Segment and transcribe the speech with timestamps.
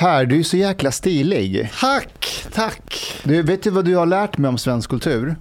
[0.00, 1.70] Per, du är så jäkla stilig.
[1.80, 3.20] Tack, tack.
[3.24, 5.36] Du, vet du vad du har lärt mig om svensk kultur?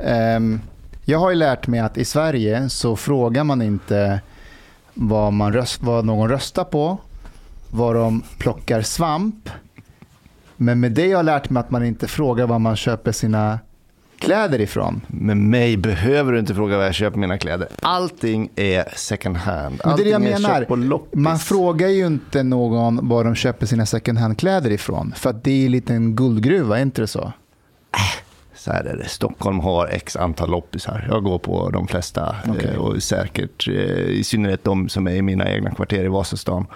[0.00, 0.60] Ehm,
[1.04, 4.20] jag har ju lärt mig att i Sverige så frågar man inte
[4.94, 6.98] vad, man röst, vad någon röstar på,
[7.70, 9.50] var de plockar svamp.
[10.56, 13.58] Men med det har jag lärt mig att man inte frågar var man köper sina
[14.22, 15.00] kläder ifrån.
[15.08, 17.68] Med mig behöver du inte fråga var jag köper mina kläder.
[17.82, 19.80] Allting är second hand.
[19.84, 21.16] Men det är det jag Allting menar.
[21.16, 25.12] Man frågar ju inte någon var de köper sina second hand-kläder ifrån.
[25.16, 27.32] För att det är en liten guldgruva, är inte det så?
[28.54, 29.08] Så här är det.
[29.08, 31.06] Stockholm har x antal loppisar.
[31.10, 32.36] Jag går på de flesta.
[32.62, 36.66] Eh, Och säkert, eh, i synnerhet de som är i mina egna kvarter i Vasastan.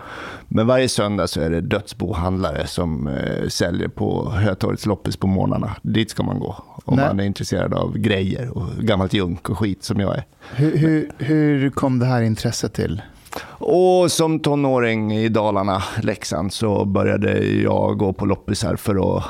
[0.48, 5.76] Men varje söndag så är det dödsbohandlare som eh, säljer på Hötorgets loppis på morgnarna.
[5.82, 6.64] Dit ska man gå.
[6.88, 7.06] Om Nej.
[7.06, 10.24] man är intresserad av grejer och gammalt junk och skit som jag är.
[10.54, 13.02] Hur, hur, hur kom det här intresset till?
[13.44, 19.24] Och som tonåring i Dalarna, Leksand, så började jag gå på loppisar för att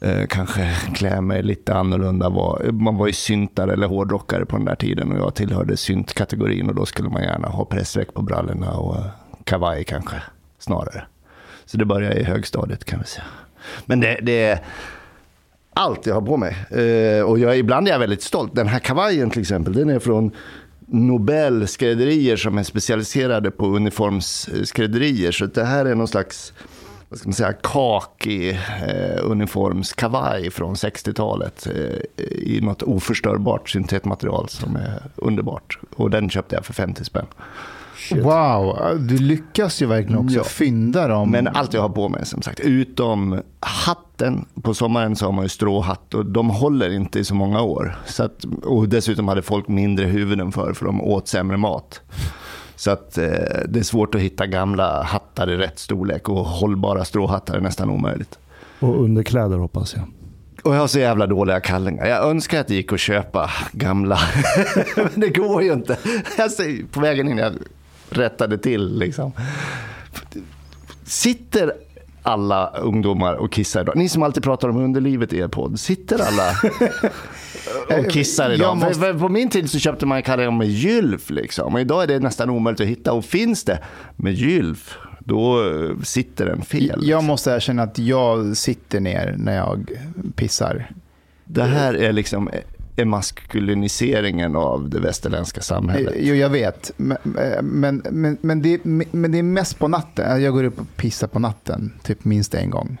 [0.00, 2.30] eh, kanske klä mig lite annorlunda.
[2.72, 6.74] Man var ju syntare eller hårdrockare på den där tiden och jag tillhörde syntkategorin och
[6.74, 8.96] då skulle man gärna ha pressväck på brallorna och
[9.44, 10.22] kavaj kanske
[10.58, 11.04] snarare.
[11.64, 13.24] Så det började i högstadiet kan vi säga.
[13.86, 14.60] Men det, det är
[15.74, 16.56] allt jag har på mig.
[16.70, 18.54] Eh, och jag, ibland är jag väldigt stolt.
[18.54, 20.30] Den här kavajen till exempel, den är från
[20.86, 25.32] Nobel skrädderier som är specialiserade på uniformsskrädderier.
[25.32, 26.52] Så det här är någon slags
[27.12, 28.50] vad ska man säga, kaki
[28.86, 35.78] eh, uniformskavaj från 60-talet eh, i något oförstörbart syntetmaterial som är underbart.
[35.96, 37.26] Och den köpte jag för 50 spänn.
[38.20, 38.76] Wow,
[39.08, 40.44] du lyckas ju verkligen också Ja.
[40.44, 41.30] fynda dem.
[41.30, 44.44] Men allt jag har på mig som sagt, utom hatten.
[44.62, 47.96] På sommaren så har man ju stråhatt och de håller inte i så många år.
[48.06, 52.00] Så att, och dessutom hade folk mindre huvuden för, för de åt sämre mat.
[52.76, 53.24] Så att eh,
[53.68, 57.90] det är svårt att hitta gamla hattar i rätt storlek och hållbara stråhattar är nästan
[57.90, 58.38] omöjligt.
[58.80, 60.04] Och underkläder hoppas jag.
[60.64, 62.06] Och jag har så jävla dåliga kallingar.
[62.06, 64.18] Jag önskar att det gick att köpa gamla.
[64.96, 65.98] Men det går ju inte.
[66.38, 67.52] Jag ser, på vägen in jag
[68.12, 69.32] rättade till liksom.
[71.04, 71.72] Sitter
[72.22, 73.96] alla ungdomar och kissar idag?
[73.96, 75.80] Ni som alltid pratar om underlivet i er podd.
[75.80, 76.50] Sitter alla
[77.98, 78.76] och kissar idag?
[78.76, 81.30] Måste- För- för På min tid så köpte man kallingar med gylf.
[81.30, 81.74] Liksom.
[81.74, 83.12] Och idag är det nästan omöjligt att hitta.
[83.12, 83.78] Och finns det
[84.16, 87.00] med gylf, då eh, sitter den fel.
[87.02, 89.90] Jag måste erkänna att jag sitter ner när jag
[90.36, 90.90] pissar.
[91.44, 92.50] Det här är liksom
[92.96, 96.14] emaskuliniseringen av det västerländska samhället.
[96.18, 96.92] Jo, jag vet.
[96.96, 97.18] Men,
[97.62, 100.42] men, men, men, det, men det är mest på natten.
[100.42, 102.96] Jag går upp och pissar på natten, typ minst en gång.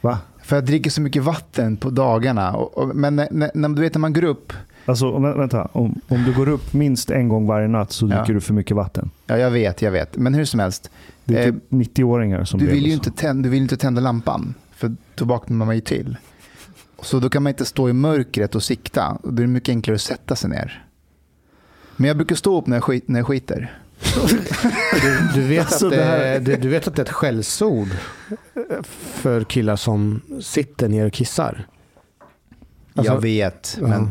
[0.00, 0.18] Va?
[0.42, 2.52] För jag dricker så mycket vatten på dagarna.
[2.56, 4.52] Och, och, men när, när, när, du vet när man går upp,
[4.84, 8.24] Alltså om- vänta, om, om du går upp minst en gång varje natt så dricker
[8.28, 8.34] Ja.
[8.34, 9.10] du för mycket vatten.
[9.26, 10.16] ja jag vet, jag vet.
[10.16, 10.90] Men hur som helst,
[11.24, 12.94] Det är Eh, typ 90-åringar som du vill ju så.
[12.94, 14.54] inte tända, du vill inte tända lampan.
[14.70, 16.16] För då vaknar man ju till.
[17.02, 19.18] Så då kan man inte stå i mörkret och sikta.
[19.22, 20.86] Då är det mycket enklare att sätta sig ner.
[21.96, 23.78] Men jag brukar stå upp när jag, skit, när jag skiter.
[25.02, 27.88] Du, du, vet Alltså, att det du, vet att det är ett skällsord
[28.92, 31.66] för killar som sitter ner och kissar?
[32.94, 34.10] Alltså- jag vet, men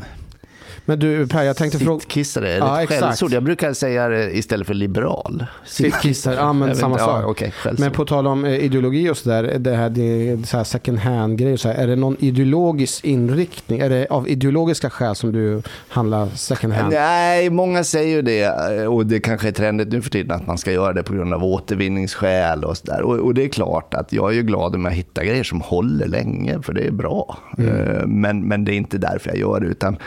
[0.89, 1.99] Men du Per, jag tänkte fråga...
[1.99, 3.31] Sittkissare, Ja, ett skällsord?
[3.31, 5.45] Jag brukar säga det istället för liberal.
[5.65, 7.23] Sittkissare, ja men samma sak.
[7.23, 7.51] Ja, okay.
[7.77, 11.67] Men på tal om eh, ideologi och sådär, det här, det så här second hand-grejer,
[11.67, 13.79] är det någon ideologisk inriktning?
[13.79, 16.93] Är det av ideologiska skäl som du handlar second hand?
[16.93, 18.49] Nej, många säger ju det
[18.87, 21.33] och det kanske är trendigt nu för tiden att man ska göra det på grund
[21.33, 23.01] av återvinningsskäl och sådär.
[23.01, 25.61] Och, och det är klart att jag är ju glad om jag hittar grejer som
[25.61, 27.37] håller länge för det är bra.
[27.57, 29.97] Eh, Men, men det är inte därför jag gör det utan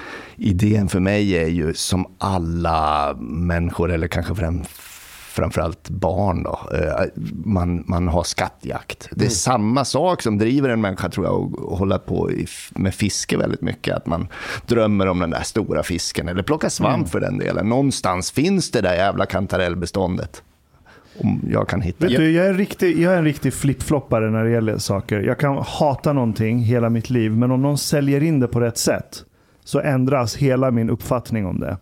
[0.43, 4.63] idén för mig är ju som alla människor eller kanske främ,
[5.29, 7.05] framförallt barn då, eh,
[7.45, 9.09] man, man har skattjakt.
[9.11, 12.31] Det är samma sak som driver en människa tror jag att hålla på
[12.71, 13.97] med fiske väldigt mycket.
[13.97, 14.29] Att man
[14.67, 17.69] drömmer om den där stora fisken eller plocka svamp för den delen.
[17.69, 20.43] Någonstans finns det där jävla kantarellbeståndet.
[21.19, 22.23] Om jag kan hitta Vet det.
[22.23, 25.21] du, jag är en riktig, jag är en riktig flipfloppare när det gäller saker.
[25.21, 28.79] Jag kan hata någonting hela mitt liv, men om någon säljer in det på rätt
[28.79, 29.25] sätt
[29.65, 31.77] så ändras hela min uppfattning om det.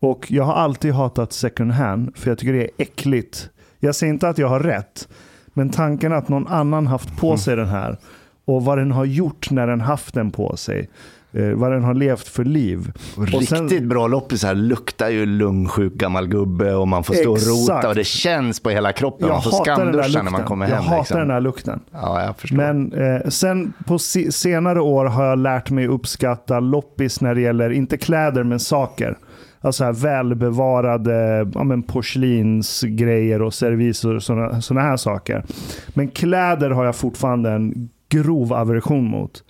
[0.00, 3.50] Och jag har alltid hatat second hand, för jag tycker det är äckligt.
[3.78, 5.08] Jag säger inte att jag har rätt,
[5.46, 7.98] men tanken att någon annan haft på sig den här
[8.44, 10.88] och vad den har gjort när den haft den på sig.
[11.32, 12.92] Eh, vad den har levt för liv.
[13.34, 17.38] Och sen- Riktigt bra loppisar luktar ju lungsjuk gammal gubbe och man får stå och
[17.38, 17.86] rota Exakt.
[17.86, 19.28] och det känns på hela kroppen.
[19.28, 20.84] Jag man får skamduscha när man kommer Jag hem.
[20.84, 21.18] hatar liksom.
[21.18, 21.80] den där lukten.
[21.92, 22.56] Ja, jag förstår.
[22.56, 27.40] Men eh, sen på se- senare år har jag lärt mig uppskatta loppis när det
[27.40, 29.18] gäller, inte kläder men saker.
[29.60, 35.44] Alltså här välbevarade ja, men porslinsgrejer och serviser och sådana såna här saker.
[35.88, 39.44] Men kläder har jag fortfarande en grov aversion mot.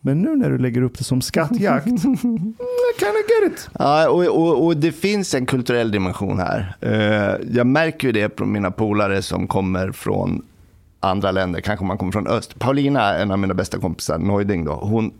[0.00, 3.70] Men nu när du lägger upp det som skattjakt, I kinda get it.
[3.78, 6.76] Ja, och, och, och det finns en kulturell dimension här.
[6.80, 10.42] Eh, Jag märker ju det på mina polare som kommer från
[11.00, 12.58] andra länder, kanske man kommer från öst.
[12.58, 15.12] Paulina, en av mina bästa kompisar, Neuding, då, hon,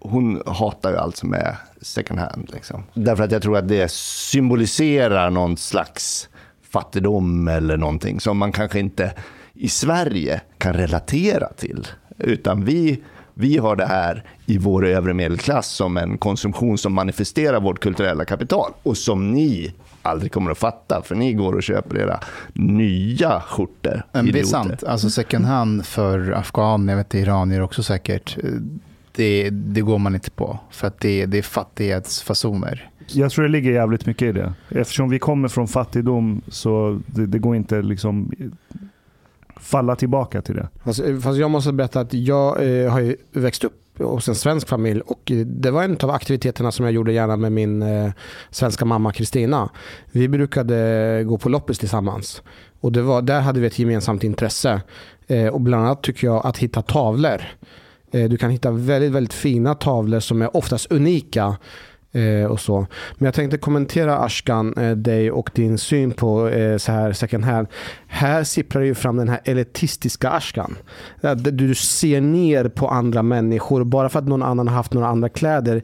[0.00, 2.50] hon hatar ju allt som är second hand.
[2.52, 2.82] Liksom.
[2.94, 6.28] Därför att jag tror att det symboliserar någon slags
[6.70, 9.12] fattigdom eller någonting som man kanske inte
[9.54, 11.86] i Sverige kan relatera till.
[12.18, 13.02] Utan vi,
[13.34, 18.24] vi har det här i vår övre medelklass som en konsumtion som manifesterar vårt kulturella
[18.24, 22.20] kapital och som ni aldrig kommer att fatta för ni går och köper era
[22.52, 24.02] nya skjortor.
[24.12, 24.84] Men det är sant.
[24.84, 28.38] Alltså second hand för afghaner, jag vet iranier också säkert.
[29.12, 30.58] Det, det går man inte på.
[30.70, 32.90] För att det, det är fattighetsfasoner.
[33.12, 34.54] Jag tror det ligger jävligt mycket i det.
[34.68, 38.32] Eftersom vi kommer från fattigdom så det, det går inte liksom
[39.64, 40.68] falla tillbaka till det.
[40.84, 44.34] Fast, eh, fast jag måste berätta att jag eh, har ju växt upp hos en
[44.34, 47.82] svensk familj och eh, det var en av aktiviteterna som jag gjorde gärna med min
[47.82, 48.12] eh,
[48.50, 49.70] svenska mamma Kristina.
[50.10, 50.76] Vi brukade
[51.18, 52.42] eh, gå på loppis tillsammans
[52.80, 54.82] och det var, där hade vi ett gemensamt intresse.
[55.26, 57.42] Eh, och bland annat tycker jag att hitta tavlor.
[58.12, 61.56] Eh, du kan hitta väldigt, väldigt fina tavlor som är oftast unika.
[62.14, 62.86] Eh, och så.
[63.18, 67.44] Men jag tänkte kommentera Ashkan, eh, dig och din syn på eh, så här second
[67.44, 67.68] hand.
[68.06, 70.76] Här sipprar ju fram den här elitistiska Ashkan.
[71.34, 75.28] Du ser ner på andra människor bara för att någon annan har haft några andra
[75.28, 75.82] kläder.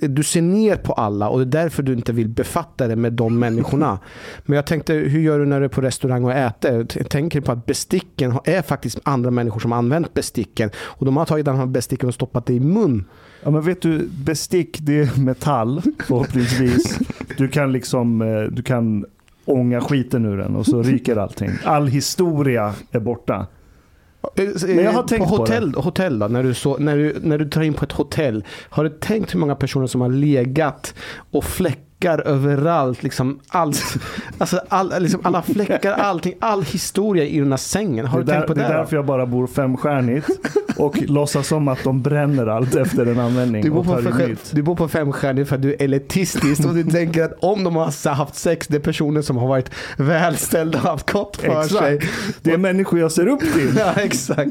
[0.00, 3.12] Du ser ner på alla och det är därför du inte vill befatta dig med
[3.12, 3.98] de människorna.
[4.44, 6.84] Men jag tänkte, hur gör du när du är på restaurang och äter?
[7.04, 11.46] Tänker på att besticken är faktiskt andra människor som använt besticken och de har tagit
[11.46, 13.04] de här besticken och stoppat det i mun.
[13.44, 16.98] Ja, men vet du, bestick det är metall förhoppningsvis.
[17.36, 19.04] Du kan liksom, eh, du kan
[19.44, 21.50] ånga skiten ur den och så ryker allting.
[21.64, 23.46] All historia är borta.
[24.66, 27.38] Men jag har tänkt på på hotell, hotell då, när du, så, när, du, när
[27.38, 28.44] du tar in på ett hotell.
[28.68, 30.94] Har du tänkt hur många personer som har legat
[31.30, 31.44] och
[32.00, 33.02] fläckar överallt?
[33.02, 33.82] Liksom allt,
[34.38, 38.06] alltså all, liksom alla fläckar, allting, all historia i den här sängen.
[38.06, 38.68] Har det, du är tänkt på där, det?
[38.68, 40.28] det är därför jag bara bor femstjärnigt
[40.76, 44.62] och låtsas som att de bränner allt efter en användning Du bor, på fem, du
[44.62, 48.14] bor på femstjärnigt för att du är elitistisk och du tänker att om de har
[48.14, 51.94] haft sex, det är personer som har varit välställda och haft gott för sig.
[51.94, 52.12] Exakt.
[52.42, 53.74] Det är människor jag ser upp till.
[53.78, 54.50] Ja, exakt.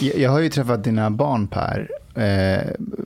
[0.00, 1.88] Jag, jag har ju träffat dina barn Per.
[2.14, 2.60] Eh,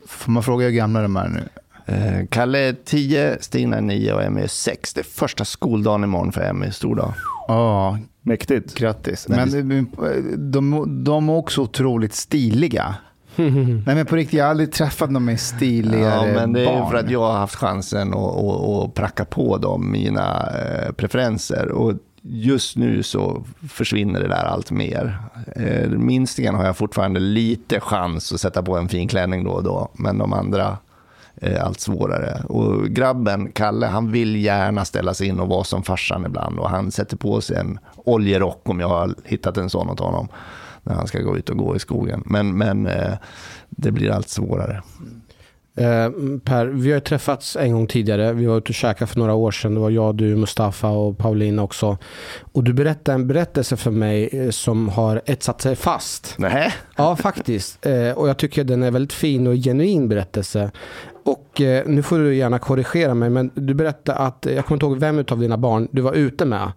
[0.06, 1.40] får man fråga hur gamla de är nu?
[1.86, 4.94] Eh, Kalle är 10, Stina är 9 och Emmy är 6.
[4.94, 7.12] Det är första skoldagen imorgon för Emmy, stor dag.
[7.48, 8.74] Ja, Mäktigt.
[8.78, 9.28] grattis.
[9.28, 9.84] Men eh,
[10.36, 12.94] de, de är också otroligt stiliga.
[13.36, 16.66] Nej men på riktigt, jag har aldrig träffat någon med stiligare Ja, men det är
[16.66, 16.90] barn.
[16.90, 21.68] för att jag har haft chansen att, att, att pracka på dem mina eh, preferenser.
[21.68, 21.92] Och
[22.22, 25.18] just nu så försvinner det där allt mer.
[25.56, 29.62] Eh, minstingen har jag fortfarande lite chans att sätta på en fin klänning då och
[29.64, 30.76] då, men de andra
[31.60, 32.42] allt svårare.
[32.48, 36.58] Och grabben, Kalle, han vill gärna ställa sig in och vara som farsan ibland.
[36.58, 40.28] Och han sätter på sig en oljerock om jag har hittat en sån åt honom
[40.82, 42.22] när han ska gå ut och gå i skogen.
[42.26, 43.14] Men, men eh,
[43.68, 44.82] det blir allt svårare.
[45.76, 46.10] Eh,
[46.44, 48.32] per, vi har träffats en gång tidigare.
[48.32, 49.74] Vi var ute och käkade för några år sedan.
[49.74, 51.98] Det var jag, du, Mustafa och Paulina också.
[52.52, 56.34] Och du berättade en berättelse för mig eh, som har etsat sig fast.
[56.38, 56.72] Nej.
[56.96, 57.86] Ja, faktiskt.
[57.86, 60.70] Eh, och jag tycker den är väldigt fin och genuin berättelse.
[61.24, 64.76] Och eh, nu får du gärna korrigera mig, men du berättade att, eh, jag kommer
[64.76, 66.72] inte ihåg vem av dina barn du var ute med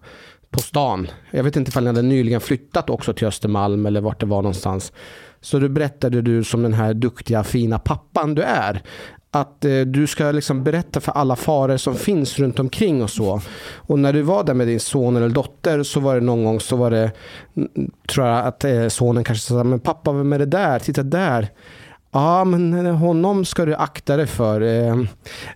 [0.50, 1.08] på stan.
[1.30, 4.42] Jag vet inte ifall ni hade nyligen flyttat också till Östermalm eller vart det var
[4.42, 4.92] någonstans.
[5.40, 8.82] Så du berättade du som den här duktiga fina pappan du är.
[9.30, 13.40] Att eh, du ska liksom berätta för alla faror som finns runt omkring och så.
[13.76, 16.60] Och när du var där med din son eller dotter så var det någon gång
[16.60, 17.10] så var det,
[18.08, 20.78] tror jag att eh, sonen kanske sa, men pappa vem är det där?
[20.78, 21.48] Titta där.
[22.14, 24.60] Ja, men eh, honom ska du akta dig för.
[24.60, 24.88] Eh,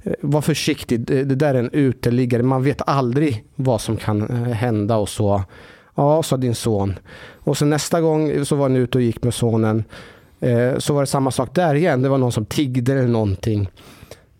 [0.02, 2.42] eh, var försiktig, det, det där är en uteliggare.
[2.42, 5.42] Man vet aldrig vad som kan eh, hända och så.
[5.94, 6.98] Ja, sa din son.
[7.38, 9.84] Och sen nästa gång så var ni ute och gick med sonen.
[10.40, 12.02] Eh, så var det samma sak där igen.
[12.02, 13.70] Det var någon som tiggde eller någonting.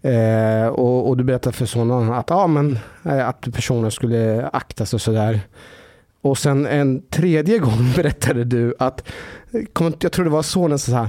[0.03, 4.97] Eh, och, och du berättade för sonen att, ja, men, att personen skulle akta sig
[4.97, 5.41] och sådär.
[6.23, 9.09] Och sen en tredje gång berättade du att,
[10.01, 11.09] jag tror det var sonen som sa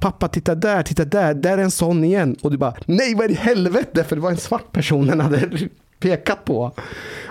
[0.00, 2.36] Pappa titta där, titta där, där är en sån igen.
[2.42, 4.04] Och du bara, nej vad i helvete?
[4.04, 5.68] För det var en svart person den hade
[6.00, 6.72] pekat på.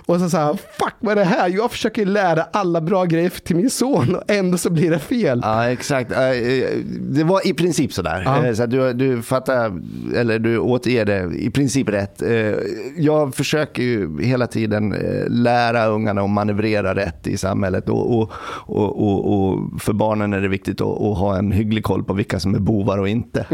[0.06, 1.50] Och så sa fuck vad är det här?
[1.50, 5.40] Jag försöker lära alla bra grejer till min son och ändå så blir det fel.
[5.44, 6.12] Ja, exakt.
[6.12, 6.18] Eh,
[7.02, 8.22] Det var i princip sådär.
[8.26, 8.46] Ja.
[8.46, 9.72] Eh, Så du, du fattar,
[10.16, 12.22] eller du återger det i princip rätt.
[12.22, 12.54] Eh,
[12.98, 14.96] Jag försöker ju hela tiden
[15.28, 17.90] lära ungarna att manövrera rätt i samhället.
[17.90, 18.32] Och, och,
[18.66, 22.56] och, och, för barnen är det viktigt att, ha en hygglig koll på vilka som
[22.56, 23.46] är bovar och inte.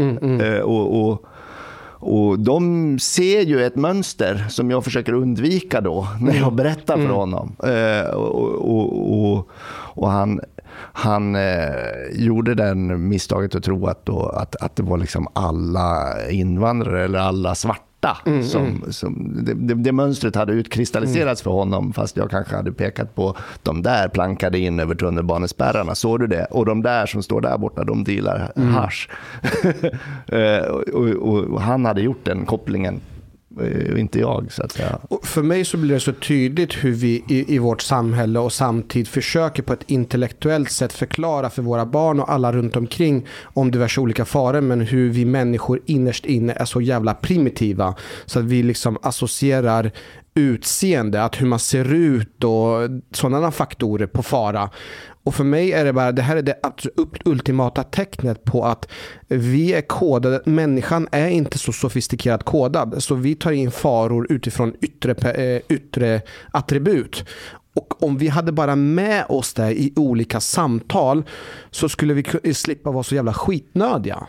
[0.46, 1.26] Eh, Och, och,
[2.06, 7.08] och de ser ju ett mönster som jag försöker undvika då när jag berättar för
[7.08, 7.56] honom.
[7.62, 9.48] Eh, och, och, och,
[9.94, 10.40] och han,
[10.92, 11.74] han eh,
[12.12, 17.18] gjorde den misstaget att tro att, då, att, att det var liksom alla invandrare eller
[17.18, 17.82] alla svarta.
[18.42, 23.14] Som, som, det, det, det mönstret hade utkristalliserats för honom fast jag kanske hade pekat
[23.14, 25.94] på de där plankade in över tunnelbanespärrarna.
[25.94, 26.44] Såg du det?
[26.44, 29.08] Och de där som står där borta, de dealar hasch.
[30.26, 33.00] Eh, och, och, och han hade gjort den kopplingen,
[33.60, 34.52] Eh, inte jag.
[34.52, 34.98] Så att säga.
[35.22, 39.08] För mig så blir det så tydligt hur vi i, i vårt samhälle och samtid
[39.08, 44.00] försöker på ett intellektuellt sätt förklara för våra barn och alla runt omkring om diverse
[44.00, 47.94] olika faror men hur vi människor innerst inne är så jävla primitiva
[48.26, 49.90] så att vi liksom associerar
[50.34, 54.70] utseende, att hur man ser ut och sådana faktorer på fara.
[55.26, 56.56] Och för mig är det bara, det här är det
[57.24, 58.88] ultimata tecknet på att
[59.28, 63.02] vi är kodade, människan är inte så sofistikerat kodad.
[63.02, 67.24] Så vi tar in faror utifrån yttre, eh, yttre attribut.
[67.74, 71.24] Och om vi hade bara med oss det i olika samtal
[71.70, 74.26] så skulle vi slippa vara så jävla skitnödiga.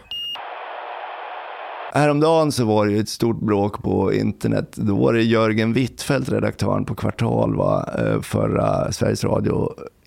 [1.94, 4.72] Häromdagen så var det ju ett stort bråk på internet.
[4.76, 9.24] Då var det Jörgen Wittfeldt, redaktören på Kvartal, va, eh, förra Sveriges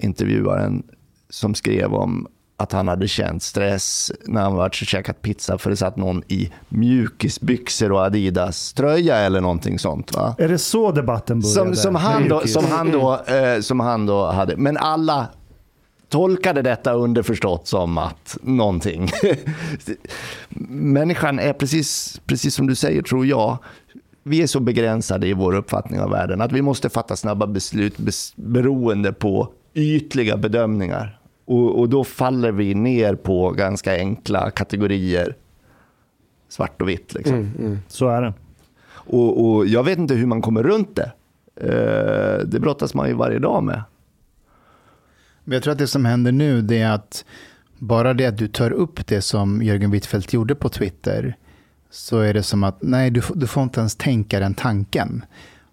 [0.00, 0.82] Radio-intervjuaren,
[1.30, 2.26] som skrev om
[2.56, 6.22] att han hade känt stress när han varit och käkat pizza för det satt någon
[6.28, 10.14] i mjukisbyxor och Adidas-tröja eller någonting sånt.
[10.14, 10.34] Va?
[10.38, 11.54] Är det så debatten började?
[11.54, 14.56] Som, som, han då, som, han då, eh, som han då hade.
[14.56, 15.28] Men alla
[16.08, 19.10] tolkade detta underförstått som att någonting.
[20.68, 23.58] Människan är precis, precis som du säger, tror jag,
[24.22, 27.98] vi är så begränsade i vår uppfattning av världen att vi måste fatta snabba beslut
[27.98, 31.20] bes, beroende på ytliga bedömningar.
[31.44, 35.36] Och, och då faller vi ner på ganska enkla kategorier.
[36.48, 37.14] Svart och vitt.
[37.14, 37.34] Liksom.
[37.88, 38.32] Så är det.
[38.88, 41.12] Och, och jag vet inte hur man kommer runt det.
[41.56, 43.82] Eh, det brottas man ju varje dag med.
[45.44, 47.24] Men jag tror att det som händer nu det är att
[47.78, 51.36] bara det att du tar upp det som Jörgen Wittfeldt gjorde på Twitter
[51.90, 55.24] så är det som att nej, du, får- du får inte ens tänka den tanken.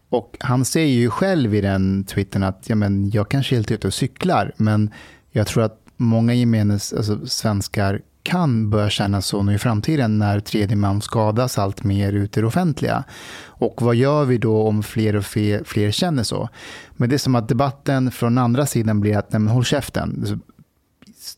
[0.10, 3.72] Och han säger ju själv i den twittern att ja, men jag kanske är helt
[3.72, 4.90] ute och cyklar, men
[5.32, 10.40] jag tror att många gemenes, alltså svenskar kan börja känna så nu i framtiden när
[10.40, 13.04] tredje man skadas allt mer ute i det offentliga.
[13.46, 16.50] Och vad gör vi då om fler och fler, fler känner så?
[16.92, 20.40] Men det är som att debatten från andra sidan blir att nej, men håll käften.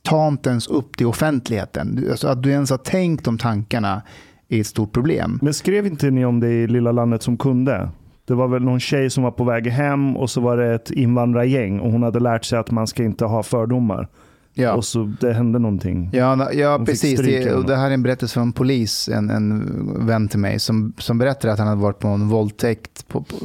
[0.01, 2.07] Ta inte ens upp det i offentligheten.
[2.11, 4.01] Alltså, att du ens har tänkt de tankarna
[4.49, 5.39] är ett stort problem.
[5.41, 7.89] Men skrev inte ni om det i Lilla landet som kunde?
[8.29, 10.91] Det var väl någon tjej som var på väg hem och så var det ett
[10.91, 14.07] invandrargäng och hon hade lärt sig att man ska inte ha fördomar.
[14.53, 14.73] Ja.
[14.73, 16.09] Och så det hände någonting.
[16.13, 17.21] Ja, ja fick precis.
[17.21, 20.59] Det, och det här är en berättelse från en polis, en, en vän till mig,
[20.59, 23.35] som, som berättar att han hade varit på en våldtäkt på, på,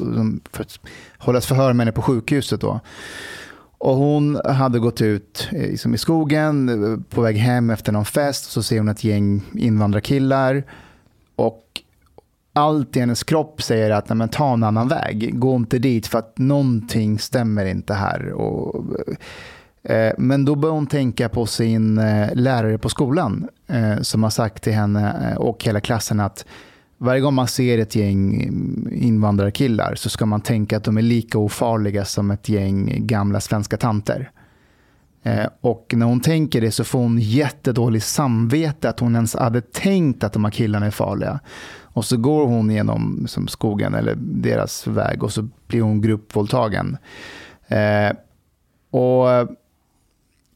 [0.52, 0.80] för att
[1.18, 2.60] hållas förhör med henne på sjukhuset.
[2.60, 2.80] Då.
[3.78, 8.04] Och hon hade gått ut eh, liksom i skogen eh, på väg hem efter någon
[8.04, 8.50] fest.
[8.50, 10.62] Så ser hon ett gäng invandrarkillar.
[11.36, 11.64] Och
[12.56, 15.38] allt i hennes kropp säger att Nej, men ta en annan väg.
[15.38, 18.32] Gå inte dit för att någonting stämmer inte här.
[18.32, 18.84] Och,
[19.82, 24.30] eh, men då börjar hon tänka på sin eh, lärare på skolan eh, som har
[24.30, 26.44] sagt till henne eh, och hela klassen att
[26.98, 28.50] varje gång man ser ett gäng
[28.92, 33.76] invandrarkillar så ska man tänka att de är lika ofarliga som ett gäng gamla svenska
[33.76, 34.30] tanter.
[35.22, 39.60] Eh, Och när hon tänker det så får hon jättedåligt samvete att hon ens hade
[39.60, 41.40] tänkt att de här killarna är farliga.
[41.94, 46.96] Och så går hon genom liksom, skogen eller deras väg och så blir hon gruppvåldtagen.
[47.68, 48.16] Eh,
[48.90, 49.48] och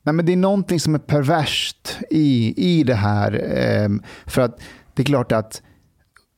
[0.02, 3.32] nej men det är någonting som är perverst i, i det här.
[3.58, 3.88] Eh,
[4.26, 4.60] för att
[4.94, 5.62] det är klart att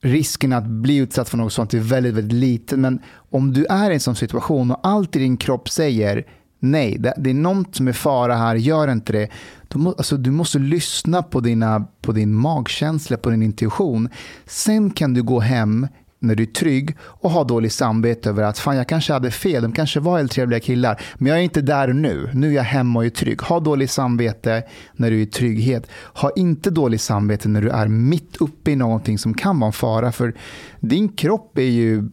[0.03, 2.81] risken att bli utsatt för något sånt är väldigt, väldigt liten.
[2.81, 6.27] Men om du är i en sån situation och allt i din kropp säger
[6.61, 9.29] nej, det, det är något som är fara här, gör inte det.
[9.69, 14.09] Du, må, alltså, du måste lyssna på, dina, på din magkänsla, på din intuition.
[14.47, 15.87] Sen kan du gå hem
[16.21, 19.63] när du är trygg och ha dåligt samvete över att fan jag kanske hade fel,
[19.63, 22.31] de kanske var helt trevliga killar, men jag är inte där nu.
[22.35, 23.43] Nu är jag hemma och är trygg.
[23.43, 24.63] Ha dåligt samvete
[24.93, 25.87] när du är i trygghet.
[26.15, 29.73] Ha inte dåligt samvete när du är mitt uppe i någonting som kan vara en
[29.73, 30.35] fara, för
[30.81, 32.11] din kropp är ju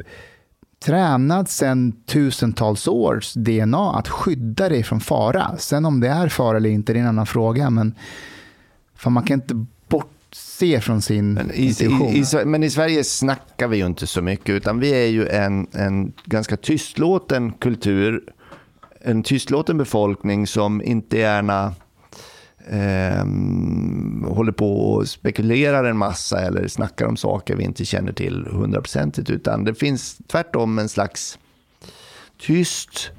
[0.80, 5.58] tränad sedan tusentals års DNA att skydda dig från fara.
[5.58, 7.70] Sen om det är fara eller inte, det är en annan fråga.
[7.70, 7.96] Men
[8.96, 13.68] för man kan inte bortse från sin Men i, i, i, men i Sverige snackar
[13.68, 18.24] vi ju inte så mycket, utan vi är ju en, en ganska tystlåten kultur.
[19.02, 21.74] En tystlåten befolkning som inte gärna
[22.70, 28.48] ehm, håller på och spekulerar en massa eller snackar om saker vi inte känner till
[28.52, 31.40] hundraprocentigt, utan det finns tvärtom en slags
[32.42, 33.12] tyst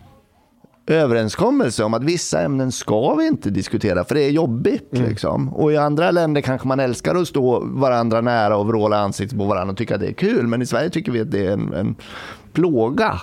[0.88, 4.88] överenskommelse om att vissa ämnen ska vi inte diskutera för det är jobbigt.
[4.90, 5.54] Liksom.
[5.54, 9.44] Och i andra länder kanske man älskar att stå varandra nära och vråla ansiktet på
[9.44, 10.46] varandra och tycka att det är kul.
[10.46, 11.94] Men i Sverige tycker vi att det är en, en
[12.52, 13.20] plåga.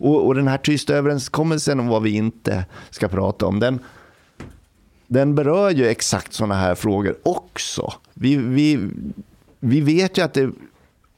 [0.00, 3.78] Och, och den här tysta överenskommelsen om vad vi inte ska prata om, den,
[5.10, 7.92] den berör ju exakt sådana här frågor också.
[8.14, 8.88] Vi, vi,
[9.60, 10.50] vi vet ju att det,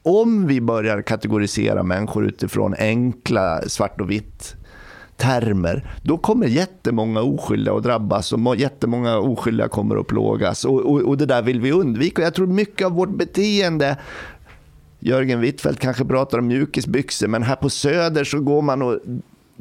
[0.03, 4.55] om vi börjar kategorisera människor utifrån enkla svart och vitt
[5.17, 10.65] termer, då kommer jättemånga oskyldiga att drabbas och jättemånga oskyldiga kommer att plågas.
[10.65, 12.21] Och, och, och det där vill vi undvika.
[12.21, 13.97] Jag tror mycket av vårt beteende
[14.99, 18.99] Jörgen Wittfeldt kanske pratar om mjukisbyxor, men här på Söder så går man och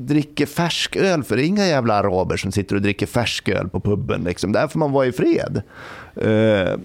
[0.06, 4.24] dricker färsköl, för det är inga jävla araber som sitter och dricker färsköl på puben.
[4.24, 4.52] Liksom.
[4.52, 5.62] Där får man vara i fred.
[6.16, 6.78] Eh,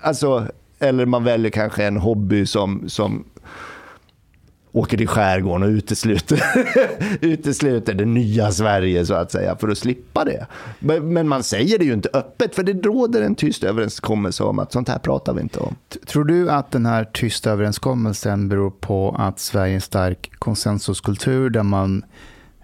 [0.00, 0.46] alltså,
[0.78, 3.24] eller man väljer kanske en hobby som, som
[4.72, 6.42] åker till skärgården och utesluter,
[7.20, 10.46] utesluter det nya Sverige så att säga för att slippa det.
[10.80, 14.72] Men, man säger det ju inte öppet för det råder en tyst överenskommelse om att
[14.72, 15.76] sånt här pratar vi inte om.
[16.06, 21.50] Tror du att den här tysta överenskommelsen beror på att Sverige är en stark konsensuskultur
[21.50, 22.04] där man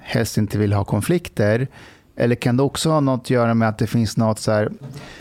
[0.05, 1.69] helst inte vill ha konflikter?
[2.17, 4.73] Eller kan det också ha något att göra med att det finns något så här,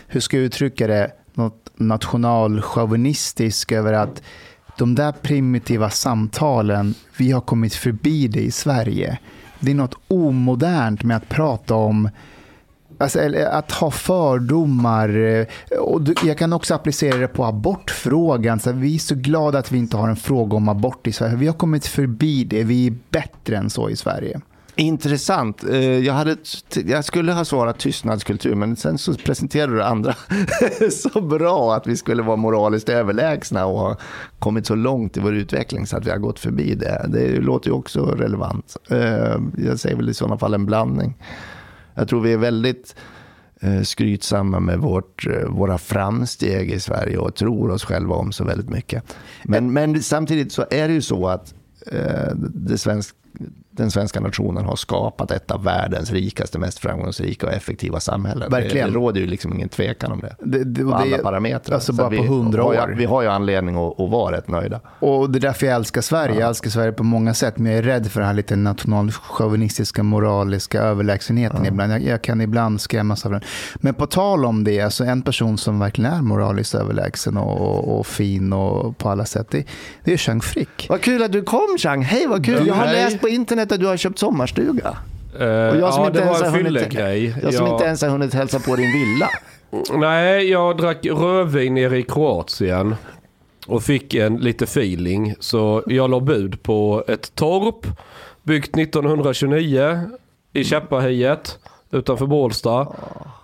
[0.06, 4.22] hur ska jag uttrycka det, något nationalchauvinistiskt över att
[4.78, 9.18] de där primitiva samtalen, vi har kommit förbi det i Sverige.
[9.60, 12.08] Det är något omodernt med att prata om
[12.98, 15.08] Alltså, att ha fördomar.
[15.80, 18.60] Och jag kan också applicera det på abortfrågan.
[18.60, 21.36] Så vi är så glada att vi inte har en fråga om abort i Sverige.
[21.36, 22.64] Vi har kommit förbi det.
[22.64, 24.40] Vi är bättre än så i Sverige.
[24.76, 25.64] Intressant.
[25.64, 26.36] Eh, jag, hade,
[26.86, 30.14] jag skulle ha svarat tystnadskultur, men sen så presenterade du andra
[30.90, 33.96] så bra att vi skulle vara moraliskt överlägsna och ha
[34.38, 37.06] kommit så långt i vår utveckling så att vi har gått förbi det.
[37.08, 38.76] Det låter ju också relevant.
[38.90, 41.14] Eh, jag säger väl i sådana fall en blandning.
[41.94, 42.96] Jag tror vi är väldigt
[43.60, 48.70] eh, skrytsamma med vårt, våra framsteg i Sverige och tror oss själva om så väldigt
[48.70, 49.04] mycket.
[49.44, 51.54] Men, men samtidigt så är det ju så att
[52.54, 53.16] det svenska
[53.76, 58.50] den svenska nationen har skapat ett av världens rikaste, mest framgångsrika och effektiva samhällen.
[58.50, 58.86] Verkligen.
[58.86, 60.36] Det, det råder ju liksom ingen tvekan om det.
[60.38, 61.74] Det, det, På alla parametrar.
[61.74, 62.94] alltså Så bara vi på 100 har ju- år.
[62.98, 64.80] Vi har ju anledning att, att vara rätt nöjda.
[64.98, 66.40] och det är därför jag älskar Sverige.
[66.40, 67.58] Jag älskar Sverige på många sätt.
[67.58, 71.92] Men jag är rädd för den här lite nationalchauvinistiska, moraliska överlägsenheten ibland.
[71.92, 73.40] Jag, jag kan ibland skrämmas av den.
[73.76, 77.98] Men på tal om det, alltså en person som verkligen är moraliskt överlägsen och, och,
[78.00, 80.86] och fin och på alla sätt, det, är Chang Frick.
[80.88, 82.02] Vad kul att du kom Chang.
[82.02, 82.54] Hej vad kul.
[82.58, 84.96] Ja, jag har läst på internet att du har köpt sommarstuga.
[85.40, 87.34] Eh, Och jag som ja, inte det ens har en hunnit- fyllegrej.
[87.42, 89.28] Jag som Jag- inte ens har hunnit hälsa på din villa.
[90.00, 92.94] Nej, jag drack rödvin nere i Kroatien.
[93.66, 95.34] Och fick en lite feeling.
[95.40, 97.86] Så jag la bud på ett torp.
[98.42, 100.00] Byggt 1929
[100.52, 101.58] i Käppahiet
[101.90, 102.86] utanför Bålsta.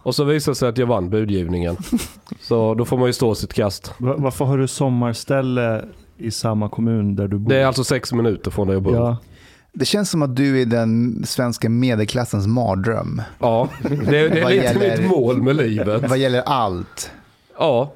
[0.02, 1.76] Och så visade det sig att jag vann budgivningen.
[2.40, 3.92] Så då får man ju stå sitt kast.
[3.98, 5.84] Va- Varför har du sommarställe
[6.18, 7.50] i samma kommun där du bor?
[7.50, 8.94] Det är alltså sex minuter från där jag bor.
[8.94, 9.16] Ja, Ja.
[9.72, 13.22] Det känns som att du är den svenska medelklassens mardröm.
[13.38, 16.08] det, det är lite gäller- mitt mål med livet.
[16.10, 17.10] Vad gäller allt.
[17.58, 17.92] Ja,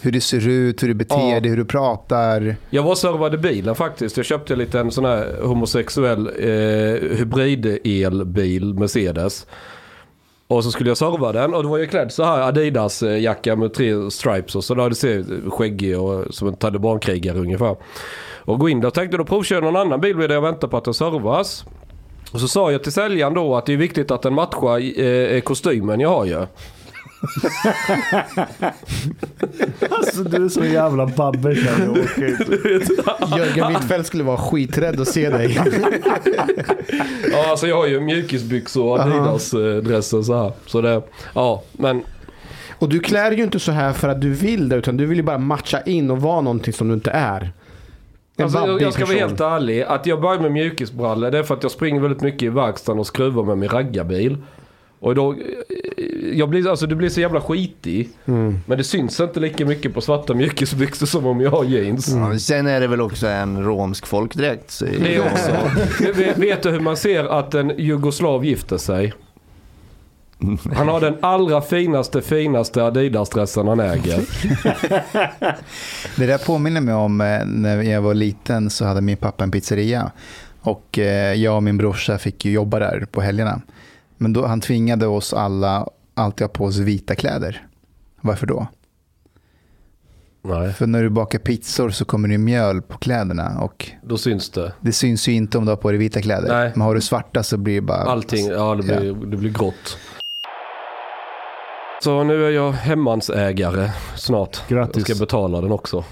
[0.00, 1.40] Hur du ser ut, hur du beter Ja.
[1.40, 2.56] dig, hur du pratar.
[2.70, 4.16] Jag var servade bilen faktiskt.
[4.16, 9.46] Jag köpte en liten sån här homosexuell eh, hybrid-elbil Mercedes.
[10.52, 13.56] Och så skulle jag serva den och då var jag klädd så här Adidas-jacka eh,
[13.56, 17.76] med tre stripes och så där det ser skäggig och som en talibankrigare ungefär.
[18.44, 20.76] Och gå in där och tänkte då provköra någon annan bil medan jag väntar på
[20.76, 21.64] att den servas.
[22.32, 25.40] Och så sa jag till säljaren då att det är viktigt att den matchar eh,
[25.40, 26.46] kostymen jag har ju.
[29.90, 31.90] Alltså du är så jävla babbe känner jag.
[31.90, 32.36] Okej.
[33.38, 35.60] Jörgen Wittfeldt skulle vara skiträdd att se dig.
[37.32, 40.52] Ja, alltså jag har ju mjukisbyxor och Adidas-dressen så här.
[40.66, 41.02] Så det,
[41.34, 42.02] ja, men
[42.78, 45.18] Och du klär ju inte så här för att du vill det, utan du vill
[45.18, 47.52] ju bara matcha in och vara någonting som du inte är.
[48.36, 49.82] En Alltså, jag, jag ska vara helt ärlig.
[49.82, 53.00] Att jag börjar med mjukisbrallor det är för att jag springer väldigt mycket i verkstaden
[53.00, 54.36] och skruvar med min raggarbil.
[55.02, 55.36] Och då,
[56.32, 58.08] jag blir, alltså det blir så jävla skitig.
[58.26, 58.58] Mm.
[58.66, 62.08] Men det syns inte lika mycket på svarta mjukisbyxor som om jag har jeans.
[62.08, 64.80] Ja, sen är det väl också en romsk folkdräkt.
[65.02, 65.50] Det är också.
[66.18, 69.12] Vet- Vet du hur man ser att en jugoslav gifter sig?
[70.76, 74.20] Han har den allra finaste, finaste Adidas-dressen han äger.
[76.16, 79.50] Det där påminner mig om eh, när jag var liten så hade min pappa en
[79.50, 80.10] pizzeria.
[80.60, 83.60] Och eh, jag och min brorsa fick ju jobba där på helgerna.
[84.22, 87.66] Men då, han tvingade oss alla alltid ha på oss vita kläder.
[88.20, 88.66] Varför då?
[90.42, 94.50] Nej, För när du bakar pizzor så kommer det mjöl på kläderna och då syns
[94.50, 94.72] det.
[94.80, 96.48] det syns ju inte om du har på dig vita kläder.
[96.48, 96.72] Nej.
[96.74, 98.02] Men har du svarta så blir det bara...
[98.02, 99.98] Allting, ja det blir, det blir grått.
[102.02, 104.68] Så nu är jag hemmansägare snart.
[104.68, 104.96] Grattis.
[105.08, 106.04] Jag ska betala den också.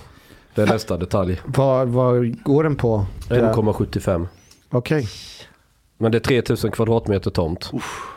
[0.55, 1.41] Det är nästa detalj.
[1.45, 3.07] Vad, vad går den på?
[3.29, 4.27] 1,75.
[4.71, 5.09] Okej.
[6.03, 7.71] Men det är 3000 kvadratmeter tomt.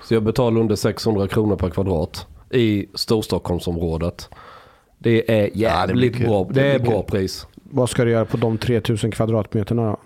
[0.04, 4.30] Så jag betalar under 600 kronor per kvadrat i Storstockholmsområdet.
[4.98, 6.28] Det är Ja, det jävligt blir kul.
[6.28, 6.43] bra.
[6.50, 7.48] Det Det är bra pris.
[7.63, 9.98] Vad ska du göra på de 3000 kvadratmeterna då?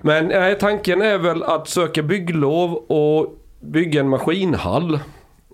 [0.00, 4.98] Men eh, tanken är väl att söka bygglov och bygga en maskinhall.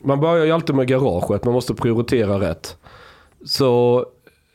[0.04, 2.76] Man börjar ju alltid med garaget, man måste prioritera rätt.
[3.44, 4.04] Så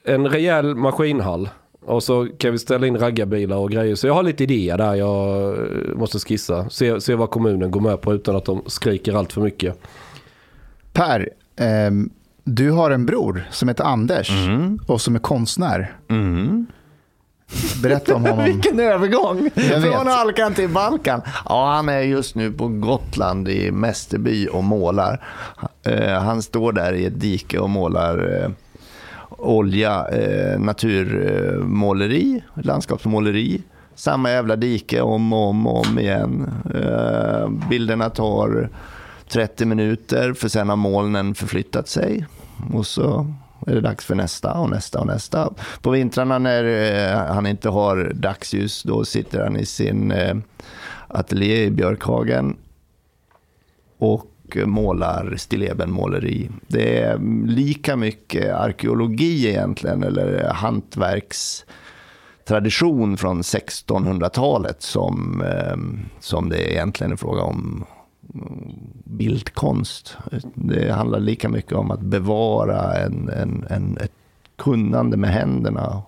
[0.04, 1.50] en rejäl maskinhall.
[1.86, 3.96] Och så kan vi ställa in raggarbilar och grejer.
[3.96, 6.70] Så jag har lite idéer där jag eh, måste skissa.
[6.70, 9.80] Se, se vad kommunen går med på utan att de skriker allt för mycket.
[10.94, 12.10] Per, ehm,
[12.44, 14.80] du har en bror som heter Anders Mm.
[14.88, 15.94] och som är konstnär.
[16.10, 16.66] Mm.
[17.84, 18.46] Berätta om honom.
[18.46, 19.50] Vilken övergång!
[19.56, 19.94] Jag vet.
[19.94, 21.22] Från Alkan till Balkan.
[21.50, 25.26] Ja, han är just nu på Gotland i Mästerby och målar.
[25.84, 28.50] Eh, Han står där i ett dike och målar eh,
[29.38, 33.62] olja, eh, naturmåleri, landskapsmåleri.
[33.96, 36.52] Samma jävla dike om och om, och om igen.
[36.76, 38.70] Eh, Bilderna tar
[39.30, 42.26] 30 minuter för sen har molnen förflyttat sig.
[42.74, 43.28] Och så
[43.68, 45.54] är det dags för nästa och nästa och nästa.
[45.82, 50.36] På vintrarna när eh, han inte har dagsljus, då sitter han i sin eh,
[51.08, 52.58] ateljé i Björkhagen
[53.98, 56.50] och och målar stillebenmåleri.
[56.68, 67.12] Det är lika mycket arkeologi egentligen, eller hantverkstradition från 1600-talet som, ehm, som det egentligen
[67.12, 67.86] är fråga om
[69.04, 70.18] bildkonst.
[70.54, 74.12] Det handlar lika mycket om att bevara en, en, en, ett
[74.56, 76.02] kunnande med händerna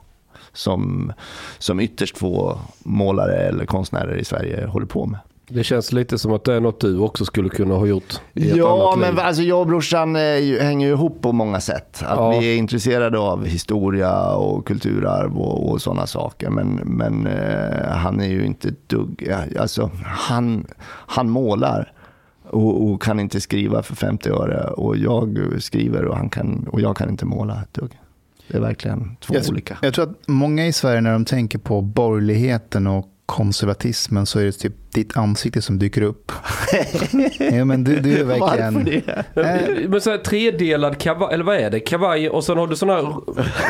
[0.54, 1.14] som,
[1.60, 5.20] som ytterst få målare eller konstnärer i Sverige håller på med.
[5.50, 8.50] Det känns lite som att det är något du också skulle kunna ha gjort i
[8.58, 9.20] Ja, men liv.
[9.20, 12.04] alltså jag och brorsan ju- hänger ju ihop på många sätt.
[12.06, 12.40] Att Ja.
[12.40, 16.50] vi är intresserade av historia och kulturarv och, och sådana saker.
[16.50, 21.94] Men, men eh, han är ju inte ett dugg, alltså han, han målar
[22.50, 24.68] och, och kan inte skriva för 50 öre.
[24.68, 28.00] Och jag skriver och, han kan, och jag kan inte måla ett dugg.
[28.48, 29.78] Det är verkligen två Jag, olika.
[29.82, 34.44] jag tror att många i Sverige när de tänker på borgerligheten och konservatismen så är
[34.46, 36.32] det typ ditt ansikte som dyker upp.
[37.40, 38.74] ja, men du, du är verkligen...
[38.74, 38.92] Varför
[39.36, 39.82] det?
[39.84, 41.80] Eh, Men så här tredelad kavaj, eller vad är det?
[41.80, 43.14] Kavaj och sen har du sån här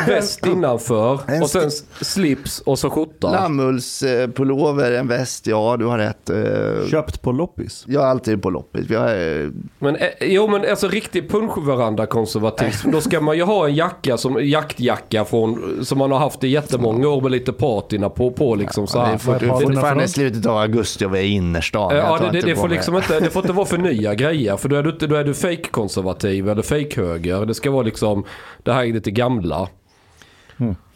[0.08, 1.20] väst innanför.
[1.28, 3.32] En Och sen slips och så skjorta.
[3.32, 6.30] Lammullspullover, en väst, ja du har rätt.
[6.30, 7.84] Eh, Köpt på loppis.
[7.88, 8.90] Jag är alltid på loppis.
[8.90, 12.92] Jag är, Men, eh, jo men alltså riktig punschveranda-konservatism.
[12.92, 16.48] Då ska man ju ha en jacka, som, jaktjacka från, som man har haft i
[16.48, 19.14] jättemånga år med lite patina på, på liksom så det här.
[19.14, 21.96] är fort- Vad- fortfarande slutet av augusti och är i innerstan.
[21.96, 24.58] Ja, det, det, det, får liksom inte, det får inte vara för nya grejer.
[24.58, 27.46] För då är du, då är du fake-konservativ eller fake-höger.
[27.46, 28.26] Det ska vara liksom,
[28.64, 29.70] det här är lite gamla.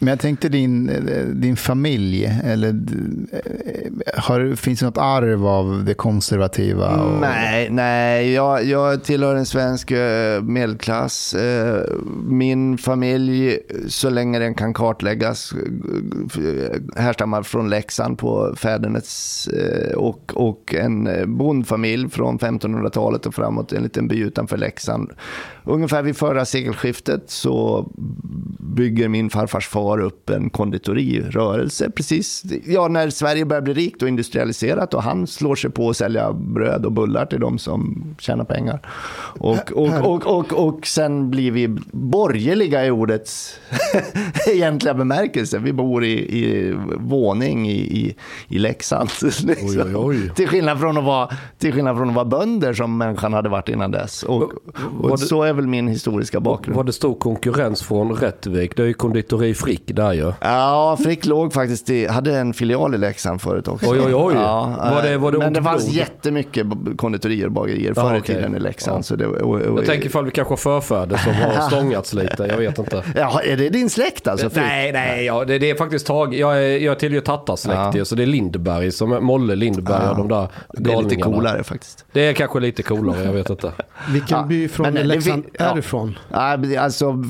[0.03, 0.91] Men jag tänkte din,
[1.33, 2.75] din familj, eller
[4.17, 7.03] har, finns det något arv av det konservativa?
[7.03, 11.33] Och, Nej, nej jag, jag tillhör en svensk eh, medelklass.
[11.33, 11.83] Eh,
[12.23, 15.53] min familj, så länge den kan kartläggas,
[16.95, 23.83] härstammar från Leksand på fädernets eh, och, och en bondfamilj från 1500-talet och framåt, en
[23.83, 25.11] liten by utanför Leksand.
[25.63, 27.89] Ungefär vid förra sekelskiftet så
[28.59, 34.07] bygger min farfars far upp en konditorirörelse precis ja, när Sverige börjar bli rikt och
[34.07, 38.43] industrialiserat och han slår sig på att sälja bröd och bullar till de som tjänar
[38.43, 38.79] pengar.
[39.39, 43.59] Och, och, och, och, och sen blir vi borgerliga i ordets
[44.47, 45.57] egentliga bemärkelse.
[45.57, 48.15] Vi bor i, i våning i, i,
[48.47, 49.09] i Leksand.
[49.21, 50.29] Liksom.
[50.35, 53.69] Till, skillnad från att vara, till skillnad från att vara bönder som människan hade varit
[53.69, 54.23] innan dess.
[54.23, 54.51] Och,
[55.19, 56.77] så är väl min historiska bakgrund.
[56.77, 58.75] Var det stor konkurrens från Rättvik.
[58.75, 60.31] Det är ju konditori Frick där ju.
[60.41, 63.85] Ja, Frick låg faktiskt i, hade en filial i Leksand förut också.
[63.91, 64.33] Oj, oj, oj.
[64.35, 65.95] Ja, Var det- var det men ont det fanns blod?
[65.95, 66.67] jättemycket
[66.97, 68.35] konditorier och bagerier Ja, förr i okej.
[68.35, 68.97] tiden i Leksand.
[68.97, 69.03] Ja.
[69.03, 72.43] Så det, och, och, Jag tänker ifall vi kanske har förfäder som har stångats lite.
[72.49, 73.03] Jag vet inte.
[73.15, 74.49] Ja, är det din släkt alltså?
[74.49, 74.63] Frick?
[74.63, 76.33] Nej, nej, ja, det, det är faktiskt tag.
[76.33, 77.91] Jag, är, jag tillhör Tattas släkt Ja.
[77.95, 81.15] ju, så det är Lindberg, som är Molle Lindberg och de där Det är lite
[81.15, 81.33] galningarna.
[81.35, 82.05] coolare faktiskt.
[82.11, 83.71] Det är kanske lite coolare, jag vet inte.
[84.09, 85.73] Vilken Ja, by från men det- Leksand är ja.
[85.73, 86.17] du ifrån?
[86.29, 87.23] Nej, alltså,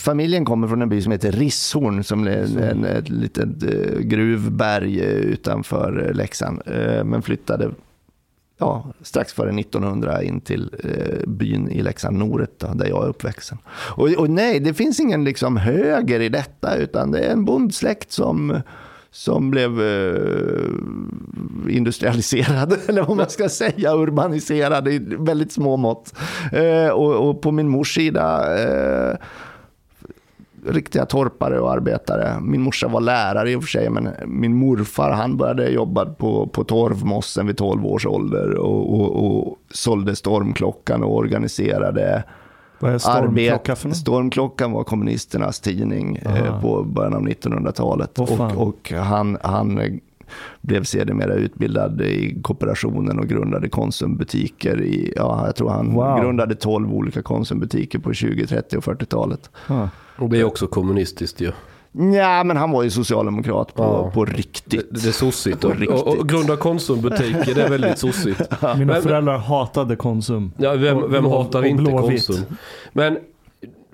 [0.00, 5.00] familjen kommer från en by som heter Risshorn som är en, ett litet eh, gruvberg
[5.04, 6.62] utanför eh, Leksand.
[6.66, 7.70] Eh, Men flyttade
[8.58, 13.08] ja, strax före 1900 in till eh, byn i Leksand, Noret, då, där jag är
[13.08, 13.58] uppvuxen.
[13.68, 18.12] Och, och nej, det finns ingen liksom höger i detta, utan det är en bondsläkt
[18.12, 18.62] som
[19.14, 20.64] som blev eh,
[21.68, 26.14] industrialiserad, eller vad man ska säga, urbaniserad i väldigt små mått.
[26.52, 29.16] Eh, och, och på min mors sida eh,
[30.66, 32.40] riktiga torpare och arbetare.
[32.40, 36.46] Min morsa var lärare i och för sig, men min morfar han började jobba på,
[36.46, 42.24] på torvmossen vid 12 års ålder och, och, och sålde stormklockan och organiserade
[42.78, 43.96] Vad är stormklocka för något?
[43.96, 46.60] Stormklockan var kommunisternas tidning eh, Aha.
[46.60, 48.18] på början av 1900-talet.
[48.18, 48.56] Åh, fan.
[48.56, 49.92] och och han, han eh,
[50.60, 54.80] blev sedermera utbildad i kooperationen och grundade konsumbutiker.
[54.82, 56.20] I, ja, jag tror han Wow.
[56.20, 59.50] grundade 12 olika konsumbutiker på 20, 30 och 40-talet.
[59.66, 59.88] Ah.
[60.18, 61.52] Och det är också kommunistiskt ju.
[62.16, 64.10] Ja, men han var ju socialdemokrat på, Ja.
[64.14, 64.88] på Det, riktigt.
[64.90, 65.60] det är sossigt.
[65.60, 68.40] På Och, och, och grunda Konsumbutiker, det är väldigt sossigt.
[68.62, 70.52] Mina Men- föräldrar hatade Konsum.
[70.56, 71.90] Ja, vem, Och vem blå- hatar och inte.
[71.90, 72.44] Konsum?
[72.92, 73.18] Men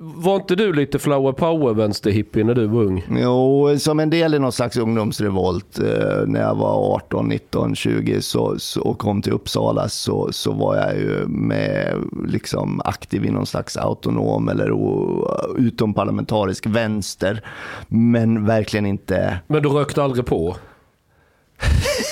[0.01, 3.05] var inte du lite flower power vänsterhippie när du var ung?
[3.11, 8.23] Jo, som en del i någon slags ungdomsrevolt eh, när jag var 18, 19, 20
[8.23, 11.95] så, så, och kom till Uppsala så, så var jag ju med,
[12.27, 17.45] liksom aktiv i någon slags autonom eller o, utomparlamentarisk vänster.
[17.89, 20.57] Men verkligen inte Men du rökte aldrig på?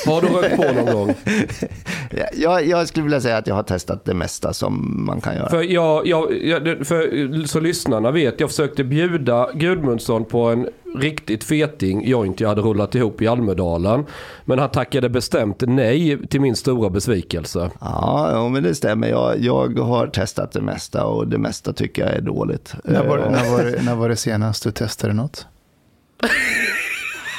[0.07, 1.15] Har du rökt på någon gång?
[2.37, 5.49] jag, jag skulle vilja säga att jag har testat det mesta som man kan göra.
[5.49, 6.23] För, jag, jag,
[6.87, 12.61] för så lyssnarna vet, jag försökte bjuda Gudmundsson på en riktigt feting joint jag hade
[12.61, 14.05] rullat ihop i Almedalen.
[14.45, 17.71] Men han tackade bestämt nej till min stora besvikelse.
[17.81, 19.09] Ja, ja, men det stämmer.
[19.09, 22.75] Jag, jag har testat det mesta och det mesta tycker jag är dåligt.
[22.85, 25.47] När var, Eh, när, var, det- när var det senast du testade något?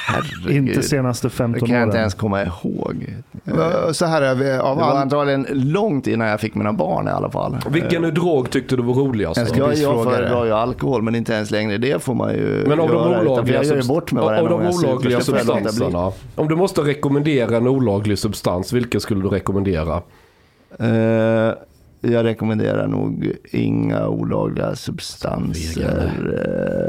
[0.08, 0.68] herregud.
[0.68, 2.00] Inte senaste Det 15 kan jag inte åren.
[2.00, 3.14] ens komma ihåg.
[3.44, 6.72] Va- Så här, är vi, av Det var all, antagligen långt innan jag fick mina
[6.72, 7.56] barn i alla fall.
[7.70, 9.36] Vilken drog tyckte du var roligast?
[9.56, 10.46] Jag Jag, föredrar det.
[10.46, 13.18] ju alkohol, men inte ens längre det får man ju Men av de göra.
[13.18, 14.54] för olagliga, subst- av de
[14.86, 16.12] olagliga substanserna.
[16.34, 20.02] Om du måste rekommendera en olaglig substans, vilken skulle du rekommendera?
[20.78, 21.54] Eh,
[22.00, 26.12] jag rekommenderar nog inga olagliga substanser.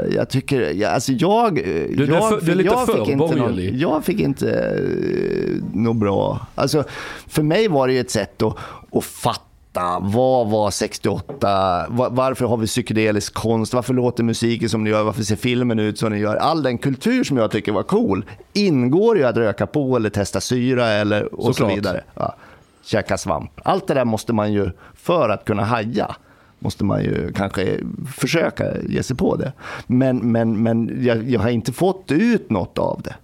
[0.08, 1.58] Eh, jag tycker, ja, alltså jag...
[1.58, 1.64] eh,
[1.96, 3.74] du är jag, för- du är lite jag för fick inte någon, borgerlig.
[3.76, 6.46] Jag fick inte eh, något bra.
[6.54, 6.84] Alltså,
[7.28, 8.56] för mig var det ju ett sätt att,
[8.92, 11.86] att fatta vad var 68?
[11.90, 13.74] Va- Varför har vi psykedelisk konst?
[13.74, 15.02] Varför låter musiken som ni gör?
[15.02, 16.36] Varför ser filmen ut som ni gör?
[16.36, 20.40] All den kultur som jag tycker var cool ingår ju att röka på eller testa
[20.40, 21.76] syra eller och så Såklart.
[21.78, 22.04] vidare.
[22.14, 22.34] Ja.
[22.82, 23.50] Käka svamp.
[23.64, 26.16] Allt det där måste man ju, för att kunna haja,
[26.58, 27.78] måste man ju kanske
[28.16, 29.52] försöka ge sig på det.
[29.86, 33.14] Men, men, men jag, jag har inte fått ut något av det.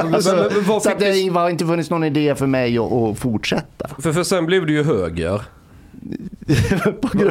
[0.00, 3.18] alltså, men- men vad så det har inte funnits någon idé för mig att, att
[3.18, 3.88] fortsätta.
[3.98, 5.42] För, för sen blev du ju höger.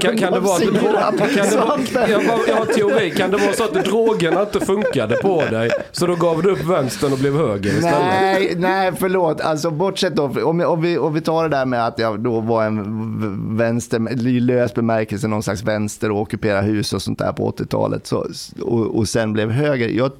[0.01, 1.17] Kan, kan det vara att du, syran.
[1.17, 3.11] kan det vara, jag, har- jag har teori.
[3.11, 5.69] Kan det vara så att drogerna inte funkade på dig?
[5.91, 7.99] Så då gav du upp vänstern och blev höger istället?
[8.21, 9.41] Nej, nej, förlåt.
[9.41, 12.39] Alltså bortsett då, om, om, vi, om vi tar det där med att jag då
[12.39, 17.31] var en vänster, i lös bemärkelse, någon slags vänster och ockupera hus och sånt där
[17.31, 18.27] på 80-talet så,
[18.61, 19.89] och, och sen blev höger.
[19.89, 20.11] Jag,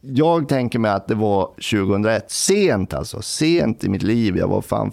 [0.00, 4.36] jag tänker mig att det var 2001, sent alltså, sent i mitt liv.
[4.36, 4.92] Jag var fan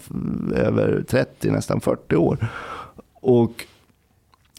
[0.56, 2.48] över 30, nästan 40 år.
[3.14, 3.64] Och,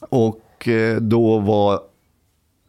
[0.10, 1.80] och eh, då var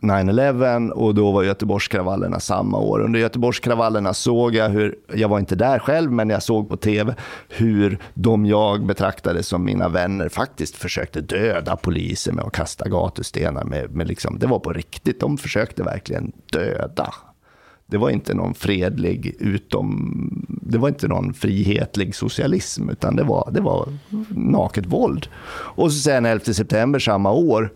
[0.00, 3.00] 9-11 och då var Göteborgskravallerna samma år.
[3.00, 7.14] Under Göteborgskravallerna såg jag hur, jag var inte där själv, men jag såg på tv
[7.48, 13.64] hur de jag betraktade som mina vänner faktiskt försökte döda poliser med att kasta gatustenar.
[13.64, 17.14] Med, med liksom, det var på riktigt, de försökte verkligen döda.
[17.90, 23.50] Det var inte någon fredlig utom, det var inte någon frihetlig socialism, utan det var,
[23.53, 23.88] det var
[24.29, 25.29] naket våld.
[25.53, 27.72] Och så sen 11 september samma år,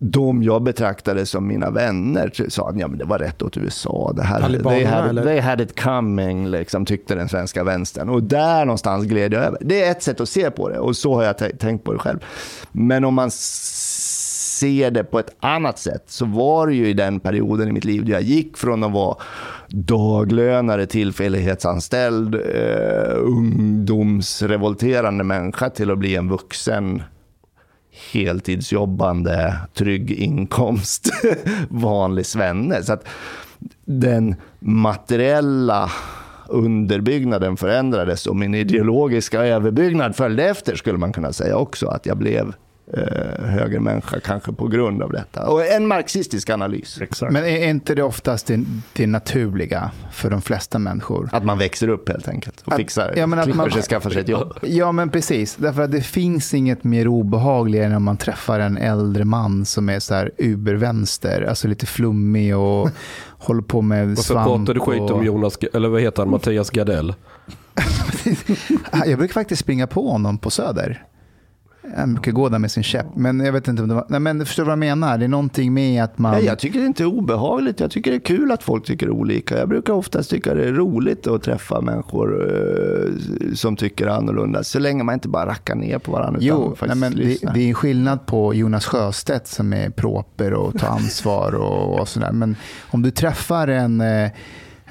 [0.00, 4.12] de jag betraktade som mina vänner sa att ja, men det var rätt åt USA.
[4.16, 5.24] Det här, Talibanerna, they, had, eller?
[5.24, 8.08] they had it coming, liksom, tyckte den svenska vänstern.
[8.08, 9.58] Och där någonstans gled jag över.
[9.60, 11.98] Det är ett sätt att se på det och så har jag tänkt på det
[11.98, 12.18] själv.
[12.72, 13.30] Men om man
[14.58, 17.72] Ser se det på ett annat sätt så var det ju i den perioden i
[17.72, 19.16] mitt liv där jag gick från att vara
[19.68, 27.02] daglönare, tillfällighetsanställd, eh, ungdomsrevolterande människa till att bli en vuxen
[28.12, 31.10] heltidsjobbande, trygg inkomst,
[31.68, 32.82] vanlig svenne.
[32.82, 33.08] Så att
[33.84, 35.90] den materiella
[36.48, 41.88] underbyggnaden förändrades och min ideologiska överbyggnad följde efter skulle man kunna säga också.
[41.88, 42.54] Att jag blev
[42.94, 45.46] eh, högermänniska kanske på grund av detta.
[45.50, 47.00] Och en marxistisk analys.
[47.00, 47.32] Exakt.
[47.32, 51.28] Men är inte det oftast det, det naturliga för de flesta människor?
[51.32, 54.10] Att man växer upp helt enkelt och Att- fixar, ja, men att man- sig, skaffar
[54.10, 54.54] sig ett jobb.
[54.62, 55.56] Ja, men precis.
[55.56, 59.88] Därför att det finns inget mer obehagligare än om man träffar en äldre man som
[59.88, 62.90] är så här ubervänster, alltså lite flummig och
[63.38, 64.48] håller på med Och så svamp.
[64.66, 67.14] pratar du skit om Jonas, eller vad heter han, Mattias Gardell.
[69.06, 71.04] Jag brukar faktiskt springa på honom på Söder.
[71.96, 73.06] Han brukar gå där med sin käpp.
[73.16, 74.06] Men jag vet inte om det var...
[74.08, 75.18] Nej, men förstår du vad jag menar?
[75.18, 76.32] Det är någonting med att man...
[76.32, 77.80] Nej, jag tycker det inte är obehagligt.
[77.80, 79.58] Jag tycker det är kul att folk tycker olika.
[79.58, 83.12] Jag brukar oftast tycka det är roligt att träffa människor eh,
[83.54, 84.64] som tycker annorlunda.
[84.64, 86.40] Så länge man inte bara rackar ner på varandra.
[86.42, 90.78] Jo, nej, men det, det är en skillnad på Jonas Sjöstedt som är proper och
[90.78, 92.32] tar ansvar och, och sådär.
[92.32, 92.56] Men
[92.90, 94.30] om du träffar en, eh, en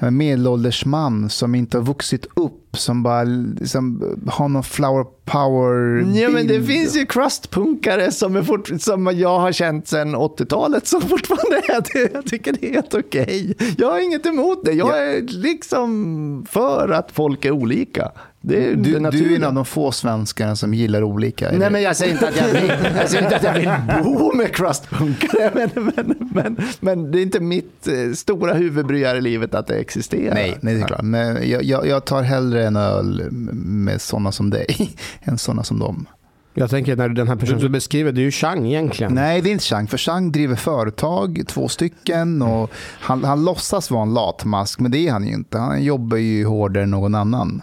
[0.00, 3.22] medelålders man som inte har vuxit upp, som bara
[3.60, 6.66] liksom, har någon flower power Ja, men det bild.
[6.66, 11.82] finns ju crustpunkare som, är fort, som jag har känt sedan 80-talet som fortfarande är
[11.92, 12.12] det.
[12.14, 13.56] Jag tycker det är helt okej.
[13.78, 14.72] Jag har inget emot det.
[14.72, 18.12] Jag är liksom för att folk är olika.
[18.40, 21.50] Det Du, det du är en av de få svenskarna som gillar olika.
[21.52, 23.70] Nej, men jag säger inte att jag vill, jag säger inte att jag vill
[24.04, 29.16] bo med crustpunkare, men, men, men, men det är inte mitt eh, stora huvudbry här
[29.16, 30.34] i livet att det existerar.
[30.34, 31.02] Nej, nej, det är klart.
[31.02, 33.28] Men jag, jag, jag tar hellre en öl
[33.62, 36.06] med sådana som dig än sådana som dem.
[36.54, 39.14] Jag tänker när den här personen du beskriver, det är ju Chang egentligen.
[39.14, 39.86] Nej, det är inte Chang.
[39.86, 42.42] För Chang driver företag, två stycken.
[42.42, 42.70] Och
[43.00, 45.58] han, han låtsas vara en latmask, men det är han ju inte.
[45.58, 47.62] Han jobbar ju hårdare än någon annan.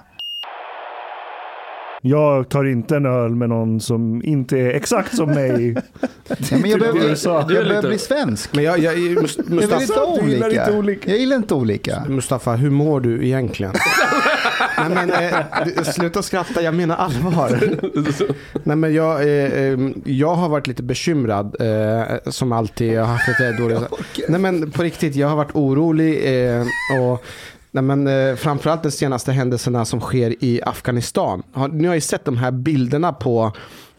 [2.08, 5.76] Jag tar inte en öl med någon som inte är exakt som mig.
[6.28, 7.00] Ja, men jag behöver,
[7.48, 8.56] du jag behöver bli svensk.
[8.56, 10.48] Men jag, jag, Mus- Jag vill Mustafa, inte olika.
[10.50, 11.10] inte olika.
[11.10, 12.04] Jag gillar inte olika.
[12.10, 13.74] Mustafa, hur mår du egentligen?
[14.78, 17.60] Nej, men, eh, sluta skratta, jag menar allvar.
[18.64, 22.94] Nej, men jag, eh, eh, jag har varit lite bekymrad, eh, som alltid.
[22.94, 23.80] Jag har haft lite dåliga...
[24.30, 26.22] Nej, men på riktigt, jag har varit orolig.
[26.56, 26.62] Eh,
[27.02, 27.26] och,
[27.76, 31.44] nej, men, eh, framförallt de senaste händelserna som sker i Afghanistan.
[31.54, 33.52] Har, ni har ju sett de här bilderna på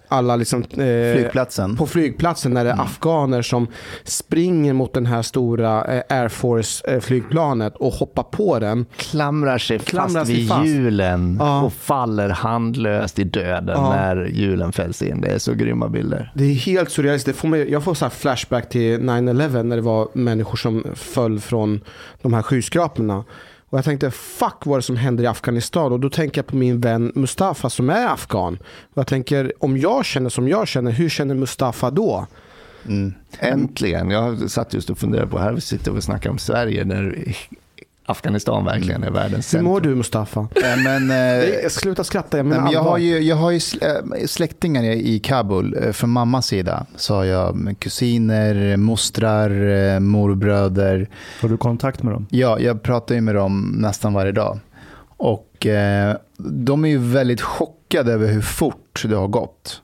[0.09, 1.77] alla liksom, eh, Flygplatsen.
[1.77, 3.67] på flygplatsen när det är afghaner som
[4.05, 8.87] springer mot den här stora eh, Air Force-flygplanet och hoppar på den.
[8.97, 10.67] Klamrar sig Klamrar fast sig vid fast.
[10.67, 11.63] hjulen Ja.
[11.63, 13.91] och faller handlöst i döden Ja.
[13.91, 15.21] när hjulen fälls in.
[15.21, 16.33] Det är så grymma bilder.
[16.35, 17.37] Det är helt surrealistiskt.
[17.37, 20.85] Det får mig, jag får så här flashback till 9-11 när det var människor som
[20.95, 21.81] föll från
[22.23, 23.25] de här skyskraporna.
[23.71, 25.93] Och jag tänkte, fuck vad är det som händer i Afghanistan?
[25.93, 28.59] Och då tänker jag på min vän Mustafa som är afghan.
[28.95, 32.27] Och jag tänker, om jag känner som jag känner, hur känner Mustafa då?
[32.87, 33.15] Mm.
[33.39, 34.11] Äntligen.
[34.11, 37.35] Jag satt just och funderade på, här vi sitter och snackar om Sverige när
[38.07, 39.93] Afghanistan verkligen är världens Hur mår centrum.
[39.93, 40.41] du Mustafa?
[40.65, 43.51] Eh, Men, eh, Nej, Sluta skratta, jag Nej, menar men jag har ju, jag har
[43.51, 45.77] ju äh, släktingar i Kabul.
[45.85, 49.51] Eh, Från mammas sida så har jag kusiner, mostrar,
[49.95, 51.09] eh, morbröder.
[51.41, 52.27] Har du kontakt med dem?
[52.31, 54.59] Ja, jag pratar ju med dem nästan varje dag.
[55.19, 59.83] Och eh, de är ju väldigt chockade över hur fort det har gått.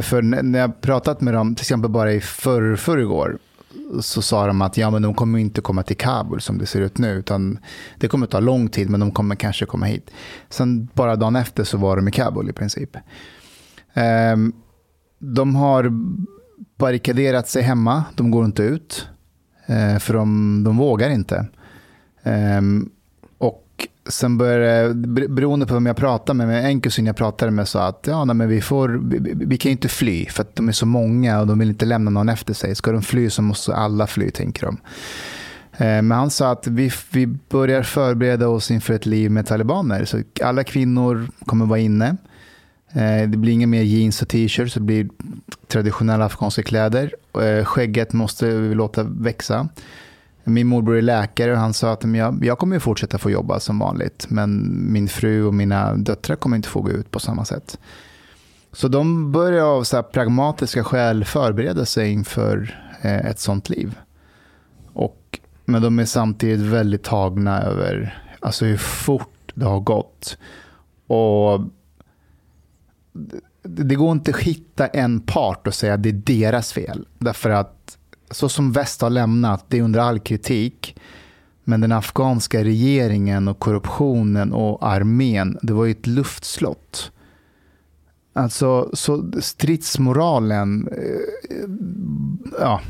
[0.00, 3.38] För när jag pratat med dem, till exempel bara i förr, förrgår,
[4.00, 6.80] så sa de att ja, men de kommer inte komma till Kabul som det ser
[6.80, 7.08] ut nu.
[7.12, 7.58] Utan
[7.96, 10.10] det kommer ta lång tid, men de kommer kanske komma hit.
[10.48, 12.96] Sen bara dagen efter så var de i Kabul i princip.
[13.94, 14.52] Ehm,
[15.18, 15.92] de har
[16.78, 19.08] barrikaderat sig hemma, de går inte ut.
[19.66, 21.46] Eh, för de, de vågar inte.
[22.22, 22.90] Ehm,
[24.08, 24.94] Sen började,
[25.28, 28.24] beroende på vem jag pratade med, men en kusin jag pratade med sa att ja,
[28.24, 30.86] nej, men vi, får, vi, vi- kan ju inte fly för att de är så
[30.86, 32.74] många och de vill inte lämna någon efter sig.
[32.74, 34.76] Ska de fly så måste alla fly, tänker de.
[35.72, 40.04] Eh, men han sa att vi, vi börjar förbereda oss inför ett liv med talibaner.
[40.04, 42.16] Så alla kvinnor kommer vara inne.
[42.92, 45.08] Eh, det blir inga mer jeans och t-shirts, det blir
[45.68, 47.14] traditionella afghanska kläder.
[47.42, 49.68] Eh, skägget måste vi låta växa.
[50.44, 53.60] Min morbror är läkare och han sa att jag, jag kommer ju fortsätta få jobba
[53.60, 54.26] som vanligt.
[54.28, 57.78] Men min fru och mina döttrar kommer inte få gå ut på samma sätt.
[58.72, 63.98] Så de börjar av så här pragmatiska skäl förbereda sig inför eh, ett sånt liv.
[64.92, 70.38] Och, men de är samtidigt väldigt tagna över alltså hur fort det har gått.
[71.06, 71.60] Och
[73.62, 77.06] det det går inte att hitta en part och säga att det är deras fel.
[77.18, 77.81] Därför att
[78.32, 80.96] så som väst har lämnat, det är under all kritik.
[81.64, 87.12] Men den afghanska regeringen och korruptionen och armén, det var ju ett luftslott.
[88.32, 91.56] Alltså, så stridsmoralen, eh,
[92.60, 92.80] ja,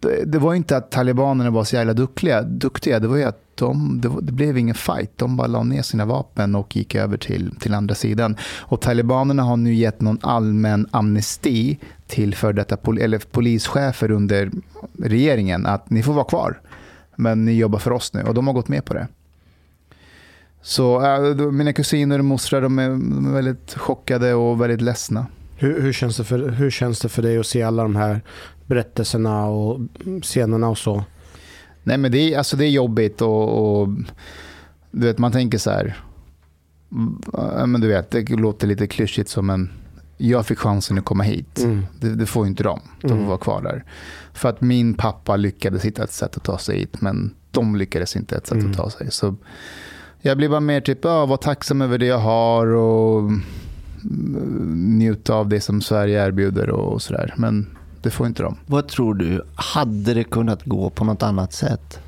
[0.00, 3.41] det, det var inte att talibanerna var så jävla duktiga, duktiga det var ju att
[3.54, 5.18] de, det, det blev ingen fight.
[5.18, 8.36] De bara la ner sina vapen och gick över till, till andra sidan.
[8.60, 14.50] Och talibanerna har nu gett någon allmän amnesti till för detta pol, eller polischefer under
[14.98, 16.60] regeringen att ni får vara kvar,
[17.16, 18.22] men ni jobbar för oss nu.
[18.22, 19.08] Och de har gått med på det.
[20.62, 25.26] Så äh, mina kusiner och mostrar de är, de är väldigt chockade och väldigt ledsna.
[25.56, 28.20] Hur, hur, känns det för, hur känns det för dig att se alla de här
[28.66, 29.80] berättelserna och
[30.22, 31.04] scenerna och så?
[31.82, 33.88] Nej, men det är, alltså det är jobbigt och, och
[34.90, 35.96] du vet, man tänker så här.
[37.66, 39.70] Men du vet, det låter lite klyschigt som en...
[40.16, 41.58] Jag fick chansen att komma hit.
[41.58, 41.86] Mm.
[42.00, 42.80] Det, det får ju inte de.
[43.00, 43.28] De får Mm.
[43.28, 43.84] vara kvar där.
[44.32, 48.16] För att min pappa lyckades hitta ett sätt att ta sig hit, men de lyckades
[48.16, 48.70] inte ett sätt Mm.
[48.70, 49.10] att ta sig.
[49.10, 49.34] Så
[50.20, 53.44] jag blir bara mer typ, ja, var tacksam över det jag har och mm,
[54.98, 57.34] njuta av det som Sverige erbjuder och sådär.
[57.36, 57.66] Men
[58.02, 58.56] det får inte de.
[58.66, 59.44] Vad tror du?
[59.54, 61.98] Hade det kunnat gå på något annat sätt?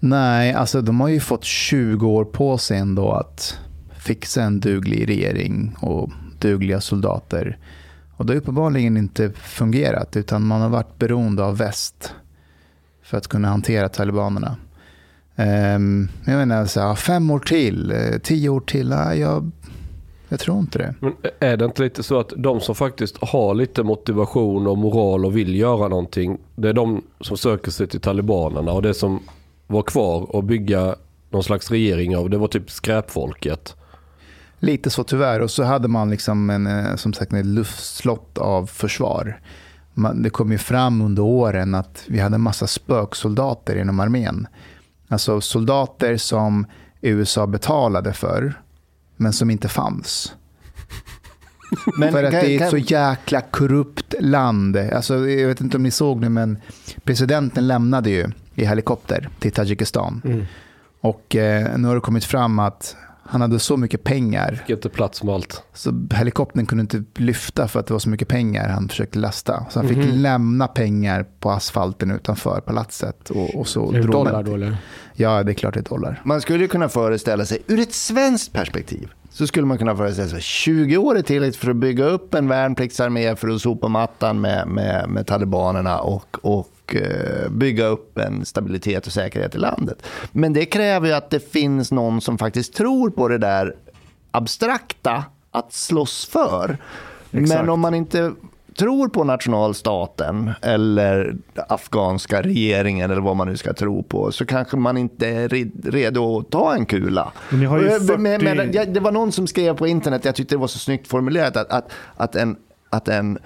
[0.00, 3.58] Nej, alltså de har ju fått 20 år på sig ändå att
[3.98, 7.58] fixa en duglig regering och dugliga soldater.
[8.16, 12.14] Och det har uppenbarligen inte fungerat utan man har varit beroende av väst
[13.02, 14.56] för att kunna hantera talibanerna.
[15.36, 19.50] Ehm, jag menar, så här, fem år till, eh, tio år till, jag,
[20.32, 20.94] jag tror inte det.
[21.00, 25.24] Men är det inte lite så att de som faktiskt har lite motivation och moral
[25.24, 26.38] och vill göra någonting.
[26.54, 29.20] Det är de som söker sig till talibanerna och det som
[29.66, 30.96] var kvar och bygga
[31.30, 32.30] någon slags regering av.
[32.30, 33.76] Det var typ skräpfolket.
[34.58, 35.40] Lite så tyvärr.
[35.40, 39.40] Och så hade man liksom en, eh, som sagt ett luftslott av försvar.
[39.94, 44.46] Man, det kom ju fram under åren att vi hade en massa spöksoldater inom armén.
[45.08, 46.66] Alltså soldater som
[47.00, 48.61] USA betalade för,
[49.22, 50.32] men som inte fanns.
[51.98, 54.76] Men för att det är ett så jäkla korrupt land.
[54.76, 56.58] Alltså, jag vet inte om ni såg det, men
[57.04, 60.22] presidenten lämnade ju i helikopter till Tadzjikistan.
[60.24, 60.44] Mm.
[61.00, 64.88] Och eh, nu har det kommit fram att han hade så mycket pengar Fick inte
[64.88, 65.62] plats med allt.
[65.74, 69.66] så helikoptern kunde inte lyfta för att det var så mycket pengar han försökte lasta.
[69.70, 70.08] Så han fick Mhm.
[70.22, 73.30] lämna pengar på asfalten utanför palatset.
[73.30, 74.76] Och, och så Är det dollar då eller?
[75.14, 76.20] Ja, det är klart det är dollar.
[76.24, 80.28] Man skulle ju kunna föreställa sig, ur ett svenskt perspektiv, så skulle man kunna föreställa
[80.28, 84.40] sig 20 år är tillräckligt för att bygga upp en värnpliktsarmé för att sopa mattan
[84.40, 90.02] med, med, med talibanerna och, och eh, bygga upp en stabilitet och säkerhet i landet.
[90.32, 93.74] Men det kräver ju att det finns någon som faktiskt tror på det där
[94.30, 96.76] abstrakta att slåss för.
[97.32, 97.60] Exakt.
[97.60, 98.32] Men om man inte
[98.78, 101.36] tror på nationalstaten eller
[101.68, 105.94] afghanska regeringen eller vad man nu ska tro på så kanske man inte är red-
[105.94, 107.32] redo att ta en kula.
[107.50, 109.86] Men ni har ju Och, eh, 40 men, men, det var någon som skrev på
[109.86, 112.56] internet, jag tyckte det var så snyggt formulerat, att, att, att, en,
[112.90, 113.38] att, en,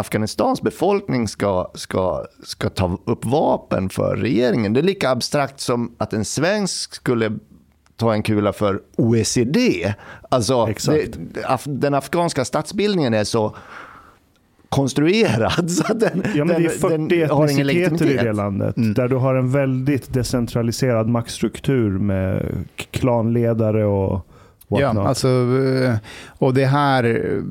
[0.00, 4.72] Afghanistans befolkning ska, ska, ska ta upp vapen för regeringen.
[4.72, 7.38] Det är lika abstrakt som att en svensk skulle
[7.96, 9.94] ta en kula för OECD.
[10.28, 13.56] Alltså, det, af, den afghanska statsbildningen är så
[14.68, 17.64] konstruerad så att den, Ja, men det är den, 40 den har ingen etniciteter i
[17.64, 18.24] legitimitet.
[18.24, 18.76] det landet.
[18.76, 18.94] Mm.
[18.94, 22.46] Där du har en väldigt decentraliserad maktstruktur med
[22.90, 24.26] klanledare och
[24.68, 24.94] whatnot.
[24.94, 25.94] Ja, alltså, eh,
[26.38, 27.42] och det här...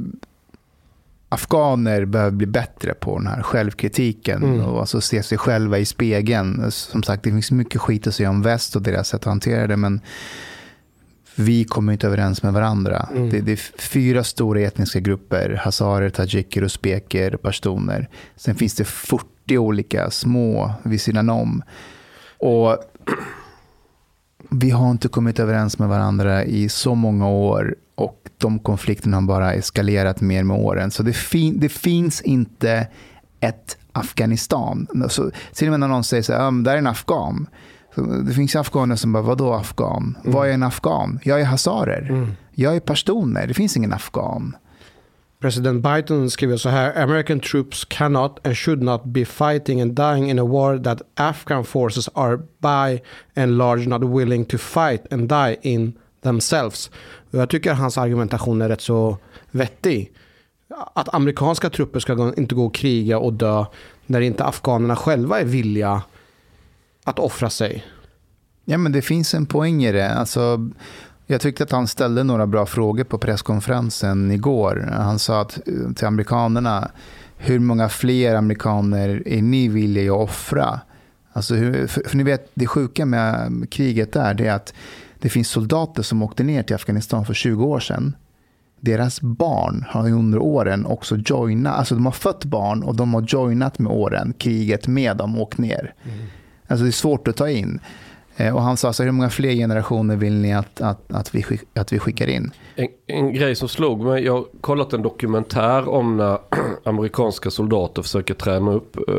[1.31, 4.61] Afghaner behöver bli bättre på den här självkritiken Mm.
[4.61, 6.71] och alltså se sig själva i spegeln.
[6.71, 9.67] Som sagt, det finns mycket skit att säga om väst och deras sätt att hantera
[9.67, 10.01] det, men
[11.35, 13.09] vi kommer inte överens med varandra.
[13.11, 13.29] Mm.
[13.29, 18.09] Det, det är fyra stora etniska grupper, hazarer, tajiker, uzbeker, pashtuner.
[18.35, 21.63] Sen finns det 40 olika små vid sidan om.
[22.37, 22.77] Och
[24.49, 29.21] vi har inte kommit överens med varandra i så många år och de konflikterna har
[29.21, 30.91] bara eskalerat mer med åren.
[30.91, 32.87] Så det, fin- det finns inte
[33.39, 34.87] ett Afghanistan.
[35.09, 37.47] Så, till och med när någon säger så här, där är en afghan.
[37.95, 40.17] Så det finns afghaner som bara, vadå afghan?
[40.23, 41.19] Vad är en afghan?
[41.23, 42.07] Jag är hazarer.
[42.09, 42.31] Mm.
[42.51, 43.47] Jag är pashtuner.
[43.47, 44.55] Det finns ingen afghan.
[45.41, 47.03] President Biden skriver så här.
[47.03, 51.63] American troops cannot and should not be fighting and dying in a war that Afghan
[51.65, 53.01] forces are by
[53.41, 55.93] and large not willing to fight and die in
[56.23, 56.91] themselves.
[57.31, 59.17] Och jag tycker hans argumentation är rätt så
[59.51, 60.13] vettig.
[60.93, 63.65] Att amerikanska trupper ska inte gå och kriga och dö
[64.05, 66.01] när inte afghanerna själva är villiga
[67.03, 67.85] att offra sig.
[68.65, 70.13] Ja, men det finns en poäng i det.
[70.13, 70.69] Alltså,
[71.27, 74.89] Jag tyckte att han ställde några bra frågor på presskonferensen igår.
[74.91, 76.91] Han sa att, eh, till amerikanerna,
[77.37, 80.79] hur många fler amerikaner är ni villiga att offra?
[81.33, 84.73] Alltså, hur, för, för ni vet, det sjuka med kriget där, det är att
[85.19, 88.15] det finns soldater som åkte ner till Afghanistan för 20 år sedan.
[88.79, 93.21] Deras barn har under åren också joinat, alltså de har fött barn och de har
[93.21, 95.93] joinat med åren kriget med dem och åkt ner.
[96.67, 97.79] Alltså det är svårt att ta in.
[98.39, 101.43] Eh, Och han sa så hur många fler generationer vill ni att, att, att, vi,
[101.43, 102.51] skick, att vi skickar in?
[102.75, 106.37] En, en grej som slog mig, jag har kollat en dokumentär om när
[106.83, 109.13] amerikanska soldater försöker träna upp eh,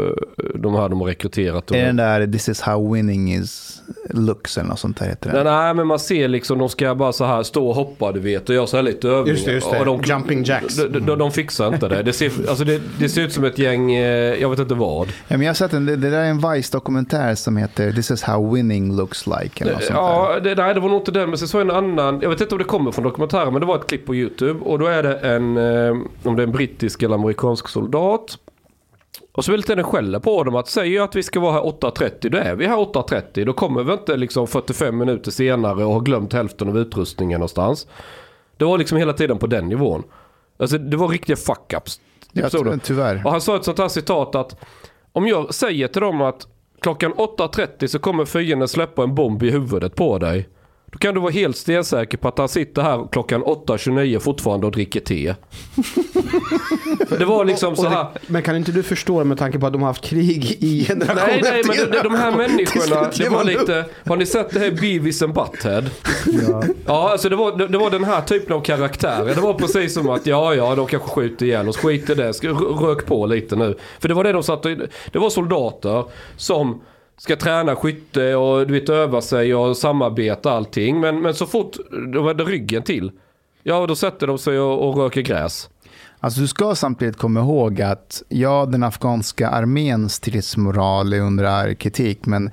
[0.54, 1.70] de här de har rekryterat.
[1.70, 5.44] Är den där This is how winning is looks eller något sånt där heter Nej,
[5.44, 5.50] det?
[5.50, 8.48] nej, men man ser liksom, de ska bara så här stå och hoppa du vet
[8.48, 9.32] och göra så här lite övningar.
[9.34, 9.78] Just det, just det.
[9.78, 10.76] Och de, Jumping jacks.
[10.76, 12.02] De, de, de fixar inte det.
[12.02, 15.08] Det ser, alltså det, det ser ut som ett gäng, eh, jag vet inte vad.
[15.08, 18.10] Ja, men jag har sett en, det, det där är en Vice-dokumentär som heter This
[18.10, 19.64] is how winning looks like.
[19.64, 19.96] Eller något sånt.
[19.96, 21.28] Ja, det, nej det var nog inte den.
[21.28, 22.20] Men sen så en annan.
[22.22, 23.52] Jag vet inte om det kommer från dokumentären.
[23.52, 24.60] Men det var ett klipp på YouTube.
[24.60, 28.38] Och då är det en, eh, om det är en brittisk eller amerikansk soldat.
[29.32, 32.28] Och så vill den skäller på dem att säger att vi ska vara här 8.30
[32.28, 33.44] då är vi här 8.30.
[33.44, 37.86] Då kommer vi inte liksom 45 minuter senare och har glömt hälften av utrustningen någonstans.
[38.56, 40.02] Det var liksom hela tiden på den nivån.
[40.58, 42.00] Alltså det var riktiga fuck-ups.
[42.32, 43.22] Ja, tyvärr.
[43.24, 44.60] Och han sa ett sånt här citat att
[45.12, 46.46] om jag säger till dem att
[46.80, 50.48] klockan 8.30 så kommer fienden släppa en bomb i huvudet på dig.
[50.92, 54.72] Då kan du vara helt stensäker på att han sitter här klockan 8.29 fortfarande och
[54.72, 55.34] dricker te.
[57.18, 58.06] Det var liksom så här.
[58.26, 61.26] men kan inte du förstå med tanke på att de har haft krig i generation
[61.26, 64.70] Nej, nej, men de, de här människorna, det var lite, har ni sett det här
[64.70, 65.90] Beavis and Butthead?
[66.26, 66.62] Ja.
[66.86, 69.34] Ja, alltså det var, det, det var den här typen av karaktärer.
[69.34, 71.76] Det var precis som att ja, ja, de kanske skjuter ihjäl oss.
[71.76, 72.32] Skit i det,
[72.80, 73.76] rök på lite nu.
[73.98, 74.70] För det var det de satt och,
[75.12, 76.04] Det var soldater
[76.36, 76.80] som
[77.20, 81.00] ska träna skytte och du vet, öva sig och samarbeta allting.
[81.00, 81.76] Men, men så fort
[82.12, 83.12] de hade ryggen till,
[83.62, 85.70] ja då sätter de sig och, och röker gräs.
[86.20, 91.74] Alltså du ska samtidigt komma ihåg att ja, den afghanska arméns stridsmoral är under all
[91.74, 92.50] kritik, men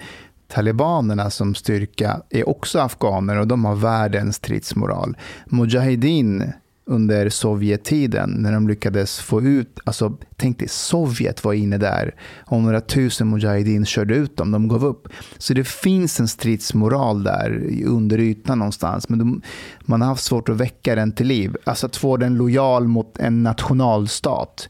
[0.47, 5.17] talibanerna som styrka är också afghaner och de har världens stridsmoral.
[5.45, 6.53] Mujahedin
[6.87, 12.15] under Sovjettiden när de lyckades få ut, alltså tänk dig Sovjet var inne där
[12.45, 15.07] och några tusen Mujahedin körde ut dem, de gav upp.
[15.37, 19.41] Så det finns en stridsmoral där under ytan någonstans, men de,
[19.79, 21.55] man har haft svårt att väcka den till liv.
[21.63, 24.69] Alltså att få den lojal mot en nationalstat.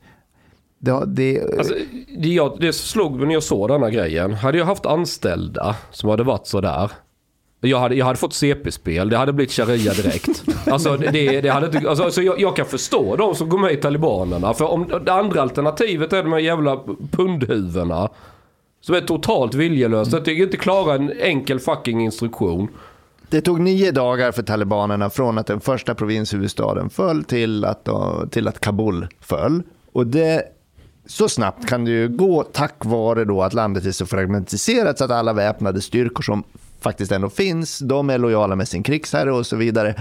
[0.79, 1.73] Det, det, Alltså,
[2.19, 4.33] det, jag, det slog mig när jag såg den här grejen.
[4.33, 6.91] Hade jag haft anställda som hade varit sådär.
[7.61, 10.43] Jag hade, jag hade fått CP-spel, det hade blivit sharia direkt.
[10.71, 13.71] Alltså, det, det hade inte, alltså, alltså jag, jag kan förstå de som går med
[13.73, 14.53] i talibanerna.
[14.53, 16.79] För om det andra alternativet är de här jävla
[17.11, 18.09] pundhuvudena.
[18.81, 20.17] Som är totalt viljelösa.
[20.17, 22.67] Att inte klara en enkel fucking instruktion.
[23.29, 27.89] Det tog nio dagar för talibanerna från att den första provinshuvudstaden föll till att,
[28.31, 29.63] till att Kabul föll.
[29.91, 30.43] Och det,
[31.05, 35.03] så snabbt kan det ju gå tack vare då att landet är så fragmentiserat så
[35.03, 36.43] att alla väpnade styrkor som
[36.87, 39.95] faktiskt ändå finns, de är lojala med sin krigsherre och så vidare.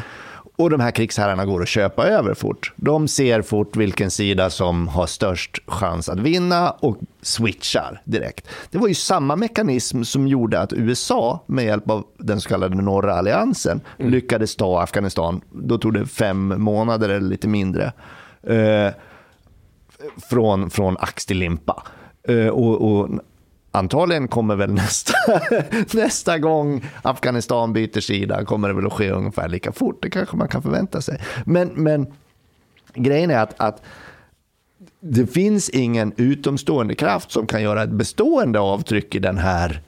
[0.58, 2.72] Och de här krigsherrarna går att köpa över fort.
[2.76, 8.48] De ser fort vilken sida som har störst chans att vinna och switchar direkt.
[8.70, 12.76] Det var ju samma mekanism som gjorde att USA med hjälp av den så kallade
[12.76, 15.40] norra alliansen lyckades ta Afghanistan.
[15.50, 17.92] Då tog det fem månader eller lite mindre.
[18.42, 18.92] Eh,
[20.30, 21.82] från, från ax till limpa.
[22.28, 23.08] Eh, och, och
[23.76, 25.12] antagligen kommer väl nästa,
[25.94, 30.02] nästa gång Afghanistan byter sida kommer det väl att ske ungefär lika fort.
[30.02, 31.20] Det kanske man kan förvänta sig.
[31.44, 32.06] Men, men
[32.94, 33.82] grejen är att, att
[35.00, 39.80] det finns ingen utomstående kraft som kan göra ett bestående avtryck i den här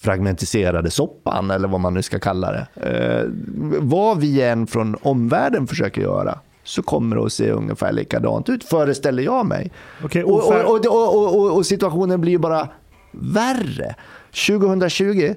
[0.00, 2.66] fragmentiserade soppan eller vad man nu ska kalla det.
[2.76, 3.24] Eh,
[3.80, 8.64] vad vi än från omvärlden försöker göra så kommer det att se ungefär likadant ut,
[8.64, 9.72] föreställer jag mig.
[10.04, 12.68] Och, och, och, och, och situationen blir ju bara
[13.10, 13.94] värre.
[14.46, 15.34] 2020,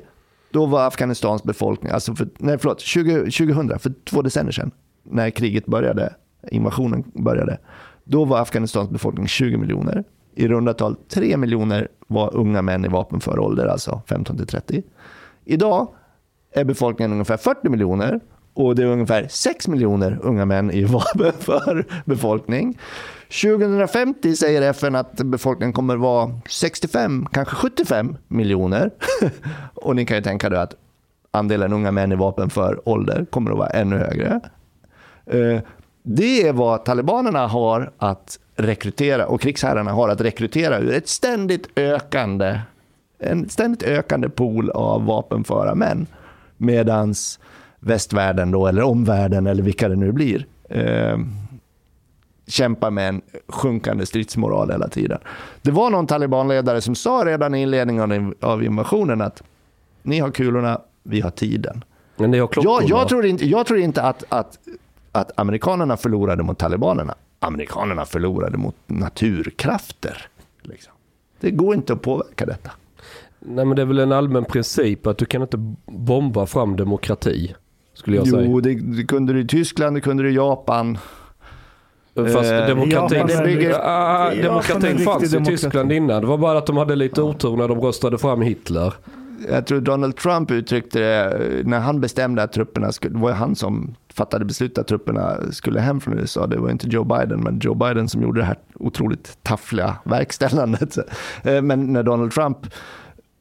[0.51, 4.71] då var Afghanistans befolkning, alltså för, nej förlåt, 20, 2000, för två decennier sedan,
[5.03, 6.13] när kriget började,
[6.51, 7.57] invasionen började,
[8.03, 10.03] då var Afghanistans befolkning 20 miljoner.
[10.36, 14.84] I runda tal 3 miljoner var unga män i vapenför ålder, alltså 15 till 30.
[15.45, 15.88] Idag
[16.53, 18.19] är befolkningen ungefär 40 miljoner
[18.53, 22.80] och det är ungefär 6 miljoner unga män i vapenför befolkning.
[23.41, 28.91] 2050 säger FN att befolkningen kommer vara 65, kanske 75 miljoner.
[29.73, 30.75] och ni kan ju tänka er att
[31.31, 34.39] andelen unga män i vapenför ålder kommer att vara ännu högre.
[35.25, 35.61] Eh,
[36.03, 41.69] det är vad talibanerna har att rekrytera och krigsherrarna har att rekrytera ur ett ständigt
[41.75, 42.59] ökande,
[43.19, 46.07] en ständigt ökande pool av vapenföra män.
[46.57, 47.39] Medans
[47.79, 51.17] västvärlden då, eller omvärlden eller vilka det nu blir, eh,
[52.47, 55.19] kämpar med en sjunkande stridsmoral hela tiden.
[55.61, 59.43] Det var någon talibanledare som sa redan i inledningen av invasionen att
[60.03, 61.83] ni har kulorna, vi har tiden.
[62.15, 62.49] Men ni har.
[62.55, 64.59] Jag, jag, tror inte, jag tror inte att, att,
[65.11, 67.15] att amerikanerna förlorade mot talibanerna.
[67.39, 70.27] Amerikanerna förlorade mot naturkrafter.
[70.61, 70.93] Liksom.
[71.39, 72.71] Det går inte att påverka detta.
[73.39, 77.55] Nej men det är väl en allmän princip att du kan inte bomba fram demokrati.
[77.93, 78.43] Skulle jag säga.
[78.43, 80.97] Jo, det, det kunde du i Tyskland, det kunde du i Japan.
[82.16, 83.88] Fast Eh, demokratin, är- bygger, Japan
[84.28, 85.57] är en demokratin riktig fanns i demokrati.
[85.61, 86.22] Tyskland innan.
[86.22, 88.93] Det var bara att de hade lite otur när de röstade fram Hitler.
[89.49, 91.26] Jag tror Donald Trump uttryckte det
[91.59, 95.38] eh, när han bestämde att trupperna skulle, det var han som fattade beslut att trupperna
[95.51, 96.47] skulle hem från USA.
[96.47, 100.97] Det var inte Joe Biden, men Joe Biden som gjorde det här otroligt taffliga verkställandet.
[101.43, 102.57] Eh, Men när Donald Trump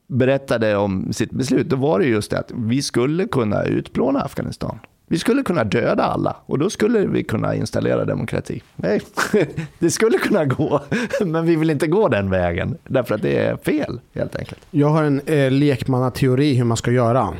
[0.09, 4.79] berättade om sitt beslut, då var det just det att vi skulle kunna utplåna Afghanistan.
[5.13, 8.63] Vi skulle kunna döda alla och då skulle vi kunna installera demokrati.
[8.77, 9.01] Nej,
[9.79, 10.81] det skulle kunna gå,
[11.25, 14.61] men vi vill inte gå den vägen därför att det är fel helt enkelt.
[14.71, 17.35] Jag har en eh, lekmannateori hur man ska göra.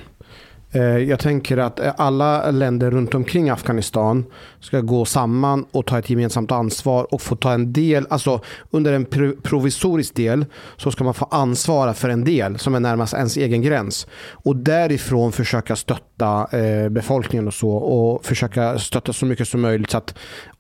[0.75, 4.25] Eh, jag tänker att eh, alla länder runt omkring Afghanistan
[4.61, 8.93] ska gå samman och ta ett gemensamt ansvar och få ta en del, alltså under
[8.93, 10.45] en pro- provisorisk del
[10.77, 14.07] så ska man få ansvara för en del som är närmast ens egen gräns.
[14.33, 19.91] Och därifrån försöka stötta eh, befolkningen och så och försöka stötta så mycket som möjligt
[19.91, 20.15] så att,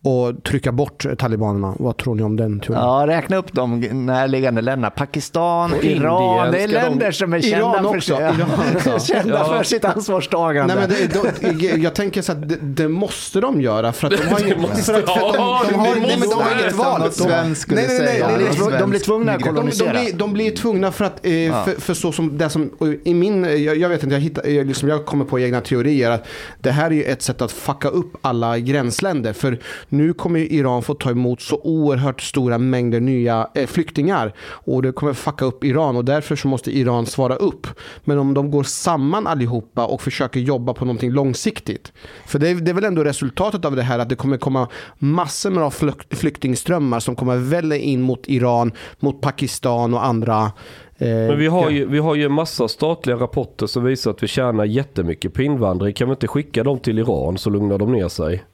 [0.04, 1.74] och trycka bort talibanerna.
[1.78, 2.82] Vad tror ni om den teorin?
[2.82, 4.90] Ja, räkna upp de närliggande länderna.
[4.90, 6.22] Pakistan, Och Iran.
[6.44, 8.98] Indien, Det är ska de- länder som är Iran kända, också, för, Iran också.
[9.12, 9.44] kända Ja.
[9.44, 10.74] för sitt ansvarstagande.
[10.74, 11.10] Nej, men
[11.50, 14.40] det, de, jag tänker så att det, det måste de göra för att de har
[14.44, 16.44] inget, måste- för att, för att de, Ja, de, det har, nej, men de måste.
[16.44, 17.00] har inget Som val.
[17.02, 19.90] De, svensk nej, nej, nej, nej, nej, de, blir, de tvungna att de, de, kolonisera.
[19.92, 22.70] blir, de blir tvungna för att, eh, för, för så som det som,
[23.04, 26.10] i min, jag, jag vet inte, jag, hittar, jag, liksom, jag kommer på egna teorier
[26.10, 26.26] att
[26.60, 29.32] det här är ju ett sätt att fucka upp alla gränsländer.
[29.32, 34.32] För nu kommer ju Iran få ta emot så oerhört stora mängder nya eh, flyktingar.
[34.40, 37.66] Och det kommer fucka upp Iran och därför så måste Iran svara upp.
[38.04, 41.92] Men om de går samman allihopa och försöker jobba på någonting långsiktigt.
[42.26, 44.68] För det är, det är väl ändå resultatet av det här att det kommer komma
[44.98, 50.52] massor flyk, flyktingströmmar som kommer välla in mot Iran, mot Pakistan och andra.
[50.98, 54.22] eh, Men vi har, ju, vi har ju en massa statliga rapporter som visar att
[54.22, 55.94] vi tjänar jättemycket på invandring.
[55.94, 58.44] Kan vi inte skicka dem till Iran så lugnar de ner sig?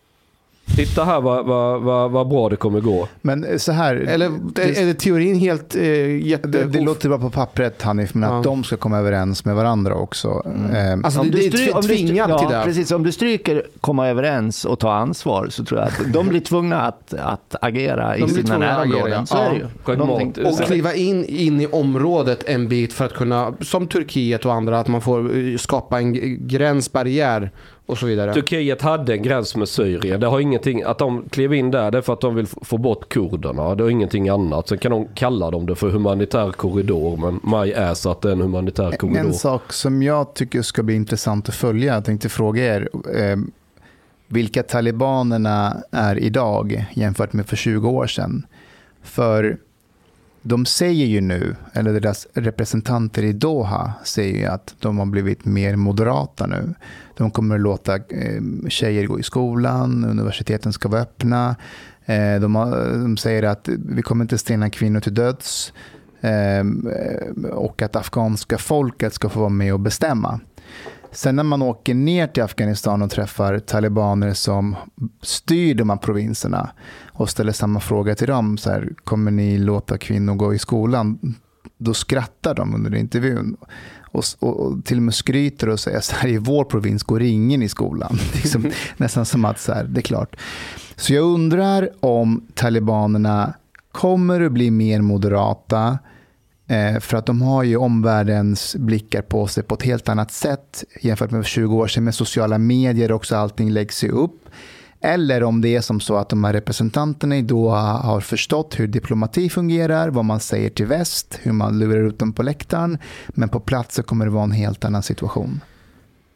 [0.76, 3.08] Titta här vad, vad, vad, vad bra det kommer gå.
[3.22, 4.26] Men eh, så här, Eller
[4.60, 6.48] är det teorin helt eh, jätte...
[6.48, 8.36] det, det låter bra på pappret Hanif, men Ja.
[8.38, 10.28] att de ska komma överens med varandra också.
[10.74, 12.62] Eh, Alltså Om det, du det är tvingat ja, till det.
[12.64, 16.40] Precis, om du stryker komma överens och ta ansvar så tror jag att de blir
[16.40, 19.12] tvungna att, att agera i De blir sina tvungna att närområden.
[19.12, 19.42] agera, Så ja.
[19.44, 20.48] är det ju.
[20.50, 24.80] Och kliva in, in i området en bit för att kunna, som Turkiet och andra,
[24.80, 26.12] att man får eh, skapa en
[26.48, 27.50] gränsbarriär
[27.88, 28.34] och så vidare.
[28.34, 30.20] Turkiet hade en gräns med Syrien.
[30.20, 32.78] Det har ingenting, att de klev in där det är för att de vill få
[32.78, 33.74] bort kurderna.
[33.74, 34.68] Det är ingenting annat.
[34.68, 37.16] Sen kan de kalla dem det för humanitär korridor.
[37.16, 39.20] Men my ass att det är en humanitär korridor.
[39.20, 43.36] En sak som jag tycker ska bli intressant att följa, jag tänkte fråga er, eh,
[44.26, 48.46] vilka talibanerna är idag jämfört med för 20 år sedan.
[49.02, 49.58] För
[50.48, 55.44] de säger ju nu, eller deras representanter i Doha säger ju att de har blivit
[55.44, 56.74] mer moderata nu.
[57.16, 61.56] De kommer att låta eh, tjejer gå i skolan, universiteten ska vara öppna.
[62.04, 65.72] Eh, de, har, de säger att vi kommer inte stena kvinnor till döds.
[66.20, 66.64] Eh,
[67.52, 70.40] och att afghanska folket ska få vara med och bestämma.
[71.12, 74.76] Sen när man åker ner till Afghanistan och träffar talibaner som
[75.22, 76.70] styr de här provinserna
[77.12, 81.34] och ställer samma fråga till dem, så här, kommer ni låta kvinnor gå i skolan?
[81.78, 83.56] Då skrattar de under intervjun
[84.12, 87.22] och, och, och till och med skryter och säger så här, i vår provins går
[87.22, 88.18] ingen i skolan.
[88.34, 90.36] liksom, nästan som att så här, det är klart.
[90.96, 93.54] Så jag undrar om talibanerna
[93.92, 95.98] kommer att bli mer moderata
[96.68, 100.84] Eh, för att de har ju omvärldens blickar på sig på ett helt annat sätt
[101.00, 104.48] jämfört med för 20 år sedan med sociala medier också allting läggs ju upp.
[105.00, 108.86] Eller om det är som så att de här representanterna i Doha har förstått hur
[108.86, 112.98] diplomati fungerar, vad man säger till väst, hur man lurar ut dem på läktaren.
[113.28, 115.60] Men på plats så kommer det vara en helt annan situation.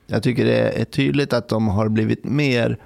[0.07, 2.79] Jag tycker det är tydligt att de har blivit mer,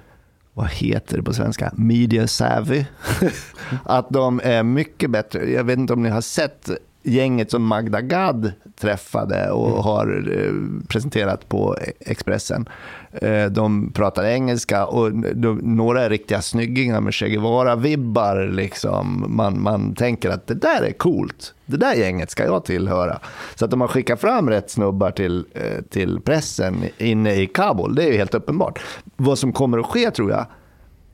[0.53, 2.85] vad heter det på svenska, media savvy.
[3.83, 5.51] att de är mycket bättre.
[5.51, 6.69] Jag vet inte om ni har sett
[7.07, 9.79] gänget som Magda Gad träffade och Mm.
[9.83, 12.69] har eh, presenterat på Expressen.
[13.11, 18.51] Eh, de pratar engelska och de, några är riktiga snyggingar med Che Guevara-vibbar.
[18.51, 19.25] Liksom.
[19.27, 21.53] Man, man tänker att det där är coolt.
[21.65, 23.19] Det där gänget ska jag tillhöra.
[23.55, 27.95] Så att de har skickat fram rätt snubbar till, eh, till pressen inne i Kabul,
[27.95, 28.79] det är ju helt uppenbart.
[29.15, 30.45] Vad som kommer att ske tror jag,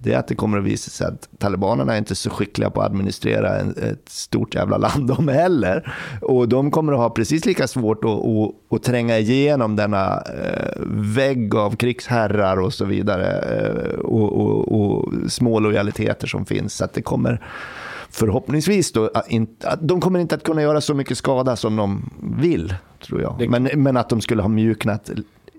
[0.04, 2.82] det är att det kommer att visa sig att talibanerna är inte så skickliga på
[2.82, 5.96] att administrera en, ett stort jävla land de heller.
[6.22, 10.82] Och de kommer att ha precis lika svårt att, att, att tränga igenom denna eh,
[11.16, 16.74] vägg av krigsherrar och så vidare eh, och, och, och små lojaliteter som finns.
[16.74, 17.42] Så att det kommer
[18.10, 22.10] förhoppningsvis då, att inte, de kommer inte att kunna göra så mycket skada som de
[22.40, 22.76] vill,
[23.06, 23.50] tror jag.
[23.50, 25.10] Men, men att de skulle ha mjuknat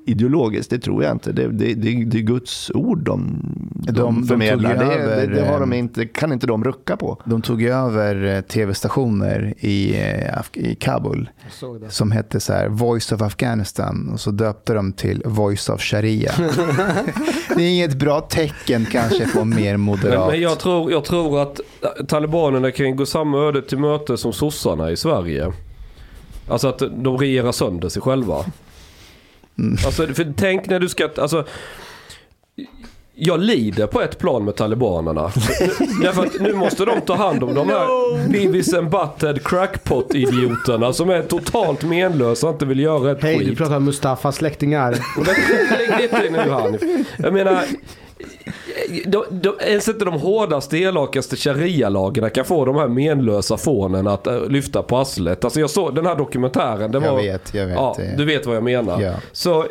[0.07, 1.33] ideologiskt, det tror jag inte.
[1.33, 3.39] Det, det, det, det är Guds ord de,
[3.75, 4.75] de, De- de förmedlar.
[4.75, 7.23] det, över, det, det har de eh, inte, kan inte de rucka på.
[7.25, 11.31] De tog ju över eh, tv-stationer i, eh, Af- i Kabul
[11.89, 16.33] som hette så här Voice of Afghanistan och så döpte de till Voice of Sharia.
[17.57, 20.31] det är inget bra tecken kanske på mer Men, moderat.
[20.31, 21.61] men jag, tror, jag tror att
[22.09, 25.53] talibanerna kan gå samma öde till möte som sossarna i Sverige.
[26.49, 28.37] Alltså att de regerar sönder sig själva.
[29.59, 29.77] Mm.
[29.87, 31.09] Alltså, för tänk när du ska...
[31.19, 31.45] Alltså,
[33.17, 35.33] jag lider på ett plan med talibanerna.
[36.03, 41.11] Därför att nu måste de ta hand om de här Beavis and Butthead crackpot-idioterna som
[41.11, 43.49] är totalt menlösa och inte vill göra ett Hej, skit.
[43.49, 44.91] du pratar om Mustafas släktingar.
[44.93, 46.81] Det- Lägg ner dig nu Hanif.
[47.17, 47.65] Jag menar,
[49.07, 54.27] de, de, ens inte de hårdaste, elakaste sharia-lagarna kan få de här menlösa fånen att
[54.27, 55.45] äh, lyfta på arslet.
[55.45, 56.93] Alltså jag såg den här dokumentären.
[56.93, 58.15] Det Jag var, vet, jag vet Ja, det.
[58.17, 59.01] du vet vad jag menar.
[59.01, 59.13] Ja.
[59.33, 59.67] Så eh,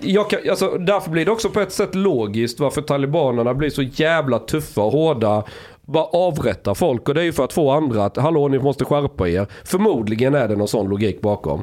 [0.00, 3.82] jag kan, alltså, därför blir det också på ett sätt logiskt varför talibanerna blir så
[3.82, 5.42] jävla tuffa och hårda.
[5.88, 8.84] Bara avrätta folk och det är ju för att få andra att hallå ni måste
[8.84, 9.46] skärpa er.
[9.64, 11.62] Förmodligen är det någon sån logik bakom.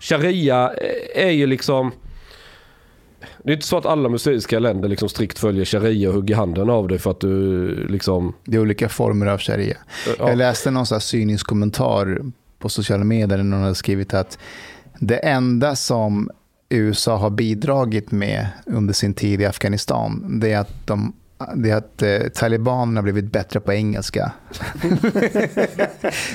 [0.00, 0.70] Sharia
[1.14, 1.92] eh, är ju liksom...
[3.44, 6.70] Det är inte så att alla muslimska länder liksom strikt följer sharia och hugger handen
[6.70, 8.34] av dig för att du liksom...
[8.44, 9.76] Det är olika former av sharia.
[10.18, 10.28] Ja.
[10.28, 12.20] Jag läste någon så här cynisk kommentar
[12.58, 14.38] på sociala medier där någon hade skrivit att
[14.98, 16.30] det enda som
[16.68, 21.12] USA har bidragit med under sin tid i Afghanistan det är att, de,
[21.54, 24.32] det är att eh, talibanerna har blivit bättre på engelska.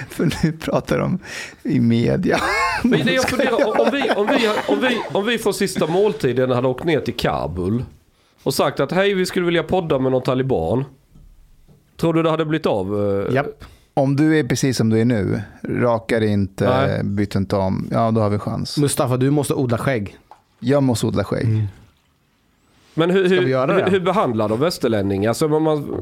[0.09, 1.19] För nu pratar de
[1.63, 2.39] i media.
[2.83, 6.51] Men det jag funderar, om, vi, om, vi, om, vi, om vi får sista måltiden
[6.51, 7.83] hade åkt ner till Kabul
[8.43, 10.85] och sagt att hej vi skulle vilja podda med någon taliban.
[11.97, 12.87] Tror du det hade blivit av?
[13.27, 13.33] eh?
[13.35, 13.63] Japp.
[13.93, 17.03] Om du är precis som du är nu, rakar inte, Nej.
[17.03, 18.77] byter inte om, ja då har vi chans.
[18.77, 20.17] Mustafa, du måste odla skägg.
[20.59, 21.67] Jag måste odla skägg.
[22.99, 25.29] Men hur, hur, hur, hur behandlar de västerlänningar?
[25.29, 25.95] Alltså man, man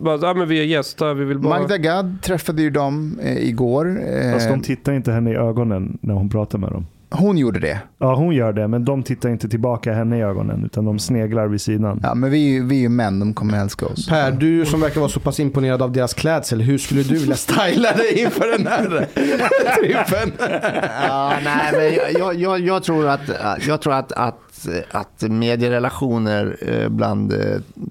[0.00, 1.58] bara, ja, men vi är gäster, vi vill bara...
[1.58, 4.00] Magda Gad träffade ju dem eh, igår.
[4.08, 6.86] Eh, Fast de tittar inte henne i ögonen när hon pratar med dem.
[7.10, 7.78] Hon gjorde det.
[7.98, 11.46] Ja, hon gör det, men de tittar inte tillbaka henne i ögonen, utan de sneglar
[11.46, 12.00] vid sidan.
[12.02, 14.08] Ja, men vi, är ju- vi är ju män, de kommer älska oss.
[14.08, 17.36] Per, du som verkar vara så pass imponerad av deras klädsel, hur skulle du vilja
[17.36, 19.06] styla dig inför den här
[19.80, 20.32] trippen?
[21.08, 23.20] Ja, nej, men jag, jag, jag, tror att,
[23.66, 27.38] jag tror att, att, att medierelationer eh, bland eh,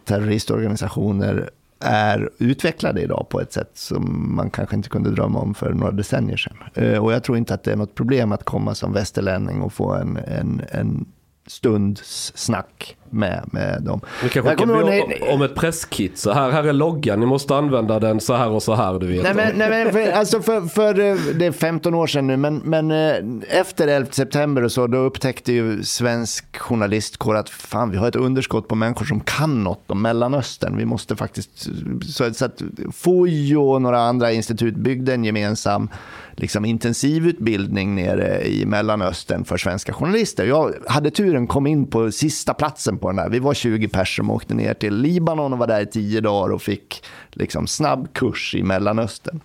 [0.05, 1.49] terroristorganisationer
[1.85, 5.91] är utvecklade idag på ett sätt som man kanske inte kunde drömma om för några
[5.91, 6.57] decennier sedan.
[6.73, 9.73] Eh, och jag tror inte att det är något problem att komma som västerlänning och
[9.73, 11.05] få en, en, en
[11.47, 14.01] stunds snack med, med dem.
[14.23, 16.17] Vi kanske kan be om, om ett presskit.
[16.17, 18.99] Så här, här är loggan, ni måste använda den så här och så här.
[18.99, 19.23] Du vet.
[19.23, 22.37] Nej men, nej, men för, alltså för, för eh, det är 15 år sedan nu,
[22.37, 27.91] men, men eh, efter 11 september och så, då upptäckte ju svensk journalistkår att fan,
[27.91, 30.77] vi har ett underskott på människor som kan något om Mellanöstern.
[30.77, 31.67] Vi måste faktiskt,
[32.05, 32.61] så, så att
[32.93, 35.89] FOI och några andra institut byggde en gemensam
[36.35, 40.45] liksom, intensivutbildning nere i Mellanöstern för svenska journalister.
[40.45, 43.29] Jag hade turen, kom in på sista platsen på den här.
[43.29, 46.53] Vi var 20 personer som åkte ner till Libanon och var där i 10 dagar
[46.53, 49.41] och fick liksom, snabb kurs i Mellanöstern.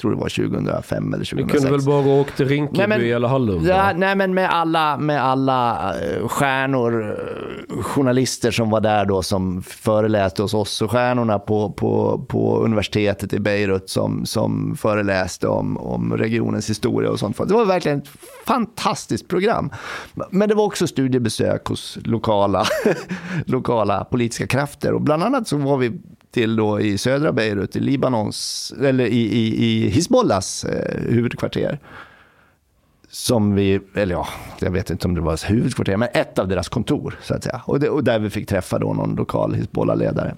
[0.00, 1.32] Tror det var 2005 eller 2006.
[1.34, 3.68] Ni kunde väl bara åka till Rinkeby Nej, men- eller Hallunda?
[3.68, 7.16] Ja, nej, men med alla, med alla eh, stjärnor,
[7.70, 12.58] eh, journalister som var där då som föreläste hos oss och stjärnorna på, på, på
[12.60, 17.48] universitetet i Beirut som, som föreläste om, om regionens historia och sånt.
[17.48, 18.08] Det var verkligen ett
[18.46, 19.70] fantastiskt program.
[20.30, 22.64] Men det var också studiebesök hos lokala,
[23.46, 25.92] lokala politiska krafter och bland annat så var vi
[26.30, 31.78] till då i södra Beirut, i Libanons, eller i, i, i Hizbollahs eh, huvudkvarter
[33.10, 34.28] som vi, eller ja,
[34.60, 37.62] jag vet inte om det var huvudkvarter, men ett av deras kontor så att säga.
[37.64, 40.36] Och, det, och där vi fick träffa då någon lokal Hizbollah-ledare.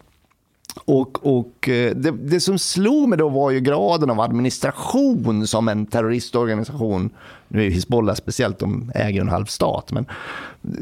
[0.85, 5.69] Och, och eh, det, det, som slog mig då var ju graden av administration som
[5.69, 7.11] en terroristorganisation,
[7.49, 10.07] nu är Hizbollah speciellt, de äger en halv stat, men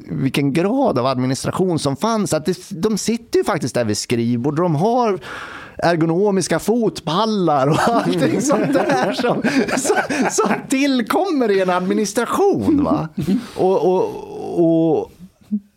[0.09, 2.33] vilken grad av administration som fanns.
[2.33, 5.19] Att det, de sitter ju faktiskt där vid skrivbord, de har
[5.79, 9.43] ergonomiska fotpallar och allting sånt där som,
[9.77, 9.97] som,
[10.31, 12.85] som tillkommer i en administration.
[12.85, 13.09] Va?
[13.57, 15.13] Och, och, och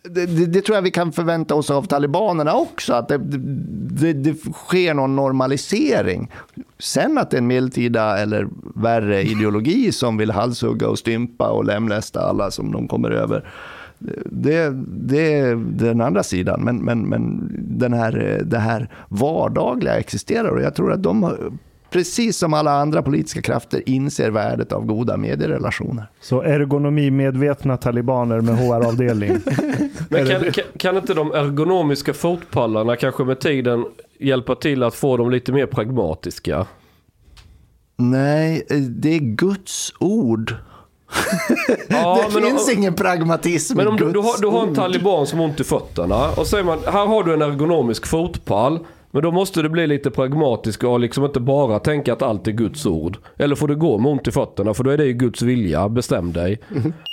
[0.03, 4.13] det, det, det, tror jag vi kan förvänta oss av talibanerna också, att det, det,
[4.13, 6.31] det, sker någon normalisering.
[6.79, 11.65] Sen att det är en medeltida eller värre ideologi som vill halshugga och stympa och
[11.65, 13.49] lemlästa alla som de kommer över.
[14.25, 20.49] Det, det är den andra sidan, men, men, men den här, det här vardagliga existerar
[20.49, 21.35] och jag tror att de
[21.91, 26.05] precis som alla andra politiska krafter, inser värdet av goda medierelationer.
[26.21, 29.37] Så ergonomimedvetna talibaner med HR-avdelning.
[30.09, 33.85] Men kan, kan, kan, inte de ergonomiska fotpallarna kanske med tiden
[34.19, 36.65] hjälpa till att få dem lite mer pragmatiska?
[37.95, 40.55] Nej, det är Guds ord.
[41.89, 45.27] Ja, det finns om, ingen pragmatism Men om du, du, har, du har en taliban
[45.27, 48.79] som har ont i fötterna och säger man, här har du en ergonomisk fotpall.
[49.11, 52.51] Men då måste du bli lite pragmatisk och liksom inte bara tänka att allt är
[52.51, 53.17] Guds ord.
[53.37, 55.89] Eller får du gå med ont i fötterna för då är det ju Guds vilja.
[55.89, 56.59] Bestäm dig.
[56.75, 56.93] Mm.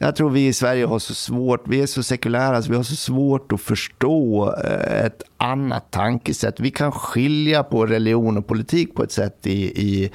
[0.00, 2.82] Jag tror vi i Sverige har så svårt, vi är så sekulära, så vi har
[2.82, 6.60] så svårt att förstå eh, ett annat tankesätt.
[6.60, 10.10] Vi kan skilja på religion och politik på ett sätt i, i,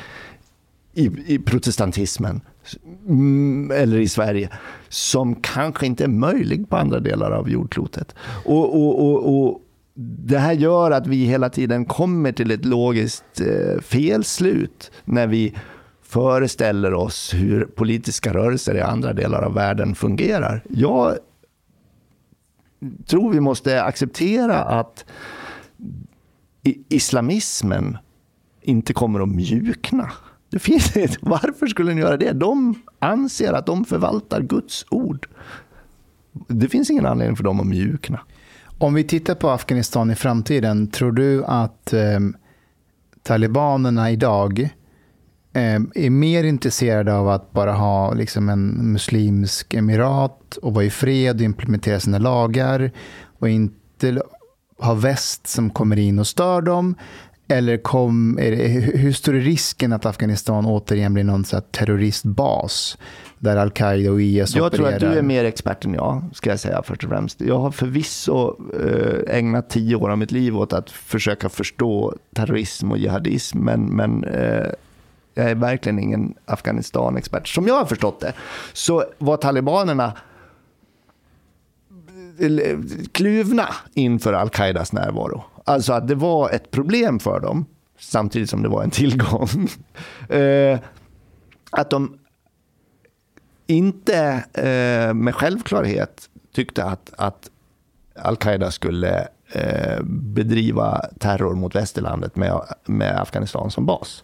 [0.94, 2.42] i, i protestantismen
[3.08, 4.50] mm, eller i Sverige,
[4.90, 8.16] som kanske inte är möjlig på andra delar av jordklotet.
[8.46, 9.62] Och, och, och, och
[9.96, 15.56] det här gör att vi hela tiden kommer till ett logiskt eh, felslut när vi
[16.02, 20.64] föreställer oss hur politiska rörelser i andra delar av världen fungerar.
[20.70, 21.18] Jag
[23.06, 25.06] tror vi måste acceptera att
[26.90, 27.98] islamismen
[28.62, 30.12] inte kommer att mjukna.
[30.50, 31.18] Det finns inte.
[31.22, 32.32] varför skulle den göra det?
[32.32, 35.28] De anser att de förvaltar Guds ord.
[36.48, 38.20] Det finns ingen anledning för dem att mjukna.
[38.84, 42.20] Om vi tittar på Afghanistan i framtiden, tror du att eh,
[43.22, 44.60] talibanerna idag
[45.54, 50.90] eh, är mer intresserade av att bara ha liksom, en muslimsk emirat och vara i
[50.90, 52.92] fred och implementera sina lagar
[53.40, 54.22] och inte
[54.80, 56.96] ha väst som kommer in och stör dem?
[57.48, 58.56] Eller kom, det,
[58.96, 62.98] hur stor är risken att Afghanistan återigen blir någon så terroristbas
[63.44, 65.00] där al-Qaida och IS Jag opererar?
[65.00, 67.42] tror att du är mer expert än jag, ska jag säga först och främst.
[67.42, 72.92] Jag har förvisso eh, ägnat tio år av mitt liv åt att försöka förstå terrorism
[72.92, 74.68] och jihadism, men, men eh,
[75.34, 77.48] jag är verkligen ingen Afghanistan-expert.
[77.48, 78.34] Som jag har förstått det
[78.74, 80.14] så var talibanerna
[82.40, 82.78] eh,
[83.12, 85.44] kluvna inför al-Qaidas närvaro.
[85.66, 87.66] Alltså att det var ett problem för dem,
[88.00, 89.50] samtidigt som det var en tillgång.
[91.76, 92.18] Att de
[93.68, 97.50] inte eh, med självklarhet tyckte att, att
[98.16, 104.24] al-Qaida skulle eh, bedriva terror mot västerlandet med, med Afghanistan som bas.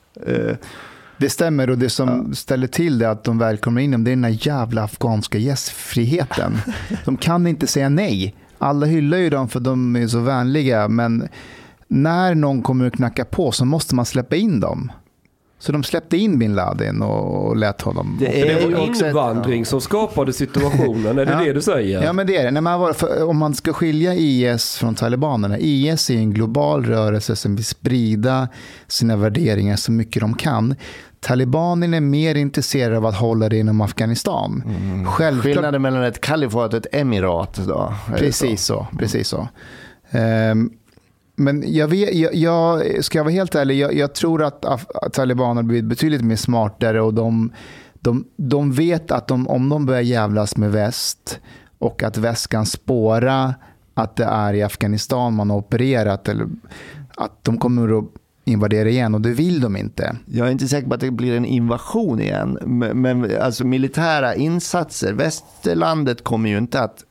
[1.17, 2.35] Det stämmer och det som ja.
[2.35, 6.57] ställer till det att de väl kommer in det är den här jävla afghanska gästfriheten.
[7.05, 11.27] De kan inte säga nej alla hyllar ju dem för de är så vänliga, men
[11.87, 14.91] när någon kommer att knacka på så måste man släppa in dem.
[15.61, 18.17] Så de släppte in bin Laden och lät honom...
[18.19, 21.39] Det är ju invandring som skapade situationen, är det ja.
[21.39, 22.03] det du säger?
[22.03, 22.51] Ja, men det är det.
[22.51, 22.93] Nej, man
[23.23, 25.57] om man ska skilja IS från talibanerna.
[25.57, 28.47] IS är en global rörelse som vill sprida
[28.87, 30.75] sina värderingar så mycket de kan.
[31.19, 34.63] Talibanerna är mer intresserade av att hålla det inom Afghanistan.
[34.65, 35.05] Mm.
[35.05, 35.43] Självklart...
[35.43, 37.93] Skillnaden mellan ett kalifat och ett emirat då?
[38.17, 38.87] Precis så.
[38.91, 38.97] så.
[38.97, 39.47] Precis så.
[40.11, 40.71] Um,
[41.39, 45.13] men jag, vet, jag, jag, ska jag vara helt ärlig, jag, jag tror att, att
[45.13, 47.51] talibanerna blivit betydligt mer smartare och de,
[47.93, 51.39] de, de vet att de, om de börjar jävlas med väst
[51.77, 53.55] och att väst kan spåra
[53.93, 56.47] att det är i Afghanistan man har opererat, eller
[57.15, 58.05] att de kommer att
[58.45, 60.15] invadera igen och det vill de inte.
[60.25, 62.57] Jag är inte säker på att det blir en invasion igen.
[62.93, 67.03] Men alltså militära insatser, västerlandet kommer ju inte att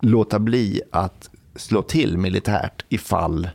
[0.00, 1.27] låta bli att
[1.58, 3.48] slå till militärt ifall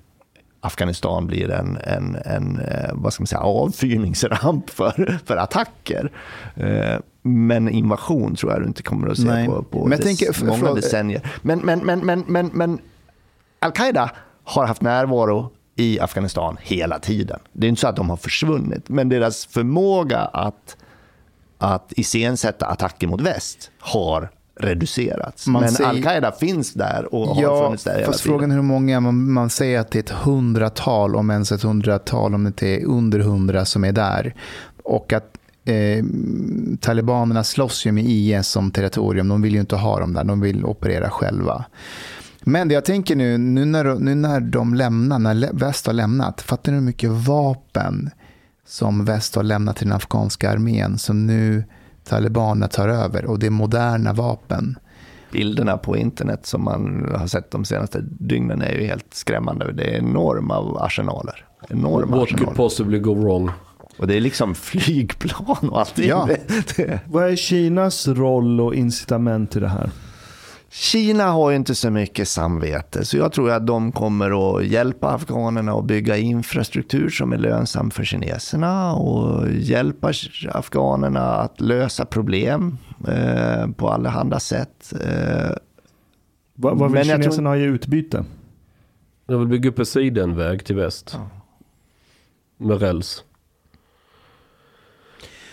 [0.62, 6.12] Afghanistan blir en, en, en eh, vad ska man säga, avfyrningsramp för, för attacker.
[6.56, 9.48] Eh, men invasion tror jag du inte kommer att se Nej.
[9.48, 11.32] på, på men dess, tänker, många för, decennier.
[11.42, 12.80] Men, men, men, men, men, men
[13.60, 14.12] al-Qaida
[14.44, 17.40] har haft närvaro i Afghanistan hela tiden.
[17.54, 20.78] Det är inte så att de har försvunnit, men deras förmåga att,
[21.58, 24.30] att iscensätta attacker mot väst har
[24.60, 25.48] reducerats.
[25.48, 28.34] Man Men säger- al-Qaida finns där och har Ja, funnits där hela fast tiden.
[28.34, 31.62] frågan är hur många, man, man säger att det är ett hundratal, om ens ett
[31.62, 34.36] hundratal, om det inte är under hundra som är där.
[34.84, 36.06] Och att eh,
[36.80, 40.42] talibanerna slåss ju med IS som territorium, de vill ju inte ha dem där, de
[40.42, 41.66] vill operera själva.
[42.46, 46.42] Men det jag tänker nu, nu när, nu när de lämnar, när väst har lämnat,
[46.42, 48.10] fattar ni hur mycket vapen
[48.68, 51.64] som väst har lämnat till den afghanska armén som nu
[52.04, 54.78] talibanerna tar över och det är moderna vapen.
[55.32, 59.72] Bilderna på internet som man har sett de senaste dygnen är ju helt skrämmande.
[59.72, 61.46] Det är enorma arsenaler.
[61.70, 62.56] Enorma What could arsenaler.
[62.56, 63.52] possibly go wrong?
[63.98, 64.56] Och det är liksom
[64.96, 66.08] flygplan och allting.
[66.10, 66.30] Ja.
[67.06, 69.90] Vad är Kinas roll och incitament i det här?
[70.76, 75.08] Kina har ju inte så mycket samvete, så jag tror att de kommer att hjälpa
[75.14, 80.12] afghanerna att bygga infrastruktur som är lönsam för kineserna och hjälpa
[80.52, 84.94] afghanerna att lösa problem eh, på allehanda sätt.
[85.02, 85.52] Eh,
[86.56, 88.26] Vad, vad vill Men jag tror- kineserna ha i utbyte?
[89.28, 91.18] Jag vill bygga upp en sidenväg till väst.
[92.58, 93.24] Med räls.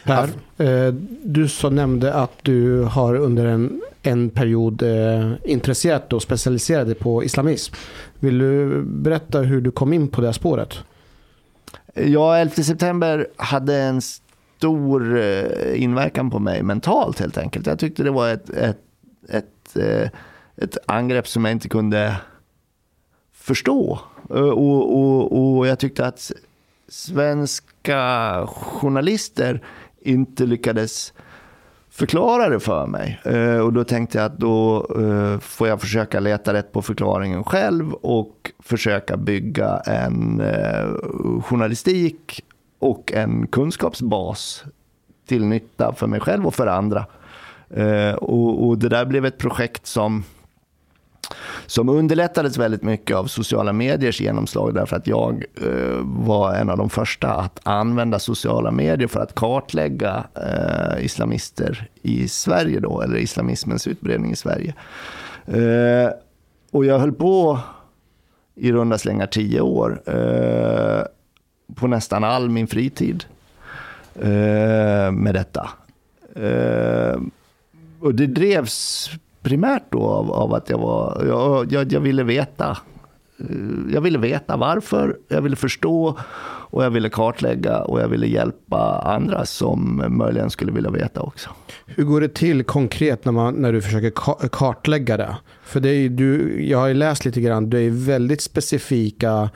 [0.05, 0.28] Per,
[0.59, 6.86] eh, du så nämnde att du har under en, en period eh, intresserat och specialiserat
[6.86, 7.74] dig på islamism.
[8.18, 10.78] Vill du berätta hur du kom in på det här spåret?
[11.94, 17.66] Ja, 11 september hade en stor eh, inverkan på mig mentalt helt enkelt.
[17.66, 18.78] Jag tyckte det var ett, ett,
[19.28, 20.09] ett, eh,
[20.57, 22.16] ett angrepp som jag inte kunde
[23.32, 23.98] förstå.
[24.30, 26.32] Eh, Och, och, och jag tyckte att
[26.88, 29.61] svenska journalister
[30.01, 31.12] inte lyckades
[31.90, 33.20] förklara det för mig.
[33.24, 37.44] Eh, Och då tänkte jag att då eh, får jag försöka leta rätt på förklaringen
[37.44, 40.88] själv och försöka bygga en eh,
[41.42, 42.44] journalistik
[42.78, 44.64] och en kunskapsbas
[45.28, 47.07] till nytta för mig själv och för andra.
[47.70, 50.24] Eh, Och, och det där blev ett projekt som
[51.66, 56.78] som underlättades väldigt mycket av sociala mediers genomslag därför att jag eh, var en av
[56.78, 63.16] de första att använda sociala medier för att kartlägga eh, islamister i Sverige då, eller
[63.16, 64.74] islamismens utbredning i Sverige.
[65.47, 66.11] Eh,
[66.70, 67.61] och jag höll på
[68.55, 71.03] i runda slängar tio år eh,
[71.74, 73.24] på nästan all min fritid
[74.14, 75.70] eh, med detta.
[76.35, 77.20] Eh,
[78.01, 79.11] och det drevs
[79.43, 82.78] primärt då av, av att jag var, jag, jag, jag ville veta.
[83.38, 83.47] Eh,
[83.93, 86.18] jag ville veta varför, jag ville förstå
[86.70, 91.51] och jag ville kartlägga och jag ville hjälpa andra som möjligen skulle vilja veta också.
[91.86, 94.11] Hur går det till konkret när, man, när du försöker
[94.49, 95.36] kartlägga det?
[95.62, 99.51] För det är du, jag har ju läst lite grann, du är väldigt specifika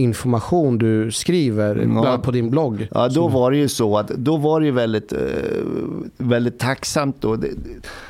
[0.00, 2.18] information du skriver Ja.
[2.22, 2.88] på din blogg.
[2.94, 5.18] Ja, då var det ju så att då var det ju väldigt, eh,
[6.18, 7.16] väldigt tacksamt.
[7.20, 7.36] Då.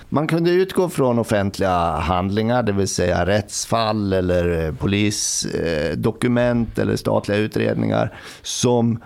[0.09, 7.38] Man kunde utgå från offentliga handlingar, det vill säga rättsfall eller eh, polisdokument eller statliga
[7.38, 8.99] utredningar som,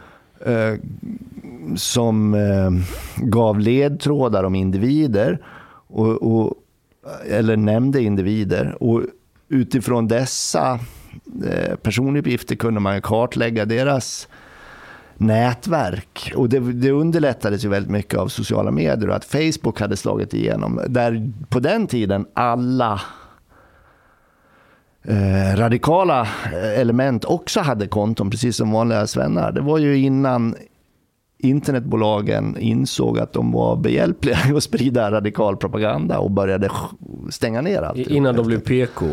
[0.47, 0.74] eh,
[1.76, 2.70] som eh,
[3.24, 5.39] gav ledtrådar om individer.
[5.87, 6.55] Och, och,
[7.30, 8.76] eller nämnde individer.
[8.80, 9.03] Och
[9.49, 10.78] utifrån dessa eh,
[11.47, 14.29] Eh, personuppgifter kunde man ju kartlägga deras
[15.17, 16.33] nätverk.
[16.37, 20.35] Och det, det underlättades ju väldigt mycket av sociala medier och att Facebook hade slagit
[20.35, 20.81] igenom.
[20.89, 23.01] Där på den tiden alla
[25.03, 26.21] eh, radikala
[26.53, 29.53] eh, element också hade konton, precis som vanliga svennar.
[29.53, 30.55] Det var ju innan
[31.45, 36.70] internetbolagen insåg att de var behjälpliga i att sprida radikal propaganda och började
[37.30, 37.99] stänga ner allt.
[37.99, 39.07] Innan de blev PK.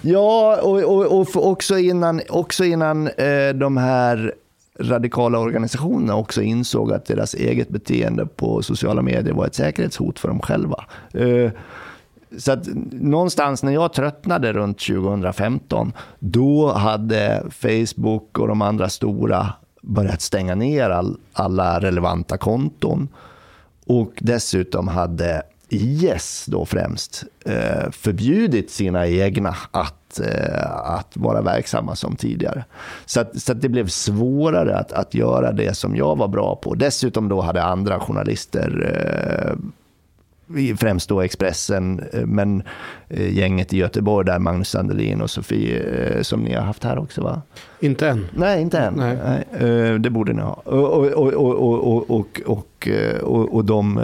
[0.00, 4.34] Ja, och, och, och också innan, också innan eh, de här
[4.80, 10.28] radikala organisationerna också insåg att deras eget beteende på sociala medier var ett säkerhetshot för
[10.28, 10.84] dem själva.
[11.14, 11.50] Eh,
[12.38, 19.52] så att någonstans när jag tröttnade runt 2015, då hade Facebook och de andra stora
[19.80, 23.08] börjat stänga ner all, alla relevanta konton.
[23.86, 31.96] Och dessutom hade IS då främst eh, förbjudit sina egna att, eh, att vara verksamma
[31.96, 32.64] som tidigare.
[33.06, 36.56] Så, att, så att det blev svårare att, att göra det som jag var bra
[36.56, 36.74] på.
[36.74, 39.56] Dessutom då hade andra journalister eh,
[40.78, 42.62] främst då Expressen, eh, men
[43.08, 46.98] eh, gänget i Göteborg där, Magnus Sandelin och Sofie, eh, som ni har haft här
[46.98, 47.42] också va?
[47.80, 48.26] Inte än.
[48.34, 48.94] Nej, inte än.
[48.94, 49.18] Nej.
[49.60, 49.98] Nej.
[49.98, 50.52] det borde ni ha.
[50.52, 52.88] Och, och, och, och, och,
[53.22, 54.00] och, och, de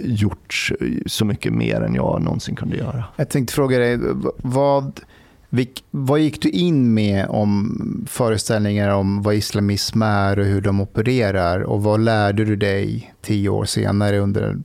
[0.00, 0.72] gjort
[1.06, 3.04] så mycket mer än jag någonsin kunde göra.
[3.16, 3.98] Jag tänkte fråga dig,
[4.36, 5.00] vad,
[5.48, 10.80] vilk, vad gick du in med om föreställningar om vad islamism är och hur de
[10.80, 11.60] opererar?
[11.60, 14.56] Och vad lärde du dig tio år senare under,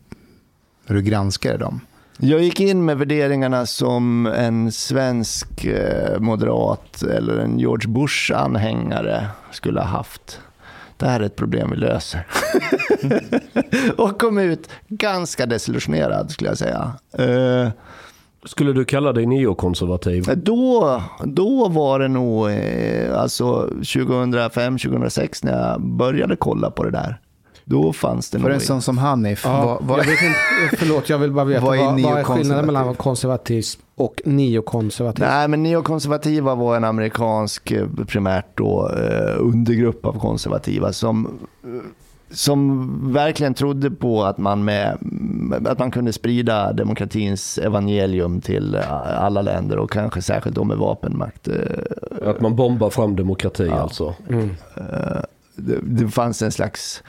[0.90, 1.82] när du granskade dem?
[2.18, 9.80] Jag gick in med värderingarna som en svensk eh, moderat eller en George Bush-anhängare skulle
[9.80, 10.40] ha haft.
[10.98, 12.28] Det här är ett problem vi löser.
[13.98, 16.92] och kom ut ganska desillusionerad skulle jag säga.
[17.18, 17.70] Eh,
[18.46, 20.24] Skulle du kalla dig neokonservativ?
[20.36, 27.20] då, då var det nog eh, alltså 2005-2006 när jag började kolla på det där.
[27.70, 31.10] Då fanns det För en sån som Hanif, Ja, vad, vad, jag vet inte, förlåt,
[31.10, 35.26] jag vill bara veta Vad vad är är, vad, är skillnaden mellan konservatism och neokonservatism?
[35.26, 41.70] Nej, men neokonservativa var en amerikansk, eh, primärt då, eh, undergrupp av konservativa som, eh,
[42.32, 44.98] som verkligen trodde på att man, med,
[45.66, 51.48] att man kunde sprida demokratins evangelium till alla länder och kanske särskilt då med vapenmakt.
[52.26, 54.16] Att man bombar fram demokrati alltså?
[54.30, 54.50] Mm.
[55.56, 57.04] Det, det fanns en slags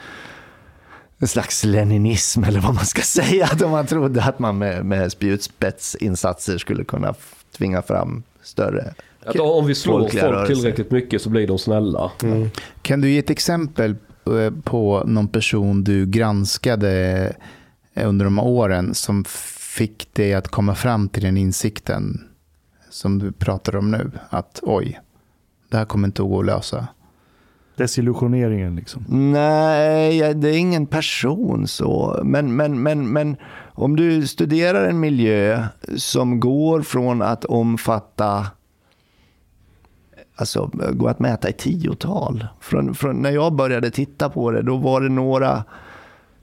[1.21, 3.49] en slags leninism eller vad man ska säga.
[3.57, 7.13] Då man trodde att man med, med spjutspetsinsatser skulle kunna
[7.57, 8.93] tvinga fram större
[9.25, 10.55] Att om vi slår folk rörelser.
[10.55, 12.11] tillräckligt mycket så blir de snälla.
[12.81, 13.95] Kan du ge ett exempel
[14.25, 16.91] eh, på någon person du granskade
[17.93, 19.25] eh, under de här åren som
[19.75, 22.27] fick dig att komma fram till den insikten
[22.89, 24.11] som du pratar om nu?
[24.29, 24.99] Att oj,
[25.69, 26.87] det här kommer inte att gå att lösa.
[27.81, 29.05] Desillusioneringen liksom.
[29.07, 32.21] Nej, det är ingen person så.
[32.23, 33.35] Men, men, men, men
[33.73, 35.63] om du studerar en miljö
[35.95, 38.47] som går från att omfatta
[40.35, 42.47] Alltså går att mäta i tiotal.
[42.59, 45.63] Från, från när jag började titta på det, då var det några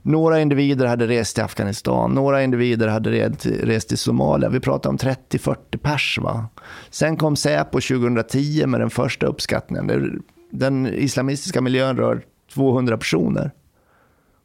[0.02, 4.48] några individer hade rest till Afghanistan, några individer hade rest, rest till Somalia.
[4.48, 6.18] Vi pratar om 30-40 pers.
[6.22, 6.46] Va?
[6.90, 10.22] Sen kom Säpo 2010 med den första uppskattningen.
[10.50, 12.22] Den islamistiska miljön rör
[12.54, 13.50] 200 personer.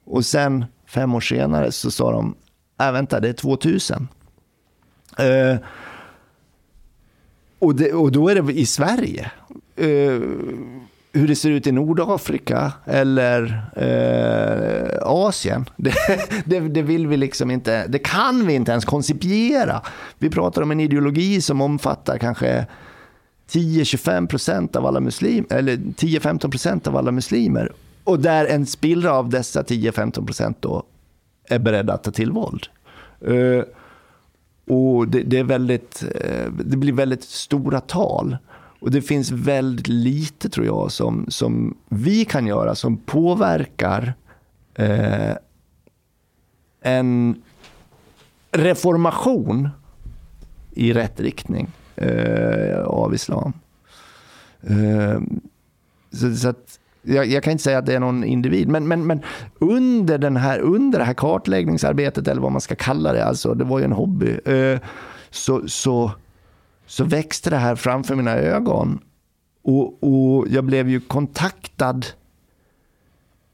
[0.05, 2.35] Och sen fem år senare så sa de,
[2.81, 4.07] äh, vänta det är 2000.
[5.17, 5.57] Eh,
[7.59, 9.31] och, det, och då är det i Sverige.
[9.75, 10.21] Eh,
[11.15, 15.65] hur det ser ut i Nordafrika eller eh, Asien.
[15.77, 15.93] Det,
[16.45, 19.81] det, det vill vi liksom inte, det kan vi inte ens koncipiera.
[20.17, 22.65] Vi pratar om en ideologi som omfattar kanske
[23.51, 27.71] 10-25% av alla muslimer, eller 10-15 procent av alla muslimer.
[28.03, 30.83] Och där en spillra av dessa 10-15 procent då
[31.49, 32.67] är beredda att ta till våld.
[33.21, 33.63] Eh,
[34.75, 38.37] och det, det, är väldigt, eh, det blir väldigt stora tal.
[38.79, 44.13] Och det finns väldigt lite, tror jag, som, som vi kan göra som påverkar
[44.75, 45.35] eh,
[46.81, 47.41] en
[48.51, 49.69] reformation
[50.71, 51.67] i rätt riktning
[52.03, 53.53] eh, av islam.
[54.61, 55.21] Eh,
[56.11, 59.07] så, så att, jag, jag kan inte säga att det är någon individ, men, men,
[59.07, 59.21] men
[59.59, 63.63] under, den här, under det här kartläggningsarbetet, eller vad man ska kalla det, alltså, det
[63.63, 64.79] var ju en hobby, eh,
[65.29, 66.11] så, så,
[66.85, 68.99] så växte det här framför mina ögon.
[69.63, 72.05] Och, och jag blev ju kontaktad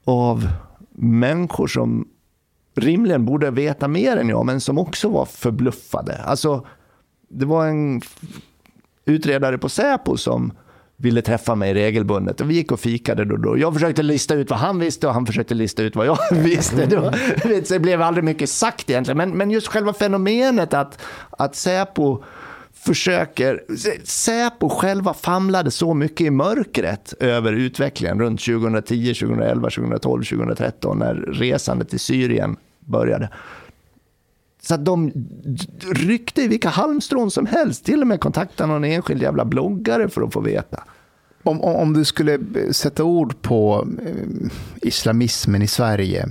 [0.04, 0.48] av
[0.90, 2.08] människor som
[2.74, 6.16] rimligen borde veta mer än jag, men som också var förbluffade.
[6.16, 6.66] Alltså,
[7.30, 8.00] det var en
[9.04, 10.52] utredare på Säpo som
[10.96, 12.40] ville träffa mig regelbundet.
[12.40, 13.58] Och vi gick och fikade då och då.
[13.58, 16.86] Jag försökte lista ut vad han visste och han försökte lista ut vad jag visste.
[16.86, 19.16] Det, var, det blev aldrig mycket sagt egentligen.
[19.16, 22.22] Men, men just själva fenomenet att, att Säpo
[22.72, 23.62] försöker...
[24.04, 31.14] Säpo själva famlade så mycket i mörkret över utvecklingen runt 2010, 2011, 2012, 2013 när
[31.14, 33.28] resandet till Syrien började.
[34.62, 35.12] Så att de
[35.80, 37.84] ryckte i vilka halmstrån som helst.
[37.84, 40.84] Till och med kontakta någon enskild jävla bloggare för att få veta.
[41.42, 42.38] Om, om, om du skulle
[42.72, 44.50] sätta ord på eh,
[44.82, 46.28] islamismen i Sverige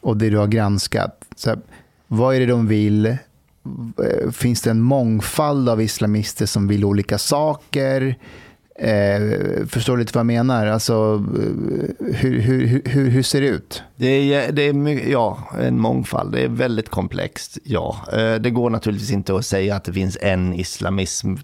[0.00, 1.24] och det du har granskat.
[1.36, 1.58] Så här,
[2.06, 3.06] vad är det de vill?
[3.06, 8.16] Eh, finns det en mångfald av islamister som vill olika saker?
[8.80, 10.66] Eh, förstår du lite vad jag menar?
[10.66, 13.82] Alltså, eh, hur, hur, hur- hur, ser det ut?
[13.96, 16.32] Det är, det är ja, en mångfald.
[16.32, 17.96] Det är väldigt komplext, ja.
[18.12, 21.34] Eh, Det går naturligtvis inte att säga att det finns en islamism.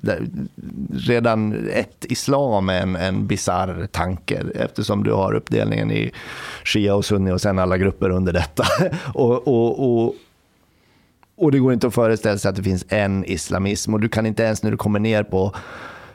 [0.92, 6.12] Redan ett islam är en, en bisarr tanke eftersom du har uppdelningen i
[6.64, 8.64] shia och sunni och sen alla grupper under detta.
[9.14, 10.14] och, och, och,
[11.36, 14.26] och det går inte att föreställa sig att det finns en islamism och du kan
[14.26, 15.54] inte ens när du kommer ner på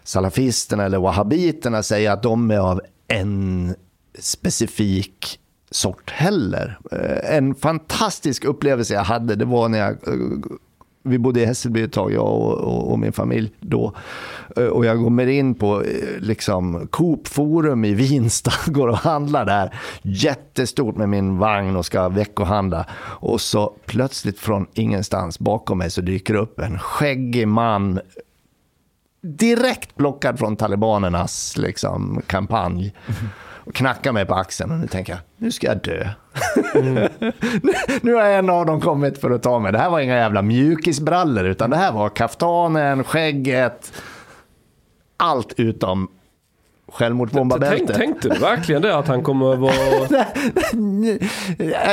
[0.10, 3.76] salafisterna eller wahhabiterna säga att de är av en
[4.20, 5.40] specifik
[5.72, 6.80] sort heller.
[6.92, 10.14] Eh, en fantastisk upplevelse jag hade, det var när jag eh,
[11.04, 13.94] vi bodde i Hässelby ett tag, jag och, och, och min familj då.
[14.58, 15.84] Eh, och jag kommer in på
[16.20, 19.76] liksom, Coop Forum i Vinsta, går och handlar där.
[20.02, 22.86] Jättestort med min vagn och ska veckohandla.
[23.00, 28.00] Och så plötsligt från ingenstans bakom mig så dyker det upp en skäggig man
[29.22, 32.94] direkt plockad från talibanernas liksom, kampanj.
[33.70, 36.10] Och knackar mig på axeln och nu tänker jag, nu ska jag dö.
[36.74, 37.10] nu,
[38.02, 39.72] nu har en av dem kommit för att ta mig.
[39.72, 43.94] Det här var inga jävla mjukisbrallor, utan det här var kaftanen, skägget,
[45.18, 46.08] allt utom
[46.94, 47.96] självmordsbombarbältet.
[47.96, 49.74] tänkte du verkligen det att han kommer vara...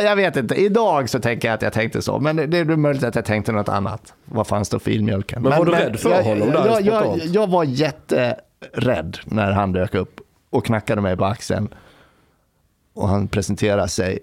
[0.03, 3.05] Jag vet inte, idag så tänker jag att jag tänkte så, men det är möjligt
[3.05, 4.15] att jag tänkte något annat.
[4.25, 5.43] Vad fanns det filmjölken?
[5.43, 9.73] Men var du rädd för jag, honom där jag, jag, jag var jätterädd när han
[9.73, 10.21] dök upp
[10.51, 11.69] och knackade mig på axeln.
[12.95, 14.19] Och han presenterade sig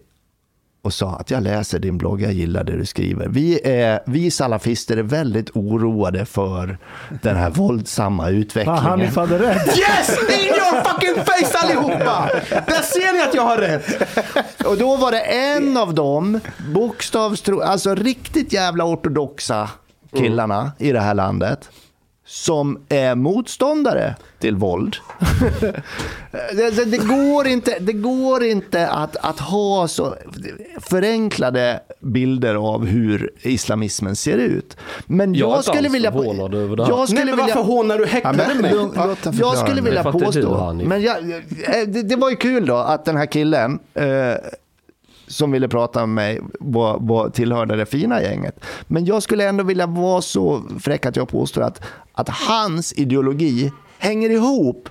[0.83, 3.27] och sa att jag läser din blogg, jag gillar det du skriver.
[3.27, 6.77] Vi, är, vi salafister är väldigt oroade för
[7.21, 8.83] den här våldsamma Fan, utvecklingen.
[8.83, 9.67] Hanif hade rätt.
[9.77, 10.09] Yes!
[10.09, 12.29] In your fucking face allihopa!
[12.49, 13.85] Där ser ni att jag har rätt.
[14.65, 16.39] Och då var det en av dem,
[16.73, 19.69] bokstavstro, alltså riktigt jävla ortodoxa
[20.17, 21.69] killarna i det här landet,
[22.25, 24.95] som är motståndare till våld.
[26.31, 30.15] det, det, det, går inte, det går inte att, att ha så
[30.81, 34.77] förenklade bilder av hur islamismen ser ut.
[35.05, 36.11] Men Jag jag, skulle vilja...
[36.11, 36.91] förvånad över det här.
[36.91, 37.55] Jag Nej, skulle men vilja...
[37.55, 38.73] varför hånar du häcklade mig?
[38.73, 42.65] låt han Jag förklara skulle vilja påstå, men jag, eh, det, det var ju kul
[42.65, 44.05] då att den här killen eh,
[45.27, 48.65] som ville prata med mig var, var, tillhörde det fina gänget.
[48.87, 51.81] Men jag skulle ändå vilja vara så fräck att jag påstår att,
[52.11, 54.89] att hans ideologi hänger ihop.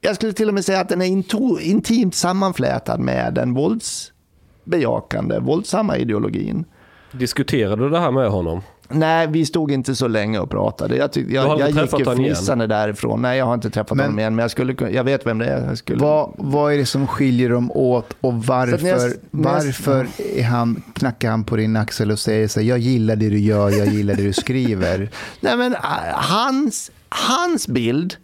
[0.00, 5.38] Jag skulle till och med säga att den är into, intimt sammanflätad med den våldsbejakande,
[5.38, 6.64] våldsamma ideologin.
[7.12, 8.60] Diskuterade du det här med honom?
[8.94, 10.96] Nej, vi stod inte så länge och pratade.
[10.96, 13.22] Jag, tyck, jag, jag gick träffat ju fnissande därifrån.
[13.22, 15.46] Nej, jag har inte träffat Men- honom igen, men jag, skulle, jag vet vem det
[15.46, 15.66] är.
[15.66, 19.14] Jag skulle, Vad, vad är det som skiljer dem åt och varför, jag- när jag-
[19.30, 20.06] varför
[20.36, 23.38] är han, knackar han på din axel och säger så här, jag gillar det du
[23.38, 25.10] gör, jag gillar det du skriver.
[25.40, 25.78] Nej, men äh,
[26.14, 28.14] hans, hans bild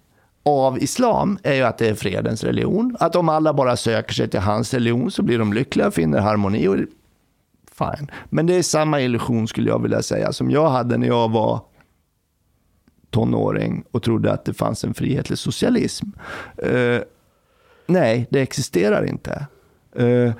[0.44, 2.96] av islam är ju att det är fredens religion.
[3.00, 6.18] Att om alla bara söker sig till hans religion så blir de lyckliga och finner
[6.20, 6.68] harmoni.
[6.68, 6.76] Och
[7.78, 8.10] fine.
[8.30, 11.60] Men det är samma illusion skulle jag vilja säga som jag hade när jag var
[13.10, 16.06] tonåring och trodde att det fanns en frihetlig socialism.
[16.66, 17.00] Uh,
[17.86, 19.46] nej, det existerar inte.
[20.00, 20.32] Uh,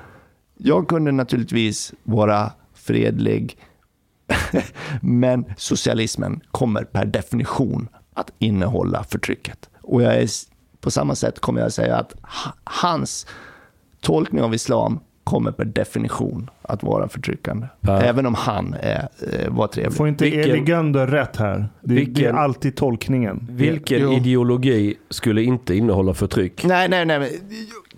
[0.56, 3.56] jag kunde naturligtvis vara fredlig,
[5.02, 9.70] men socialismen kommer per definition att innehålla förtrycket.
[9.82, 10.28] Och jag är,
[10.80, 12.14] på samma sätt kommer jag säga att
[12.64, 13.26] hans
[14.00, 17.66] tolkning av islam kommer per definition att vara förtryckande.
[17.80, 18.02] Per.
[18.02, 19.96] Även om han är, eh, var trevlig.
[19.96, 21.56] Får inte Vilken- Eli Gönder rätt här?
[21.58, 23.46] Det, det är Vilken- alltid tolkningen.
[23.50, 24.12] Vilken Jo.
[24.12, 26.64] ideologi skulle inte innehålla förtryck?
[26.64, 27.18] Nej, nej, nej.
[27.18, 27.28] men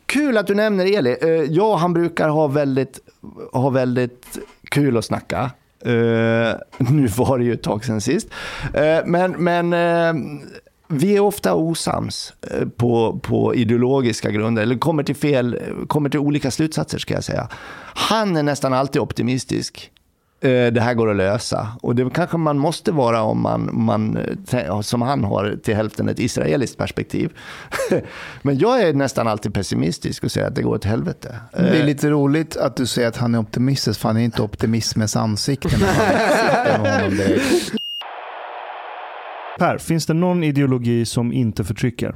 [0.07, 1.17] Kul att du nämner Eli.
[1.23, 2.99] Eh, Jag och han brukar ha väldigt,
[3.53, 4.39] ha väldigt
[4.71, 5.51] kul att snacka.
[5.85, 5.91] Eh,
[6.91, 8.29] nu var det ju ett tag sedan sist.
[8.75, 10.23] Eh, men men eh,
[10.93, 16.21] vi är ofta osams eh, på, på ideologiska grunder, eller kommer till fel, kommer till
[16.21, 17.49] olika slutsatser ska jag säga.
[17.95, 19.91] Han är nästan alltid optimistisk.
[20.43, 21.69] Eh, Det här går att lösa.
[21.83, 24.17] Och det kanske man måste vara om man, man
[24.53, 27.31] eh, som han har, till hälften ett israeliskt perspektiv.
[28.43, 31.37] Men jag är nästan alltid pessimistisk och säger att det går åt helvete.
[31.53, 34.43] Det är lite roligt att du säger att han är optimistisk, för han är inte
[34.43, 35.69] optimismens ansikte.
[35.79, 37.73] när man sitter med honom direkt.
[39.61, 42.15] Per, finns det någon ideologi som inte förtrycker?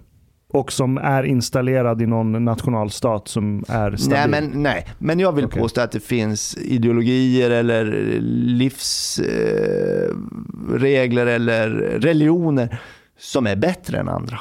[0.48, 4.18] Och som är installerad i någon nationalstat som är stabil?
[4.18, 5.62] Nej men, nej, men jag vill Okej.
[5.62, 7.84] påstå att det finns ideologier eller
[8.30, 12.80] livsregler eh, eller religioner
[13.18, 14.40] som är bättre än andra.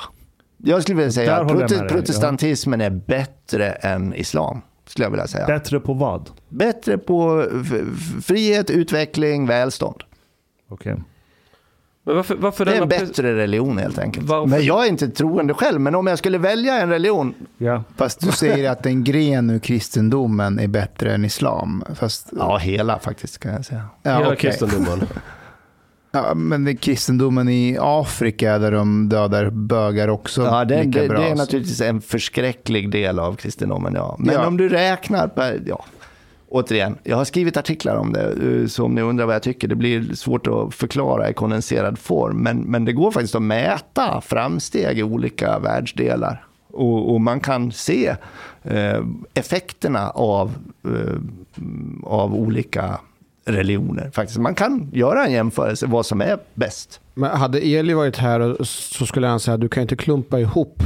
[0.58, 4.62] Jag skulle vilja säga att prote- protestantismen är bättre än islam.
[4.88, 5.48] Skulle jag vilja säga.
[5.48, 6.30] Bättre på vad?
[6.50, 7.46] Bättre på
[8.24, 10.04] frihet, utveckling, välstånd.
[10.70, 10.96] Okej.
[12.06, 14.26] Men varför, varför Det är en bättre religion helt enkelt.
[14.28, 17.84] Varför- Men jag är inte troende själv, men om jag skulle välja en religion, Ja.
[17.98, 21.84] Fast du säger att en gren ur kristendomen är bättre än islam.
[21.96, 23.86] Fast, ja hela faktiskt kan jag säga.
[24.04, 24.38] ja, Hela okej.
[24.38, 25.08] kristendomen.
[26.16, 31.02] Ja, men det är kristendomen i Afrika där de dödar bögar också Ja, det, lika
[31.02, 31.20] det, bra.
[31.20, 34.16] det är naturligtvis en förskräcklig del av kristendomen, ja.
[34.20, 34.48] Men Ja.
[34.48, 35.30] om du räknar
[35.66, 35.86] ja.
[36.54, 39.68] Återigen, jag har skrivit artiklar om det, eh, så om ni undrar vad jag tycker,
[39.68, 42.38] det blir svårt att förklara i kondenserad form.
[42.38, 46.46] Men, men det går faktiskt att mäta framsteg i olika världsdelar.
[46.72, 48.16] Och, och man kan se
[48.64, 50.56] eh, effekterna av,
[50.86, 51.18] eh,
[52.04, 53.00] av olika
[53.46, 54.12] religioner.
[54.14, 54.40] Faktiskt.
[54.40, 57.02] Man kan göra en jämförelse vad som är bäst.
[57.14, 60.84] Men hade Eli varit här så skulle han säga att du kan inte klumpa ihop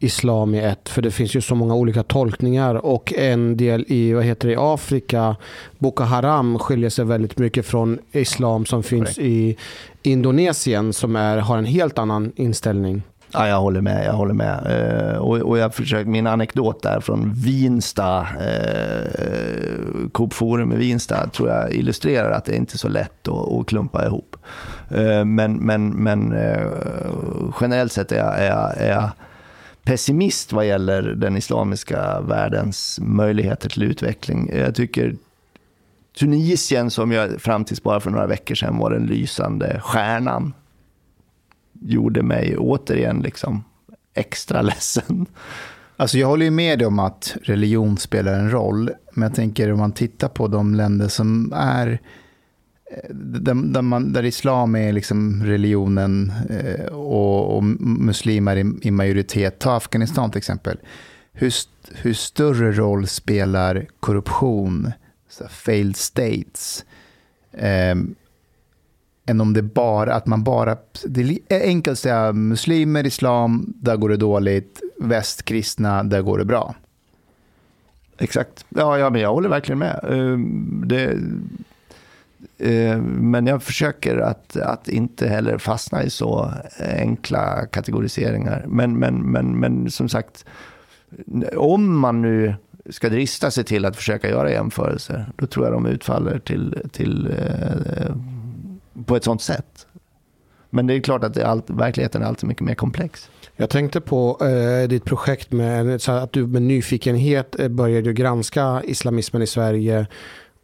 [0.00, 0.88] islam i ett.
[0.88, 2.74] För det finns ju så många olika tolkningar.
[2.74, 5.36] Och en del i, vad heter det, i Afrika,
[5.78, 9.56] Boko Haram skiljer sig väldigt mycket från islam som finns i
[10.02, 13.02] Indonesien som är, har en helt annan inställning.
[13.32, 14.06] Ja, jag håller med.
[14.06, 14.66] Jag håller med.
[14.66, 19.06] Eh, och, och jag försöker, min anekdot där från Vinsta, eh,
[20.12, 23.52] Coop Forum i Vinsta, tror jag illustrerar att det är inte är så lätt att,
[23.52, 24.36] att klumpa ihop.
[24.90, 26.66] Eh, men men, men eh,
[27.60, 29.10] generellt sett är jag, är, jag, är jag
[29.84, 34.50] pessimist vad gäller den islamiska världens möjligheter till utveckling.
[34.54, 35.16] Jag tycker
[36.18, 40.52] Tunisien, som jag fram tills bara för några veckor sedan var den lysande stjärnan,
[41.72, 43.64] gjorde mig återigen liksom
[44.14, 45.26] extra ledsen.
[45.96, 48.90] Alltså jag håller ju med dig om att religion spelar en roll.
[49.12, 51.98] Men jag tänker om man tittar på de länder som är eh,
[52.90, 58.90] Eh, där, där, man, där islam är liksom religionen eh, och, och muslimer i, i
[58.90, 59.58] majoritet.
[59.58, 60.78] Ta Afghanistan till exempel.
[61.32, 64.92] Hur, st- hur större roll spelar korruption,
[65.28, 66.84] så failed states,
[67.52, 67.96] eh,
[69.26, 70.76] än om det bara, att man bara,
[71.06, 76.38] det är eh, enkelt att säga muslimer, islam, där går det dåligt, västkristna, där går
[76.38, 76.74] det bra.
[78.18, 78.64] Exakt.
[78.68, 80.00] Ja, ja men jag håller verkligen med.
[80.08, 80.38] Eh,
[80.86, 81.18] Det,
[82.60, 88.64] Eh, men jag försöker att, att inte heller fastna i så enkla kategoriseringar.
[88.68, 90.44] Men, men, men, men som sagt,
[91.56, 92.54] om man nu
[92.90, 97.26] ska drista sig till att försöka göra jämförelser, då tror jag de utfaller till, till,
[97.26, 98.14] eh,
[99.04, 99.86] på ett sånt sätt.
[100.70, 103.30] Men det är klart att det är allt, verkligheten är alltid mycket mer komplex.
[103.56, 108.82] Jag tänkte på eh, ditt projekt med så att du med nyfikenhet eh, började granska
[108.84, 110.06] islamismen i Sverige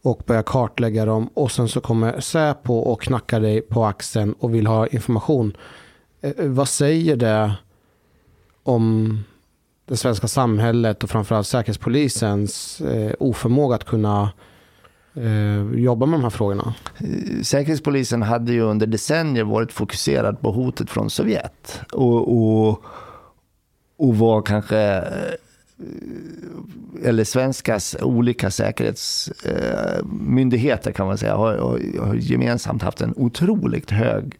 [0.03, 4.55] och börjar kartlägga dem och sen så kommer Säpo och knackar dig på axeln och
[4.55, 5.57] vill ha information.
[6.21, 7.53] Eh, eh, vad säger det
[8.63, 9.19] om
[9.85, 14.31] det svenska samhället och framförallt säkerhetspolisens eh, oförmåga att kunna
[15.75, 16.73] jobba med de här frågorna?
[17.43, 21.81] Säkerhetspolisen hade ju under decennier varit fokuserad på hotet från Sovjet.
[21.93, 22.83] Och, och,
[23.97, 25.03] och var kanske,
[27.03, 31.57] eller svenskas olika säkerhetsmyndigheter kan man säga, har,
[31.99, 34.33] har, gemensamt haft en otroligt hög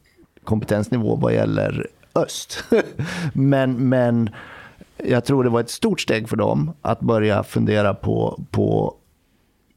[0.44, 2.64] kompetensnivå vad gäller öst.
[3.34, 4.30] men, men
[4.98, 8.96] jag tror det var ett stort steg för dem att börja fundera på, på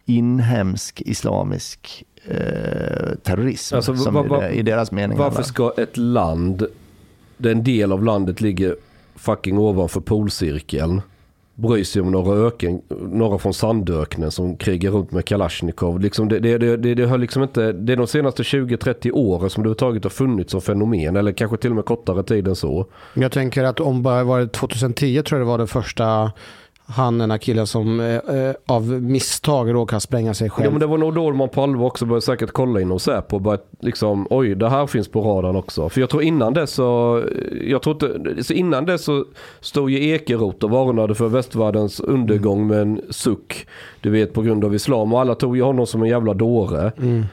[0.05, 3.75] inhemsk islamisk eh, terrorism.
[3.75, 5.19] Alltså, som va- va- är det, i deras mening.
[5.19, 5.45] Varför alla.
[5.45, 6.67] ska ett land,
[7.37, 8.77] där en del av landet ligger
[9.15, 11.03] fucking ovanför polcirkeln,
[11.61, 16.01] bry sig om några, öken, några från sandöknen som krigar runt med Kalashnikov.
[16.01, 19.51] Liksom det, det, det, det, det, har liksom inte, det är de senaste 20-30 åren
[19.51, 21.17] som det överhuvudtaget har funnits som fenomen.
[21.17, 22.87] Eller kanske till och med kortare tid än så.
[23.15, 26.33] Jag tänker att om bara var det 2010 tror jag det var den första
[26.91, 30.65] han, den här killen som eh, eh, av misstag råkade spränga sig själv.
[30.65, 33.37] Ja, men det var nog då man på allvar också började säkert kolla inom Säpo
[33.37, 35.89] och började liksom, oj, det här finns på radarn också.
[35.89, 37.23] För jag tror innan det så,
[37.65, 39.25] jag tror inte, så innan det så
[39.61, 43.67] stod ju Ekeroth och varnade för västvärldens undergång med en suck.
[44.01, 46.93] Du vet på grund av islam och alla tog ju honom som en jävla dåre.
[46.99, 47.25] Mm.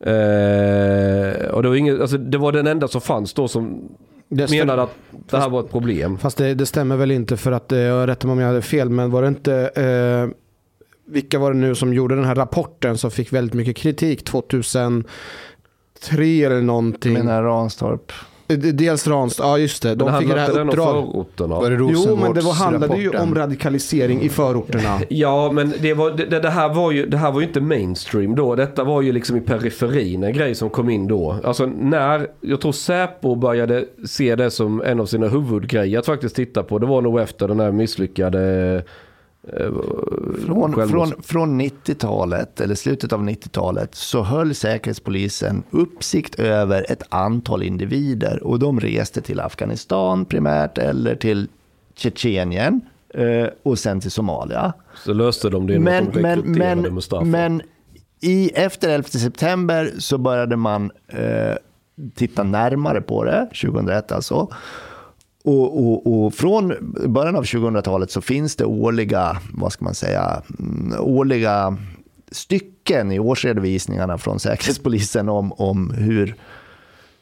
[0.00, 3.88] Eh, och det var, inget, alltså, det var den enda som fanns då som
[4.34, 6.18] Det menade att det här var ett problem.
[6.18, 8.62] Fast det, det stämmer väl inte för att, eh, jag rättar mig om jag hade
[8.62, 10.28] fel, men var det inte, eh,
[11.12, 15.04] vilka var det nu som gjorde den här rapporten som fick väldigt mycket kritik 2003
[16.44, 17.12] eller någonting?
[17.12, 18.12] menar Ranstorp.
[18.48, 20.86] Eh, Dels Ranstad, ja just det, de Men fick det här den om uppdrag.
[20.86, 21.54] förorterna?
[21.54, 25.00] Var det Jo, men det var, handlade ju om radikalisering i förorterna.
[25.08, 28.34] Ja, men det, var, det, det, här var ju, det här var ju inte mainstream
[28.34, 28.54] då.
[28.54, 31.36] Detta var ju liksom i periferin, en grej som kom in då.
[31.44, 36.36] Alltså när, jag tror Säpo började se det som en av sina huvudgrejer att faktiskt
[36.36, 36.78] titta på.
[36.78, 38.82] Det var nog efter den här misslyckade...
[39.48, 39.72] Eh,
[40.46, 47.62] Från, från, från 90-talet, eller slutet av 90-talet, så höll Säkerhetspolisen uppsikt över ett antal
[47.62, 48.42] individer.
[48.42, 51.48] Och de reste till Afghanistan primärt, eller till
[51.94, 52.80] Tjetjenien
[53.14, 54.72] eh, och sen till Somalia.
[55.04, 57.24] Så löste de det Men, de men, men, Mustafa.
[57.24, 57.62] men
[58.20, 61.54] i, efter 11 september så började man eh,
[62.14, 64.48] titta närmare på det, 2001 alltså.
[65.44, 66.74] Och, och, och från
[67.06, 71.76] början av 2000-talet så finns det årliga, vad ska man säga, mm, årliga
[72.30, 76.34] stycken i årsredovisningarna från Säkerhetspolisen om, om hur,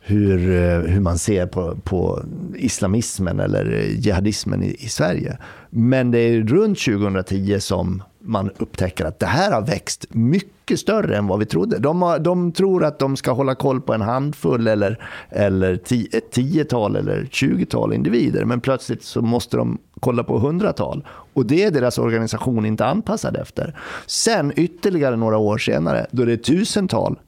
[0.00, 2.22] hur, eh, hur man ser på, på
[2.56, 5.38] islamismen eller jihadismen i, i Sverige.
[5.70, 11.16] Men det är runt 2010 som man upptäcker att det här har växt mycket större
[11.16, 11.78] än vad vi trodde.
[11.78, 16.08] De, har, de tror att de ska hålla koll på en handfull eller, eller ti,
[16.12, 21.06] ett tiotal eller tjugotal individer, men plötsligt så måste de kolla på hundratal.
[21.32, 23.78] Och det är deras organisation inte anpassad efter.
[24.06, 27.18] Sen ytterligare några år senare, då det är tusental,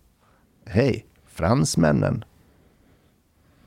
[0.66, 2.24] hej, fransmännen,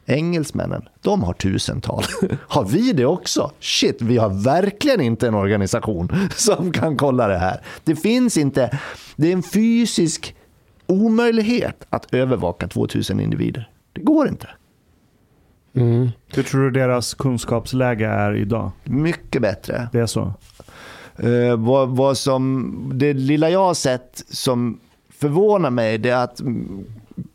[0.06, 2.04] Engelsmännen, de har tusental.
[2.48, 3.52] Har vi det också?
[3.60, 7.62] Shit, vi har verkligen inte en organisation som kan kolla det här.
[7.84, 8.80] Det finns inte.
[9.16, 10.36] Det är en fysisk
[10.88, 13.70] omöjlighet att övervaka 2000 individer.
[13.94, 14.48] Det går inte.
[15.76, 16.10] Mm.
[16.28, 18.72] Hur tror du deras kunskapsläge är idag?
[18.84, 19.90] Mycket bättre.
[19.92, 20.34] Det är så?
[21.24, 24.80] Uh, vad, vad som, det lilla jag har sett som
[25.10, 26.42] förvånar mig det är att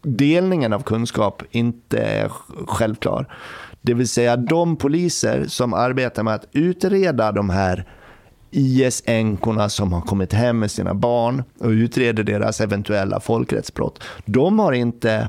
[0.02, 2.28] delningen av kunskap inte är
[2.66, 3.36] självklar.
[3.82, 7.86] Det vill säga de poliser som arbetar med att utreda de här
[8.50, 14.02] IS-änkorna som har kommit hem med sina barn och utreder deras eventuella folkrättsbrott.
[14.24, 15.28] De har inte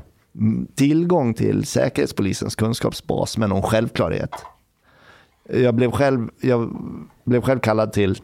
[0.74, 4.30] tillgång till Säkerhetspolisens kunskapsbas med någon självklarhet.
[5.48, 6.70] Jag blev själv, jag
[7.24, 8.18] blev själv kallad till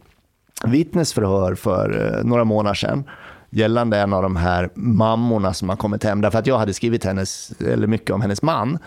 [0.65, 3.05] vittnesförhör för eh, några månader sedan
[3.51, 6.21] gällande en av de här mammorna som har kommit hem.
[6.21, 8.79] Därför att jag hade skrivit hennes, eller mycket om hennes man,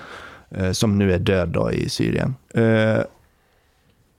[0.49, 2.35] eh, som nu är död då i Syrien.
[2.53, 3.03] Eh,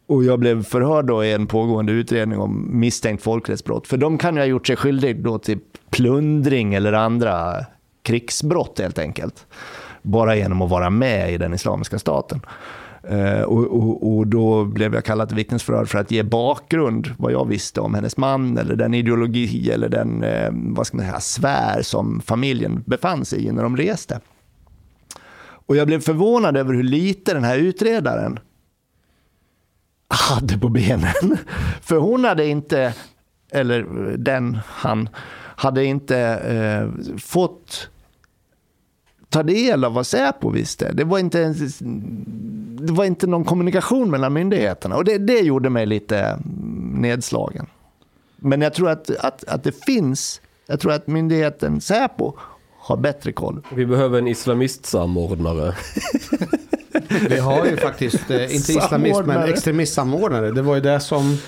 [0.06, 3.86] och jag blev förhörd då i en pågående utredning om misstänkt folkrättsbrott.
[3.86, 5.58] För de kan ju ha gjort sig skyldig då till
[5.90, 7.66] plundring eller andra
[8.02, 9.46] krigsbrott helt enkelt.
[10.02, 12.40] Bara genom att vara med i den islamiska staten.
[13.08, 17.32] Eh, och, och, och, då blev jag kallad till vittnesförhör för att ge bakgrund, vad
[17.32, 21.20] jag visste om hennes man eller den ideologi eller den eh, vad ska man säga,
[21.20, 24.20] sfär som familjen befann sig i när de reste.
[25.66, 28.38] Och jag blev förvånad över hur lite den här utredaren
[30.08, 31.36] hade på benen.
[31.80, 32.94] För hon hade inte,
[33.52, 33.82] eller
[34.16, 35.08] den, han,
[35.56, 37.88] hade inte eh, fått
[39.32, 40.92] ta del av vad Säpo visste.
[40.92, 41.54] Det var inte,
[42.80, 46.38] det var inte någon kommunikation mellan myndigheterna och det, det gjorde mig lite
[46.94, 47.66] nedslagen.
[48.36, 52.32] Men jag tror att, att, att det finns, jag tror att myndigheten Säpo
[52.78, 53.62] har bättre koll.
[53.74, 55.74] Vi behöver en islamistsamordnare.
[57.28, 60.50] Vi har ju faktiskt, eh, inte islamist men extremistsamordnare.
[60.50, 61.38] Det var ju det som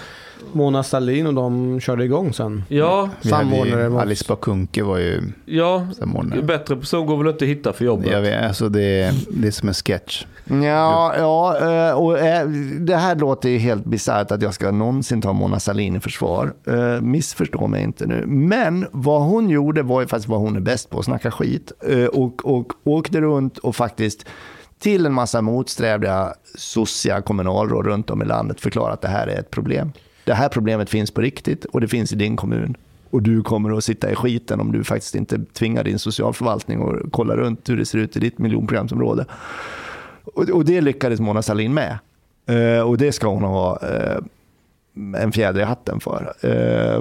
[0.52, 2.64] Mona Sahlin och de körde igång sen.
[2.68, 3.88] Ja, Samordnare.
[3.88, 6.42] Vi, Alice Bakunke var ju ja samordnare.
[6.42, 8.10] bättre person går väl inte att hitta för jobbet.
[8.10, 10.24] Jag vet, alltså det, det är som en sketch.
[10.44, 12.48] Ja, ja eh, och eh,
[12.80, 16.54] det här låter ju helt bisarrt att jag ska någonsin ta Mona Sahlin i försvar.
[16.66, 18.24] Eh, missförstå mig inte nu.
[18.26, 21.72] Men vad hon gjorde var ju faktiskt vad hon är bäst på, att snacka skit.
[22.12, 24.26] Och, och åkte runt och faktiskt
[24.78, 29.38] till en massa motsträviga sossiga kommunalråd runt om i landet förklara att det här är
[29.38, 29.92] ett problem
[30.24, 32.76] det här problemet finns på riktigt och det finns i din kommun.
[33.10, 37.12] Och du kommer att sitta i skiten om du faktiskt inte tvingar din socialförvaltning och
[37.12, 39.24] kolla runt hur det ser ut i ditt miljonprogramsområde.
[40.24, 41.98] Och, och det lyckades Mona Sahlin med.
[42.50, 46.32] Uh, och det ska hon ha uh, en fjäder i hatten för.
[46.44, 46.50] Uh,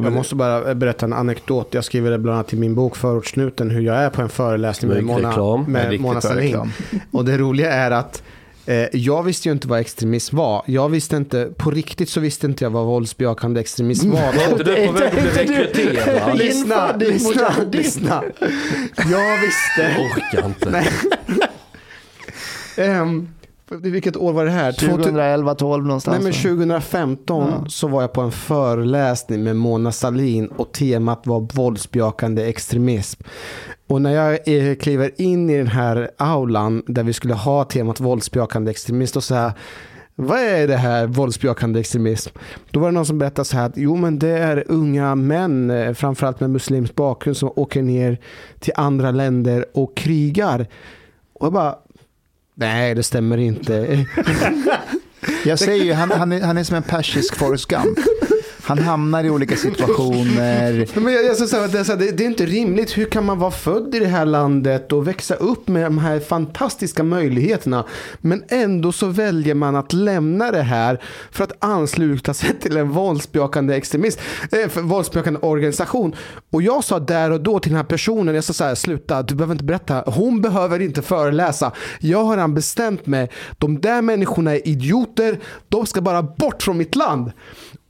[0.03, 1.67] jag måste bara berätta en anekdot.
[1.73, 4.91] Jag skriver det bland annat i min bok Förortssnuten hur jag är på en föreläsning
[4.91, 6.71] med Mona, med Mona Sahlin.
[7.11, 8.23] Och det roliga är att
[8.91, 10.63] jag visste ju inte vad extremism var.
[10.65, 14.33] Jag visste inte, på riktigt så visste inte jag vad våldsbejakande extremism var.
[14.33, 16.37] Var inte du på väg att bli rekryterad?
[16.37, 18.23] Lyssna, lyssna, lyssna.
[19.11, 19.81] Jag visste.
[19.81, 20.85] Jag orkar inte.
[22.81, 23.29] um,
[23.81, 24.71] vilket år var det här?
[24.71, 26.15] 2011, 12 någonstans.
[26.15, 27.69] Nej, men 2015 ja.
[27.69, 33.23] så var jag på en föreläsning med Mona Salin och temat var våldsbejakande extremism.
[33.87, 37.99] Och när jag eh, kliver in i den här aulan där vi skulle ha temat
[37.99, 39.53] våldsbejakande extremism och så här
[40.15, 42.29] vad är det här våldsbejakande extremism?
[42.71, 45.71] Då var det någon som berättade så här att jo men det är unga män,
[45.71, 48.17] eh, framförallt med muslimsk bakgrund som åker ner
[48.59, 50.67] till andra länder och krigar.
[51.33, 51.75] Och jag bara,
[52.55, 54.05] nej det stämmer inte.
[55.45, 57.99] jag säger ju, han, han, är, han är som en persisk Forrest Gump.
[58.65, 60.87] Han hamnar i olika situationer.
[60.99, 62.97] Men jag, jag så säga, det, det, det är inte rimligt.
[62.97, 66.19] Hur kan man vara född i det här landet och växa upp med de här
[66.19, 67.85] fantastiska möjligheterna.
[68.21, 72.89] Men ändå så väljer man att lämna det här för att ansluta sig till en
[72.89, 74.19] våldsbejakande extremist,
[74.51, 76.15] eh, våldsbejakande organisation.
[76.51, 79.23] Och jag sa där och då till den här personen, jag sa så här, sluta,
[79.23, 80.03] du behöver inte berätta.
[80.05, 81.71] Hon behöver inte föreläsa.
[81.99, 83.29] Jag har redan bestämt mig.
[83.57, 85.39] De där människorna är idioter.
[85.69, 87.31] De ska bara bort från mitt land.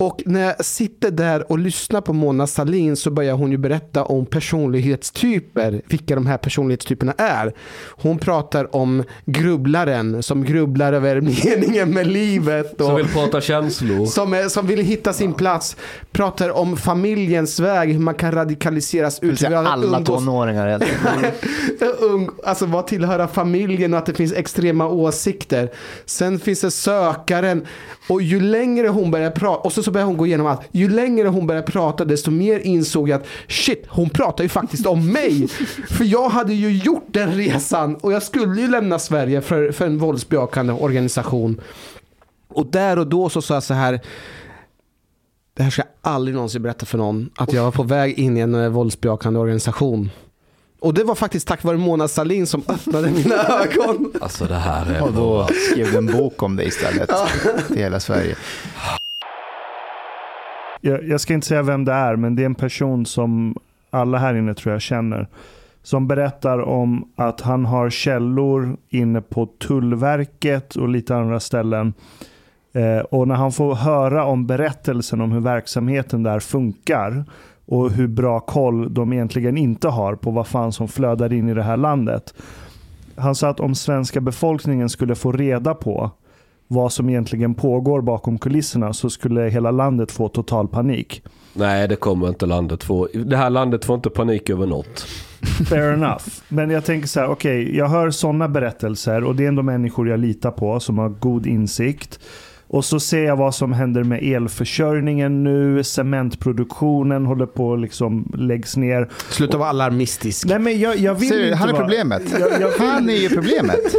[0.05, 4.03] Och när jag sitter där och lyssnar på Mona Sahlin så börjar hon ju berätta
[4.03, 7.53] om personlighetstyper, vilka de här personlighetstyperna är.
[7.89, 12.81] Hon pratar om grubblaren som grubblar över meningen med livet.
[12.81, 14.05] Och Som vill prata känslor.
[14.19, 15.75] som, är, som vill hitta sin plats.
[16.11, 19.43] Pratar om familjens väg, hur man kan radikaliseras ut.
[19.43, 20.81] alla umgås- tonåringar
[21.99, 25.71] ung, alltså vad tillhöra familjen och att det finns extrema åsikter.
[26.05, 27.65] Sen finns det sökaren
[28.09, 30.61] och ju längre hon börjar prata, och så, så börjar hon gå igenom allt.
[30.71, 34.85] Ju längre hon börjar prata desto mer insåg jag att shit, hon pratar ju faktiskt
[34.85, 35.47] om mig.
[35.89, 39.85] För jag hade ju gjort den resan och jag skulle ju lämna Sverige för, för
[39.85, 41.61] en våldsbejakande organisation.
[42.47, 43.99] Och där och då så sa jag så här
[45.55, 47.29] det här ska jag aldrig någonsin berätta för någon.
[47.35, 50.09] Att jag var på väg in i en eh, våldsbejakande organisation.
[50.79, 54.13] Och det var faktiskt tack vare Mona Sahlin som öppnade mina ögon.
[54.21, 57.11] Alltså det här är Och då skrev du en bok om det istället
[57.67, 58.35] till hela Sverige.
[60.85, 63.55] jag, jag ska inte säga vem det är, men det är en person som
[63.89, 65.27] alla här inne tror jag känner.
[65.83, 71.93] Som berättar om att han har källor inne på Tullverket och lite andra ställen.
[72.73, 77.25] Eh, och när han får höra om berättelsen om hur verksamheten där funkar
[77.65, 81.53] och hur bra koll de egentligen inte har på vad fan som flödar in i
[81.53, 82.33] det här landet.
[83.15, 86.11] Han sa att om svenska befolkningen skulle få reda på
[86.67, 91.23] vad som egentligen pågår bakom kulisserna så skulle hela landet få total panik.
[91.53, 93.07] Nej, det kommer inte landet få.
[93.13, 95.05] Det här landet får inte panik över något.
[95.69, 96.23] Fair enough.
[96.49, 100.09] Men jag tänker så här, okej, jag hör sådana berättelser och det är ändå människor
[100.09, 102.19] jag litar på som har god insikt.
[102.73, 108.31] Och så ser jag vad som händer med elförsörjningen nu, cementproduktionen håller på att liksom
[108.37, 109.09] läggs ner.
[109.29, 110.45] Sluta vara alarmistisk.
[110.47, 112.21] Nej men jag, jag vill Ser du, inte han är vara- problemet.
[112.39, 113.79] Jag, jag vill, Han är ju problemet.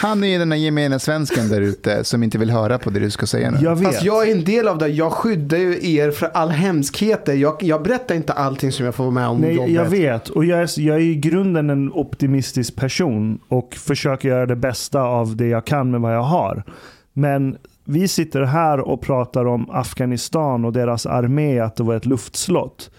[0.00, 3.00] Han är ju den där gemene svensken där ute som inte vill höra på det
[3.00, 3.58] du ska säga nu.
[3.62, 3.84] jag vet.
[3.86, 4.88] Fast jag är en del av det.
[4.88, 7.34] Jag skyddar ju er för all hemskheter.
[7.34, 9.72] Jag, jag berättar inte allting som jag får vara med om Nej, jobbet.
[9.72, 10.28] jag vet.
[10.28, 15.00] Och jag är, jag är i grunden en optimistisk person och försöker göra det bästa
[15.02, 16.64] av det jag kan med vad jag har.
[17.12, 22.06] Men vi sitter här och pratar om Afghanistan och deras armé, att det var ett
[22.06, 22.90] luftslott.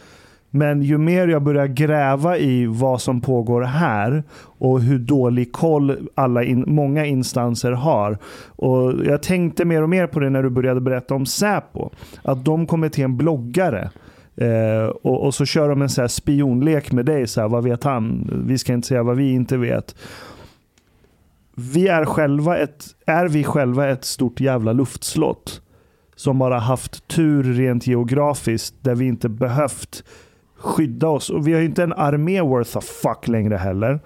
[0.53, 4.23] Men ju mer jag börjar gräva i vad som pågår här
[4.57, 8.17] och hur dålig koll alla in, många instanser har.
[8.55, 11.89] Och jag tänkte mer och mer på det när du började berätta om Säpo.
[12.23, 13.91] Att de kommer till en bloggare
[14.35, 17.27] Eh, och, och så kör de en så här spionlek med dig.
[17.27, 18.29] Så här, vad vet han?
[18.45, 19.95] Vi ska inte säga vad vi inte vet.
[21.55, 25.61] Vi är, själva ett, är vi själva ett stort jävla luftslott?
[26.15, 30.03] Som bara haft tur rent geografiskt där vi inte behövt
[30.57, 31.29] skydda oss.
[31.29, 33.99] Och vi har ju inte en armé worth a fuck längre heller.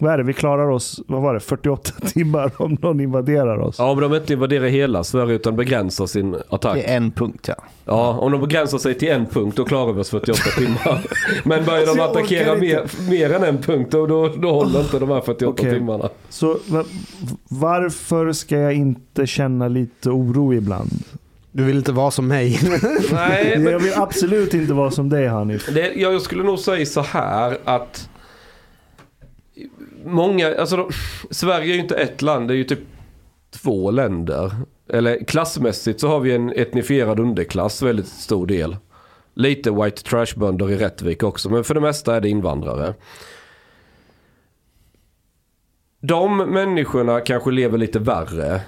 [0.00, 0.24] Vad är det?
[0.24, 3.76] Vi klarar oss, vad var det, 48 timmar om någon invaderar oss.
[3.78, 6.74] Ja, men de inte invaderar hela Sverige utan begränsar sin attack.
[6.74, 7.54] Det är en punkt ja.
[7.84, 11.00] Ja, om de begränsar sig till en punkt då klarar vi oss 48 timmar.
[11.44, 14.80] Men börjar de jag orkar attackera mer, mer än en punkt då, då, då håller
[14.80, 15.72] inte de här 48 Okej.
[15.74, 16.08] timmarna.
[16.28, 16.84] Så va-
[17.48, 20.90] varför ska jag inte känna lite oro ibland?
[21.52, 22.60] Du vill inte vara som mig.
[23.12, 25.68] Nej, men Jag vill absolut inte vara som dig Hanif.
[25.74, 28.08] det, jag skulle nog säga så här att
[30.04, 30.90] många, alltså de,
[31.30, 32.80] Sverige är ju inte ett land, det är ju typ
[33.50, 34.52] två länder.
[34.88, 38.76] Eller klassmässigt så har vi en etnifierad underklass, väldigt stor del.
[39.34, 42.94] Lite white trash-bönder i Rättvik också, men för det mesta är det invandrare.
[46.00, 48.60] De människorna kanske lever lite värre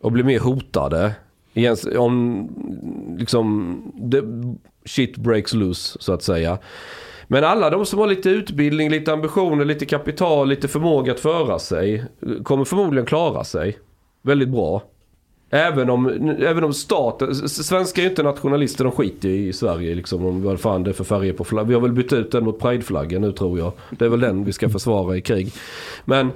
[0.00, 1.14] och blir mer hotade.
[1.98, 2.48] Om
[3.18, 3.76] liksom
[4.12, 4.22] the
[4.88, 6.58] shit breaks loose så att säga.
[7.28, 11.58] Men alla de som har lite utbildning, lite ambitioner, lite kapital, lite förmåga att föra
[11.58, 12.04] sig
[12.42, 13.78] kommer förmodligen klara sig
[14.22, 14.82] väldigt bra.
[15.50, 16.08] Även om,
[16.40, 20.60] även om staten, svenskar är ju inte nationalister, de skiter i Sverige liksom om vad
[20.60, 21.68] fan det är för färger på flaggan.
[21.68, 23.72] Vi har väl bytt ut den mot prideflaggan nu tror jag.
[23.90, 25.52] Det är väl den vi ska försvara i krig.
[26.04, 26.26] Men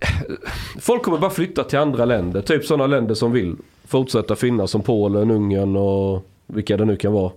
[0.00, 0.08] eh,
[0.80, 4.82] folk kommer bara flytta till andra länder, typ sådana länder som vill fortsätta finnas som
[4.82, 7.30] Polen, Ungern och vilka det nu kan vara.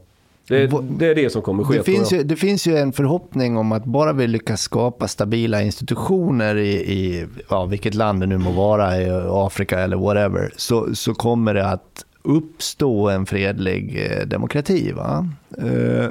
[0.48, 0.68] Det,
[1.00, 3.72] det är det som kommer ske Det finns, ju, det finns ju en förhoppning om
[3.72, 8.52] att bara vi lyckas skapa stabila institutioner i, i ja, vilket land det nu må
[8.52, 14.92] vara, i Afrika eller whatever, så, så kommer det att uppstå en fredlig eh, demokrati.
[14.92, 15.28] Va?
[15.58, 16.10] Eh,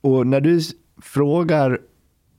[0.00, 0.60] och när du
[1.02, 1.78] frågar,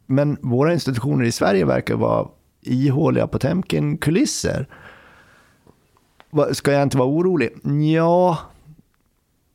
[0.05, 2.27] men våra institutioner i Sverige verkar vara
[2.61, 4.67] ihåliga Potemkin-kulisser.
[6.29, 7.49] Va- Ska jag inte vara orolig?
[7.93, 8.37] Ja,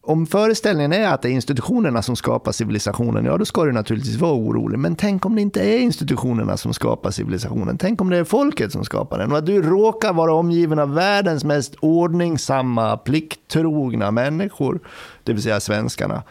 [0.03, 4.17] om föreställningen är att det är institutionerna som skapar civilisationen, ja då ska du naturligtvis
[4.17, 4.79] vara orolig.
[4.79, 7.79] Men tänk om det inte är institutionerna som skapar civilisationen.
[7.79, 9.33] Tänk om det är folket som skapar den.
[9.33, 14.81] Och att du råkar vara omgiven av världens mest ordningsamma, plikttrogna människor,
[15.25, 16.23] det vill säga svenskarna,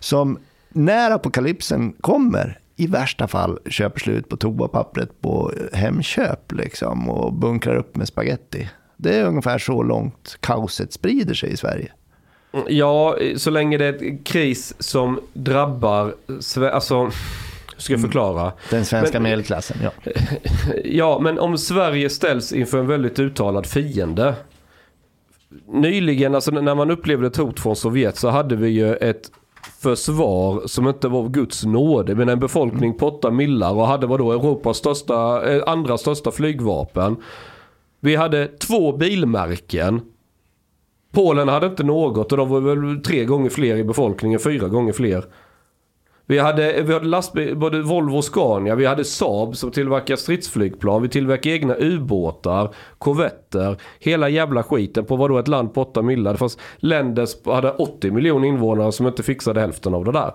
[0.00, 0.38] som
[0.68, 7.76] när apokalypsen kommer, i värsta fall köper slut på toapappret på Hemköp liksom, och bunkrar
[7.76, 8.70] upp med spaghetti.
[8.96, 11.92] Det är ungefär så långt kaoset sprider sig i Sverige.
[12.68, 16.14] Ja, så länge det är kris som drabbar,
[16.72, 17.12] alltså, hur
[17.76, 18.52] ska jag förklara?
[18.70, 19.90] Den svenska Men- medelklassen, ja.
[20.84, 24.34] Ja, men om Sverige ställs inför en väldigt uttalad fiende.
[25.72, 29.30] Nyligen, alltså när man upplevde ett hot från Sovjet så hade vi ju ett
[29.80, 32.14] försvar som inte var Guds nåde.
[32.14, 37.16] Men en befolkning på 8 millar och hade vadå Europas största, eh, andra största flygvapen.
[38.00, 40.00] Vi hade två bilmärken.
[41.12, 44.92] Polen hade inte något och de var väl tre gånger fler i befolkningen, fyra gånger
[44.92, 45.24] fler.
[46.30, 51.02] Vi hade, vi hade lastbil, både Volvo och Scania, vi hade Saab som tillverkar stridsflygplan,
[51.02, 56.32] vi tillverkar egna ubåtar, korvetter, hela jävla skiten på vadå ett land på 8 miljoner.
[56.32, 60.32] Det fanns länder som hade 80 miljoner invånare som inte fixade hälften av det där.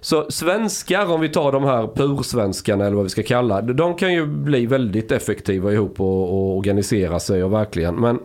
[0.00, 4.12] Så svenskar, om vi tar de här pursvenskarna eller vad vi ska kalla de kan
[4.12, 7.94] ju bli väldigt effektiva ihop och, och organisera sig och verkligen.
[7.94, 8.18] Men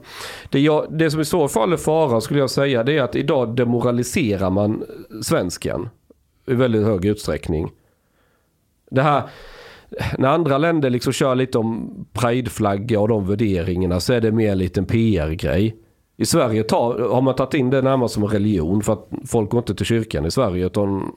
[0.50, 3.16] det, jag, det som i så fall är fara skulle jag säga det är att
[3.16, 4.84] idag demoraliserar man
[5.24, 5.90] svensken
[6.48, 7.72] i väldigt hög utsträckning.
[8.92, 9.24] Det här,
[10.18, 14.52] när andra länder liksom kör lite om prideflagga och de värderingarna så är det mer
[14.52, 15.76] en liten PR-grej.
[16.18, 19.58] I Sverige tar, har man tagit in det närmast som religion för att folk går
[19.58, 21.12] inte till kyrkan i Sverige utan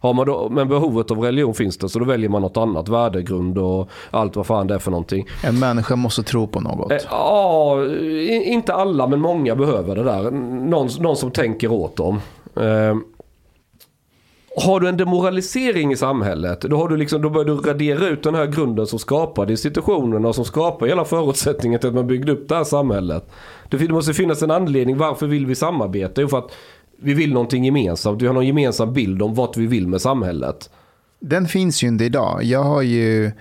[0.00, 2.88] har man då, men behovet av religion finns det så då väljer man något annat,
[2.88, 5.26] värdegrund och allt vad fan det är för någonting.
[5.44, 6.92] En människa måste tro på något.
[6.92, 7.76] Eh, Ja,
[8.44, 10.30] inte alla men många behöver det där.
[10.30, 12.20] Någon, någon som tänker åt dem.
[12.56, 12.96] Eh,
[14.56, 18.22] har du en demoralisering i samhället, då, har du liksom, då börjar du radera ut
[18.22, 22.32] den här grunden som skapade institutionerna och som skapar hela förutsättningen till att man byggde
[22.32, 23.30] upp det här samhället.
[23.68, 26.20] Det måste finnas en anledning, varför vill vi samarbeta?
[26.20, 26.50] Jo, för att
[26.98, 30.70] vi vill någonting gemensamt, vi har någon gemensam bild om vad vi vill med samhället.
[31.20, 32.44] Den finns ju inte idag.
[32.44, 33.32] Jag har ju...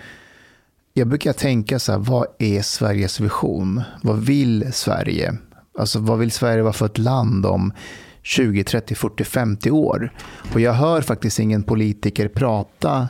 [0.94, 3.82] Jag brukar tänka så här, vad är Sveriges vision?
[4.04, 5.38] Vad vill Sverige?
[5.80, 7.74] Alltså vad vill Sverige vara för ett land om
[8.28, 10.14] 20, 30, 40, 50 år?
[10.54, 13.08] Och jag hör faktiskt ingen politiker prata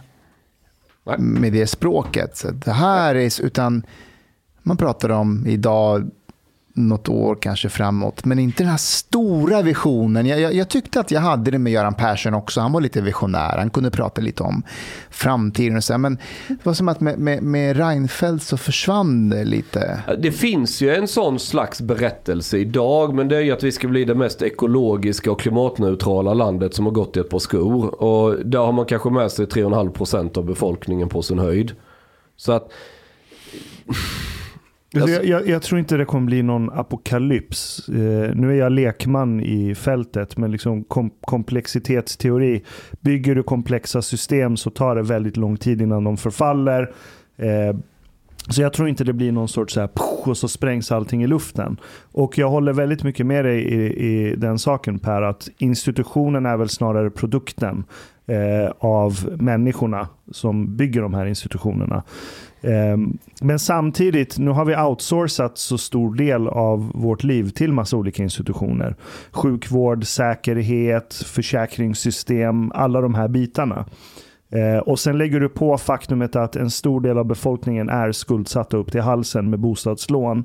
[1.17, 2.37] med det språket.
[2.37, 3.85] Så det här är, utan
[4.63, 6.11] man pratar om idag,
[6.77, 10.25] något år kanske framåt, men inte den här stora visionen.
[10.25, 12.61] Jag, jag, jag tyckte att jag hade det med Göran Persson också.
[12.61, 13.57] Han var lite visionär.
[13.57, 14.63] Han kunde prata lite om
[15.09, 15.97] framtiden och så.
[15.97, 16.17] Men
[16.47, 20.01] det var som att med, med, med Reinfeldt så försvann det lite.
[20.19, 23.87] Det finns ju en sån slags berättelse idag men det är ju att vi ska
[23.87, 28.03] bli det mest ekologiska och klimatneutrala landet som har gått i ett par skor.
[28.03, 31.71] Och där har man kanske med sig 3,5% av befolkningen på sin höjd.
[32.35, 32.71] Så att
[35.01, 37.89] Alltså, alltså, jag, jag, jag tror inte det kommer bli någon apokalyps.
[37.89, 42.63] Eh, nu är jag lekman i fältet, men liksom kom, komplexitetsteori.
[43.01, 46.91] Bygger du komplexa system så tar det väldigt lång tid innan de förfaller.
[47.37, 47.77] Eh,
[48.49, 49.89] så jag tror inte det blir någon sorts så här,
[50.25, 51.77] och så sprängs allting i luften.
[52.11, 56.57] Och jag håller väldigt mycket med dig i, i den saken Per, att institutionen är
[56.57, 57.83] väl snarare produkten
[58.27, 62.03] eh, av människorna som bygger de här institutionerna.
[62.61, 67.97] Ehm, men samtidigt, nu har vi outsourcat så stor del av vårt liv till massa
[67.97, 68.95] olika institutioner.
[69.31, 73.85] Sjukvård, säkerhet, försäkringssystem, alla de här bitarna.
[74.49, 78.77] Ehm, och sen lägger du på faktumet att en stor del av befolkningen är skuldsatta
[78.77, 80.43] upp till halsen med bostadslån.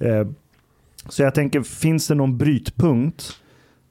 [0.00, 0.34] Ehm,
[1.08, 3.40] så jag tänker, finns det någon brytpunkt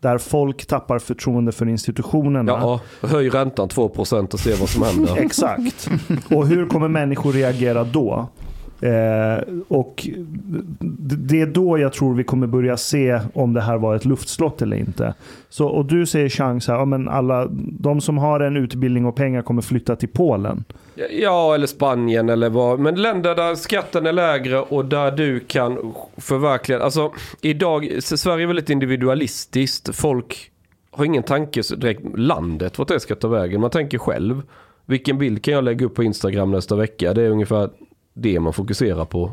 [0.03, 2.51] där folk tappar förtroende för institutionerna?
[2.51, 5.17] ja, höj räntan 2% och se vad som händer.
[5.17, 5.89] Exakt.
[6.31, 8.27] Och hur kommer människor reagera då?
[8.83, 10.07] Eh, och
[10.99, 14.61] det är då jag tror vi kommer börja se om det här var ett luftslott
[14.61, 15.13] eller inte.
[15.49, 17.47] Så, och du säger chans här, ja, men alla,
[17.79, 20.63] de som har en utbildning och pengar kommer flytta till Polen.
[21.11, 22.79] Ja, eller Spanien eller vad.
[22.79, 26.79] Men länder där skatten är lägre och där du kan förverkliga.
[26.79, 27.11] Alltså,
[27.41, 29.95] idag, Sverige är väldigt individualistiskt.
[29.95, 30.51] Folk
[30.91, 33.61] har ingen tanke direkt landet, vart det ska ta vägen.
[33.61, 34.41] Man tänker själv.
[34.85, 37.13] Vilken bild kan jag lägga upp på Instagram nästa vecka?
[37.13, 37.69] Det är ungefär
[38.13, 39.31] det man fokuserar på.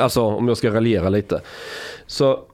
[0.00, 1.40] Alltså, om jag ska raljera lite.
[2.06, 2.44] Så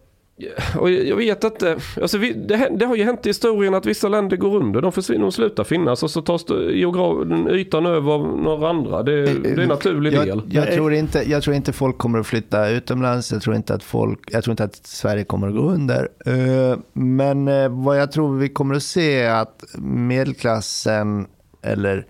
[0.78, 4.08] och jag vet inte, alltså vi, det, det har ju hänt i historien att vissa
[4.08, 6.44] länder går under, de försvinner och slutar finnas och så tas
[7.50, 9.02] ytan över av några andra.
[9.02, 10.28] Det, det är en naturlig del.
[10.28, 13.32] Jag, jag, tror inte, jag tror inte folk kommer att flytta utomlands.
[13.32, 16.08] Jag tror inte att, folk, jag tror inte att Sverige kommer att gå under.
[16.26, 21.26] Eh, Men eh, vad jag tror vi kommer att se är att medelklassen
[21.62, 22.06] eller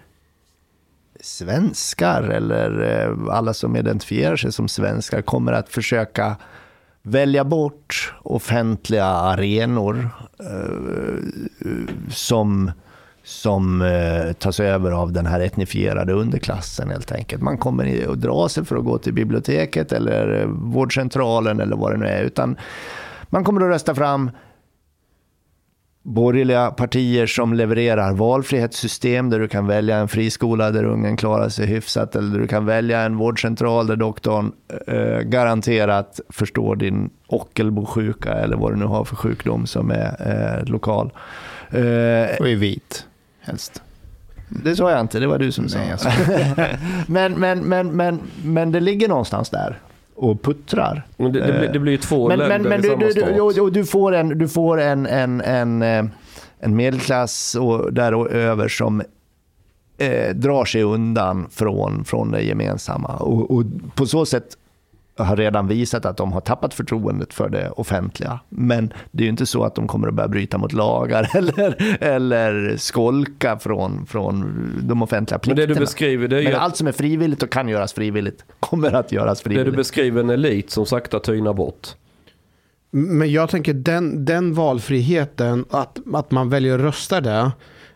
[1.20, 6.36] svenskar eller eh, alla som identifierar sig som svenskar kommer att försöka
[7.02, 10.08] välja bort offentliga arenor
[10.40, 11.68] eh,
[12.10, 12.70] som,
[13.24, 17.42] som eh, tas över av den här etnifierade underklassen helt enkelt.
[17.42, 21.92] Man kommer att dra sig för att gå till biblioteket eller eh, vårdcentralen eller vad
[21.92, 22.22] det nu är.
[22.22, 22.56] Utan
[23.30, 24.30] man kommer att rösta fram
[26.04, 31.66] borgerliga partier som levererar valfrihetssystem där du kan välja en friskola där ungen klarar sig
[31.66, 34.52] hyfsat eller du kan välja en vårdcentral där doktorn
[34.86, 40.14] eh, garanterat förstår din Ockelbo-sjuka eller vad du nu har för sjukdom som är
[40.58, 41.12] eh, lokal.
[41.70, 43.06] Eh, Och är vit,
[43.40, 43.82] helst.
[44.48, 45.78] det sa jag inte, det var du som sa.
[45.78, 46.08] Nej, alltså.
[47.06, 49.78] men, men, men, men, men det ligger någonstans där
[50.16, 51.06] och puttrar.
[51.16, 53.00] Men det, det, blir, det blir ju två Men, men, länder men i du, samma
[53.04, 53.34] du, stat.
[53.34, 56.04] du, och- och du får en, du får en, en, en, eh,
[56.60, 59.02] en medelklass och där och över som
[59.98, 63.08] eh, drar sig undan från, från det gemensamma.
[63.16, 63.64] Och, och
[63.94, 64.46] på så sätt
[65.16, 68.40] har redan visat att de har tappat förtroendet för det offentliga.
[68.48, 71.96] Men det är ju inte så att de kommer att börja bryta mot lagar eller,
[72.02, 75.66] eller skolka från, från de offentliga Men plikterna.
[75.66, 78.44] det du beskriver det är ju Men allt som är frivilligt och kan göras frivilligt
[78.60, 79.76] kommer att göras det du frivilligt.
[79.76, 81.88] beskriver en elit som sakta tynar bort.
[82.90, 87.52] Men jag tänker den, den valfriheten, att, att man väljer att rösta det,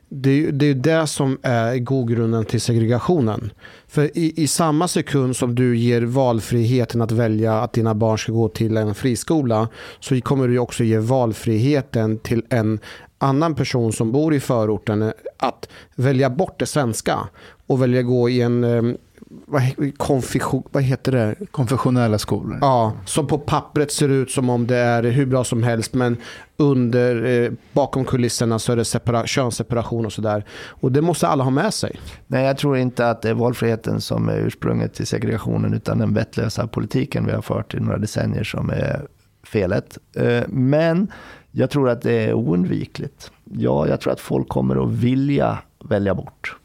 [0.09, 3.51] det är ju det, är det som är grogrunden till segregationen.
[3.87, 8.33] För i, i samma sekund som du ger valfriheten att välja att dina barn ska
[8.33, 9.69] gå till en friskola
[10.01, 12.81] så kommer du också ge valfriheten till en
[13.19, 17.19] annan person som bor i förorten eh, att välja bort det svenska
[17.67, 18.95] och välja gå i en eh,
[19.31, 19.63] vad,
[19.97, 21.35] konfession, vad heter det?
[21.51, 22.59] Konfessionella skolor.
[22.61, 26.17] Ja, som på pappret ser ut som om det är hur bra som helst men
[26.57, 30.45] under, eh, bakom kulisserna så är det separa, könsseparation och sådär.
[30.69, 32.01] Och det måste alla ha med sig.
[32.27, 36.15] Nej, jag tror inte att det är valfriheten som är ursprunget till segregationen utan den
[36.15, 39.07] vettlösa politiken vi har fört i några decennier som är
[39.47, 39.99] felet.
[40.17, 41.13] Eh, Men
[41.51, 43.31] jag tror att det är oundvikligt.
[43.45, 46.57] Ja, jag tror att folk kommer att vilja välja bort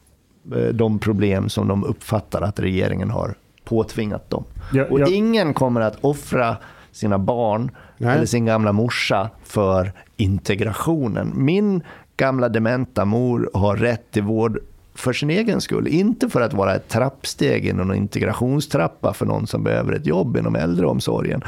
[0.72, 3.34] de problem som de uppfattar att regeringen har
[3.64, 4.44] påtvingat dem.
[4.72, 6.56] Jag, Och jag, ingen kommer att offra
[6.92, 8.16] sina barn Nej.
[8.16, 11.32] eller sin gamla morsa för integrationen.
[11.34, 11.82] Min
[12.16, 14.58] gamla dementa mor har rätt till vård
[14.94, 15.88] för sin egen skull.
[15.88, 20.36] Inte för att vara ett trappsteg inom en integrationstrappa för någon som behöver ett jobb
[20.36, 21.42] inom äldreomsorgen.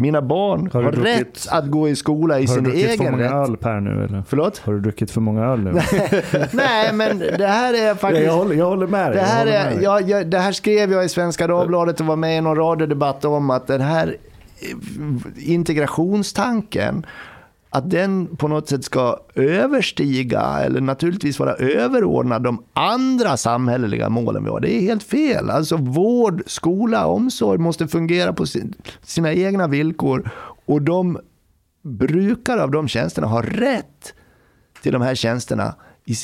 [0.00, 2.82] Mina barn Har har, druckit- rätt att gå i skola i har du sin druckit
[2.86, 3.48] för egen många rätt.
[3.48, 4.22] öl Per nu eller?
[4.28, 4.58] Förlåt?
[4.58, 5.72] Har du druckit för många öl nu?
[6.52, 8.26] Nej, men det här är faktiskt...
[8.26, 9.14] jag, håller, jag håller med dig.
[9.14, 9.78] Det här, är, dig.
[9.84, 13.24] jag, jag, det här skrev jag i Svenska Dagbladet och var med i någon radiodebatt
[13.24, 14.16] om att den här
[14.60, 17.06] eh, integrationstanken
[17.70, 24.44] att den på något sätt ska överstiga eller naturligtvis vara överordnad de andra samhälleliga målen
[24.44, 24.60] vi har.
[24.60, 25.50] Det är helt fel.
[25.50, 30.30] Alltså vård, skola, omsorg måste fungera på sin, sina egna villkor
[30.66, 31.18] och de
[31.82, 34.14] brukare av de tjänsterna har rätt
[34.82, 35.74] till de här tjänsterna
[36.04, 36.14] i,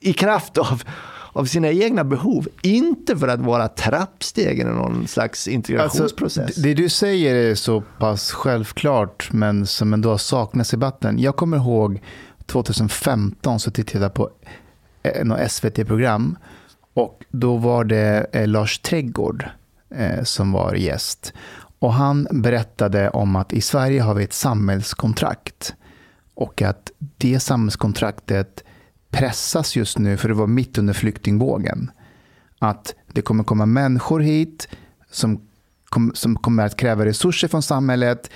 [0.00, 0.82] i kraft av,
[1.32, 2.48] av sina egna behov.
[2.62, 6.44] Inte för att vara trappstegen i någon slags integrationsprocess.
[6.44, 11.18] Alltså, det du säger är så pass självklart, men som ändå saknas i debatten.
[11.18, 12.02] Jag kommer ihåg
[12.46, 14.30] 2015 så tittade jag på
[15.02, 16.38] eh, något SVT-program
[16.94, 19.44] och då var det eh, Lars Trädgård
[19.94, 21.32] eh, som var gäst.
[21.78, 25.74] Och han berättade om att i Sverige har vi ett samhällskontrakt
[26.34, 28.64] och att det samhällskontraktet
[29.10, 31.90] pressas just nu för det var mitt under flyktingvågen.
[32.58, 34.68] Att det kommer komma människor hit
[35.10, 35.40] som,
[35.84, 38.30] kom, som kommer att kräva resurser från samhället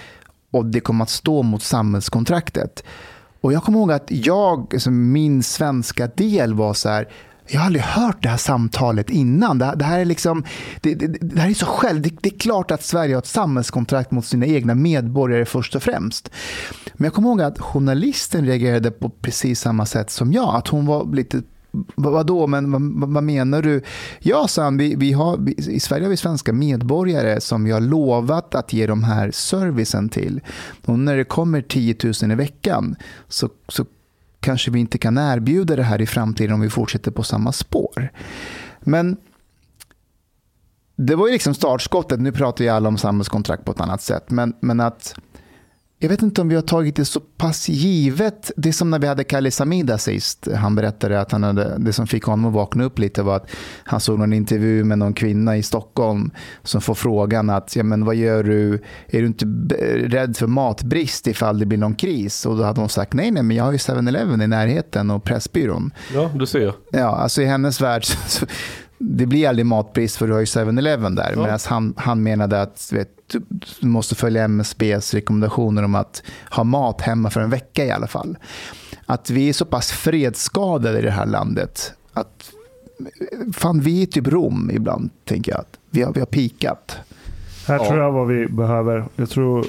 [0.51, 2.85] och det kommer att stå mot samhällskontraktet.
[3.41, 7.09] Och jag kommer ihåg att jag, alltså min svenska del var så här,
[7.49, 9.59] jag har aldrig hört det här samtalet innan.
[9.59, 10.45] Det, det här är liksom,
[10.81, 12.03] det, det, det här är så själv.
[12.03, 15.83] Det, det är klart att Sverige har ett samhällskontrakt mot sina egna medborgare först och
[15.83, 16.31] främst.
[16.95, 20.55] Men jag kommer ihåg att journalisten reagerade på precis samma sätt som jag.
[20.55, 21.43] Att hon var lite
[21.95, 23.83] vad- Vadå, men vad, vad- vad menar du?
[24.19, 27.71] Ja, sa han, vi, vi har, vi, i Sverige har vi svenska medborgare som vi
[27.71, 30.41] har lovat att ge de här servicen till.
[30.87, 32.97] Och när det kommer 10 000 i veckan
[33.29, 33.85] så, så
[34.45, 38.13] kanske vi inte kan erbjuda det här i framtiden om vi fortsätter på samma spår.
[38.81, 39.17] Men
[40.97, 42.21] det var ju liksom startskottet.
[42.21, 44.31] Nu pratar ju alla om samhällskontrakt på ett annat sätt.
[44.31, 45.15] Men, men att
[46.05, 48.51] jag vet inte om vi har tagit det så pass givet.
[48.57, 50.49] Det är som när vi hade Kalle Samida sist.
[50.57, 53.51] Han berättade att han hade, det som fick honom att vakna upp lite var att
[53.85, 56.31] han såg någon intervju med någon kvinna i Stockholm
[56.63, 58.83] som får frågan att ja, men vad gör du?
[59.07, 59.45] Är du inte
[60.17, 62.47] rädd för matbrist ifall det blir någon kris?
[62.47, 65.25] Och då hade hon sagt nej, nej, men jag har ju 7-Eleven i närheten och
[65.25, 65.91] Pressbyrån.
[66.15, 66.75] Ja, du ser.
[66.93, 68.47] Ja, alltså i hennes värld så,
[69.07, 71.33] det blir aldrig matbrist för du har ju 7-Eleven där.
[71.37, 71.43] Ja.
[71.43, 73.09] Medan han, han menade att vet,
[73.81, 78.07] du måste följa MSBs rekommendationer om att ha mat hemma för en vecka i alla
[78.07, 78.37] fall.
[79.07, 81.93] Att vi är så pass fredsskadade i det här landet.
[82.13, 82.51] Att,
[83.55, 85.61] fan, vi är typ Rom ibland, tänker jag.
[85.61, 86.97] Att vi, har, vi har pikat.
[87.67, 87.87] Här Ja.
[87.89, 89.05] tror jag vad vi behöver.
[89.17, 89.67] Jag tror...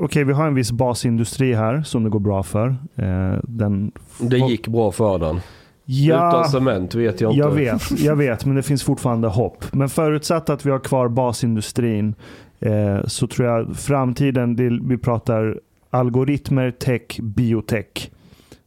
[0.00, 2.76] Okej, vi har en viss basindustri här som det går bra för.
[2.96, 3.92] Eh, den...
[4.20, 5.40] Det gick bra för den.
[5.90, 7.38] Ja, Utan cement vet jag inte.
[7.38, 9.64] jag vet, jag vet, men det finns fortfarande hopp.
[9.72, 12.14] Men förutsatt att vi har kvar basindustrin
[12.60, 15.60] eh, så tror jag framtiden, det, vi pratar
[15.90, 18.10] algoritmer, tech, biotech.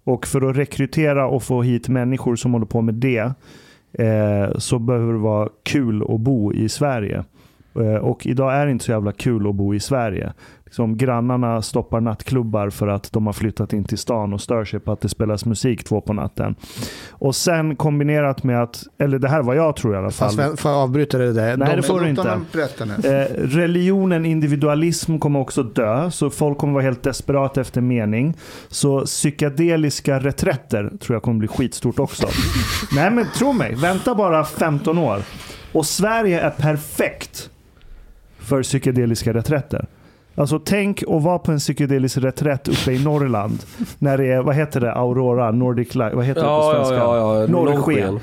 [0.03, 3.33] Och för att rekrytera och få hit människor som håller på med det
[3.93, 7.23] eh, så behöver det vara kul att bo i Sverige.
[7.75, 10.33] Eh, och idag är det inte så jävla kul att bo i Sverige.
[10.71, 14.79] Liksom, grannarna stoppar nattklubbar för att de har flyttat in till stan och stör sig
[14.79, 16.55] på att det spelas musik två på natten.
[17.11, 20.31] Och sen kombinerat med att, eller det här var jag tror i alla fall.
[20.35, 21.57] Fast får jag avbryta det där?
[21.57, 22.39] Nej, De- det får du inte.
[23.03, 28.33] Eh, religionen individualism kommer också dö, så folk kommer vara helt desperata efter mening.
[28.67, 32.27] Så psykedeliska reträtter tror jag kommer bli skitstort också.
[32.95, 35.19] Nej men tro mig, vänta bara 15 år.
[35.71, 37.49] Och Sverige är perfekt
[38.39, 39.85] för psykedeliska reträtter.
[40.35, 43.59] Alltså tänk att vara på en psykedelisk reträtt uppe i Norrland.
[43.99, 46.85] När det är, vad heter det, Aurora, Nordic Light, vad heter det på Ja, ja,
[46.85, 46.95] svenska?
[46.95, 47.39] ja.
[47.41, 47.47] ja.
[47.47, 48.19] Norrsken.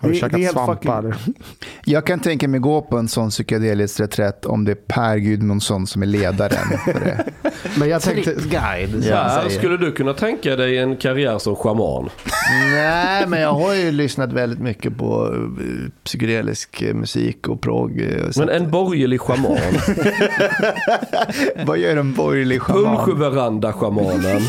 [0.00, 1.02] Har du Det- käkat det är helt svampar?
[1.02, 1.34] fucking-
[1.84, 5.86] Jag kan tänka mig gå på en sån psykedelisk reträtt om det är Per Gudmundsson
[5.86, 7.24] som är ledaren för det.
[7.78, 8.34] Men jag tänkte...
[8.50, 9.04] Guide.
[9.10, 9.42] Ja.
[9.50, 12.08] Skulle du kunna tänka dig en karriär som shaman?
[12.74, 15.26] Nej, men jag har ju lyssnat väldigt mycket på
[15.60, 18.00] eh, psykedelisk eh, musik och prog.
[18.00, 19.58] eh, Men en borgerlig shaman?
[21.66, 22.96] Vad gör en borgerlig schaman?
[23.06, 24.42] Punschveranda-schamanen?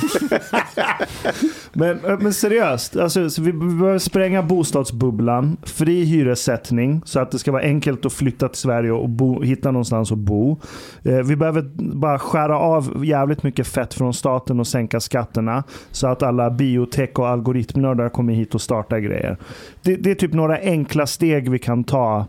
[1.74, 7.52] Men, men seriöst, alltså, så vi behöver spränga bostadsbubblan, fri hyressättning så att det ska
[7.52, 10.60] vara enkelt att flytta till Sverige och bo, hitta någonstans att bo.
[11.04, 11.62] Eh, vi behöver
[11.96, 17.20] bara skära av jävligt mycket fett från staten och sänka skatterna så att alla biotech
[17.20, 19.38] och algoritmnördar kommer hit och startar grejer.
[19.82, 22.26] Det, det är typ några enkla steg vi kan ta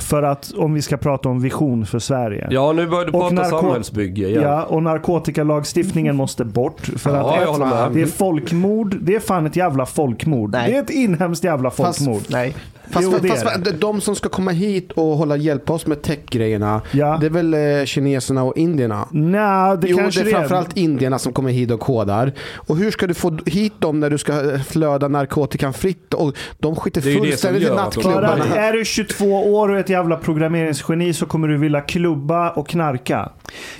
[0.00, 2.48] för att om vi ska prata om vision för Sverige.
[2.50, 4.42] Ja, nu börjar du Och prata narko- samhällsbygge igen.
[4.42, 6.80] Ja, och narkotikalagstiftningen måste bort.
[6.96, 8.96] För Ja, att ett, det är folkmord.
[9.00, 10.52] Det är fan ett jävla folkmord.
[10.52, 10.70] Nej.
[10.70, 12.22] Det är ett inhemskt jävla Fast- folkmord.
[12.28, 12.54] Nej.
[12.90, 13.70] Fast, Jo, det är fast det.
[13.72, 17.18] de som ska komma hit och hålla hjälpa oss med tech-grejerna, Ja.
[17.20, 19.08] det är väl eh, kineserna och indierna?
[19.10, 22.32] Nej, det jo, kanske det är framförallt indierna som kommer hit och kodar.
[22.66, 26.14] Och hur ska du få hit dem när du ska eh, flöda narkotikan fritt?
[26.14, 28.28] Och de skiter Det är det fullständigt i nattklubbarna.
[28.28, 32.68] att är du 22 år och ett jävla programmeringsgeni så kommer du vilja klubba och
[32.68, 33.28] knarka.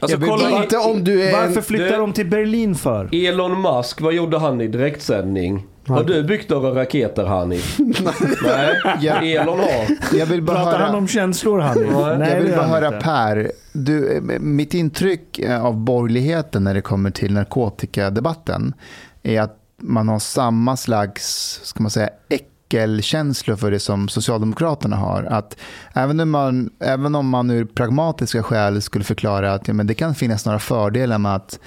[0.00, 3.08] Alltså, kolla, Inte om du är Varför flyttar det- de till Berlin för?
[3.26, 5.66] Elon Musk, vad gjorde han i direktsändning?
[5.86, 7.78] Har du byggt några raketer Hanif?
[8.44, 9.22] Nej, Ja.
[9.22, 10.16] Elon har.
[10.18, 11.78] Jag vill bara Pratar han höra, om känslor han?
[12.18, 12.98] Nej, jag vill bara han höra inte.
[12.98, 13.52] Per.
[13.72, 18.74] Du, mitt intryck eh, av borgerligheten när det kommer till narkotikadebatten
[19.22, 25.22] är att man har samma slags, ska man säga, äckelkänslor för det som Socialdemokraterna har.
[25.22, 25.56] Att
[25.94, 29.94] även om man, även om man ur pragmatiska skäl skulle förklara att ja, men det
[29.94, 31.58] kan finnas några fördelar med att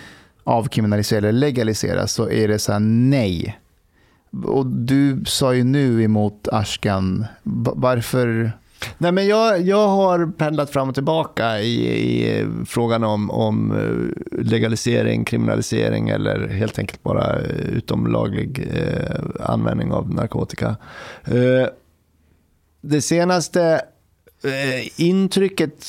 [0.43, 3.59] avkriminalisera eller legalisera så är det så här nej.
[4.45, 7.25] Och du sa ju nu emot Ashkan.
[7.43, 8.51] Varför?
[8.97, 14.43] Nej, men jag, jag har pendlat fram och tillbaka i, i frågan om, om eh,
[14.43, 20.75] legalisering, kriminalisering eller helt enkelt bara eh, utomlaglig eh, användning av narkotika.
[21.25, 21.67] Eh,
[22.81, 23.81] det senaste
[24.43, 25.85] eh, intrycket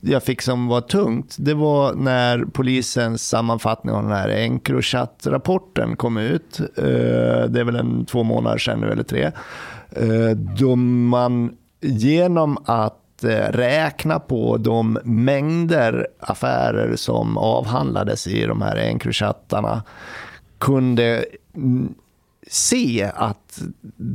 [0.00, 6.16] jag fick som var tungt, det var när polisens sammanfattning av den här Encrochat-rapporten kom
[6.16, 6.60] ut.
[6.60, 9.30] Eh, det är väl en två månader sedan nu, eller tre.
[9.90, 18.62] Eh, då man genom att eh, räkna på de mängder affärer som avhandlades i de
[18.62, 19.82] här Encrochattarna
[20.58, 21.24] kunde
[22.52, 23.62] se att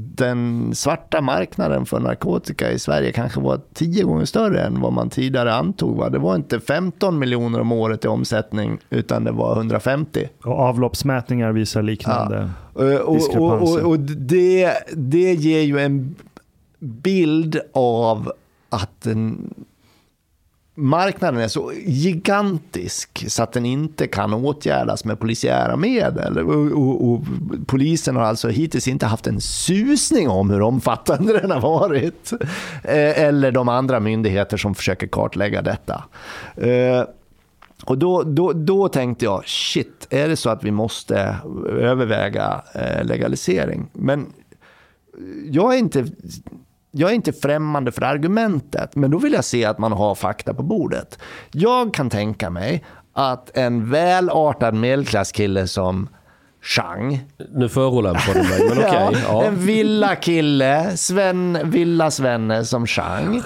[0.07, 5.09] den svarta marknaden för narkotika i Sverige kanske var tio gånger större än vad man
[5.09, 5.97] tidigare antog.
[5.97, 6.09] Va?
[6.09, 10.29] Det var inte 15 miljoner om året i omsättning, utan det var 150.
[10.43, 12.49] Och avloppsmätningar visar liknande.
[12.79, 16.15] Eh, Och, och, och, och det, det ger ju en
[16.79, 18.31] bild av
[18.69, 19.53] att den,
[20.77, 26.37] marknaden är så gigantisk så att den inte kan åtgärdas med polisiära medel.
[26.37, 27.21] Och, och, och,
[27.67, 32.31] polisen har alltså hittills inte haft en susning om hur omfattande den har varit.
[32.83, 36.03] Eh, eller de andra myndigheter som försöker kartlägga detta.
[36.55, 37.03] Eh,
[37.85, 41.35] och då, då, då tänkte jag, shit, är det så att vi måste
[41.79, 43.89] överväga eh, legalisering?
[43.93, 44.33] Men
[45.51, 46.05] jag är inte
[46.97, 50.53] jag är inte främmande för argumentet, men då vill jag se att man har fakta
[50.53, 51.19] på bordet.
[51.51, 56.09] Jag kan tänka mig att en välartad medelklasskille som
[56.61, 57.25] Chang.
[57.53, 59.07] Nu förolämpar du mig, men okej.
[59.07, 63.41] Okay, ja, En villakille, Sven, villasvenne som Chang.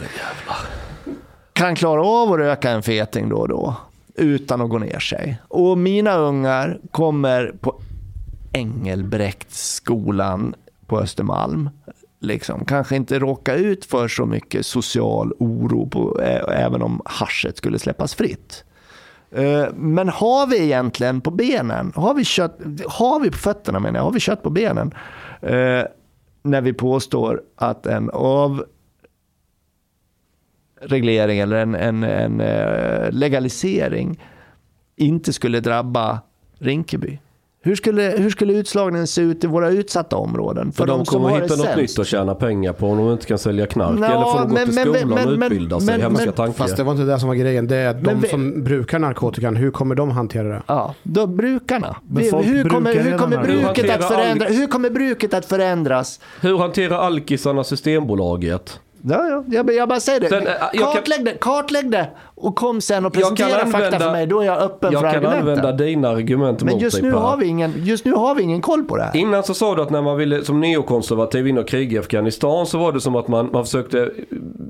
[1.54, 3.76] Kan klara av att röka en feting då och då.
[4.16, 5.42] Utan att gå ner sig.
[5.48, 7.82] Och mina ungar kommer på
[8.54, 10.56] Engelbrektsskolan
[10.88, 11.70] på Östermalm
[12.22, 17.80] liksom, kanske inte råka ut för så mycket social oro, på, även om haschet skulle
[17.80, 18.64] släppas fritt.
[19.32, 24.00] Eh, men har vi egentligen på benen, har vi, kött, har vi på fötterna menar
[24.00, 24.94] jag, har vi kött på benen,
[25.42, 25.84] eh,
[26.44, 28.10] när vi påstår att en
[30.80, 34.24] avreglering eller en, en, en eh, legalisering
[34.96, 36.20] inte skulle drabba
[36.60, 37.20] Rinkeby?
[37.64, 40.72] Hur skulle, hur skulle utslagningen se ut i våra utsatta områden?
[40.72, 43.26] För, för de, de kommer hitta något nytt att tjäna pengar på om de inte
[43.26, 44.00] kan sälja knark.
[44.00, 46.32] Nå, eller får de gå men, till skolan men, och utbilda men, sig, men, hemska
[46.32, 46.54] tankar.
[46.54, 47.68] Fast det var inte det som var grejen.
[47.68, 50.62] Det är de som brukar narkotikan, hur kommer de hantera det?
[50.68, 51.96] Ja, då brukarna.
[52.10, 56.20] hur, kommer, hur, kommer bruket att förändra, hur kommer bruket att förändras?
[56.42, 58.80] Hur hanterar alkisarna Systembolaget?
[59.04, 59.44] Ja, ja.
[59.48, 60.30] Jag, jag bara säger det.
[60.30, 64.28] Sen, kartlägg, kan, det kartlägg det och kom sen och presentera använda, fakta för mig.
[64.28, 65.38] Då är jag öppen jag för argumenten.
[65.38, 68.36] Jag kan använda dina argument Men mot just nu, har vi ingen, just nu har
[68.36, 69.18] vi ingen koll på det här.
[69.18, 72.66] Innan så sa du att när man ville som neokonservativ in och kriga i Afghanistan
[72.66, 74.12] så var det som att man, man försökte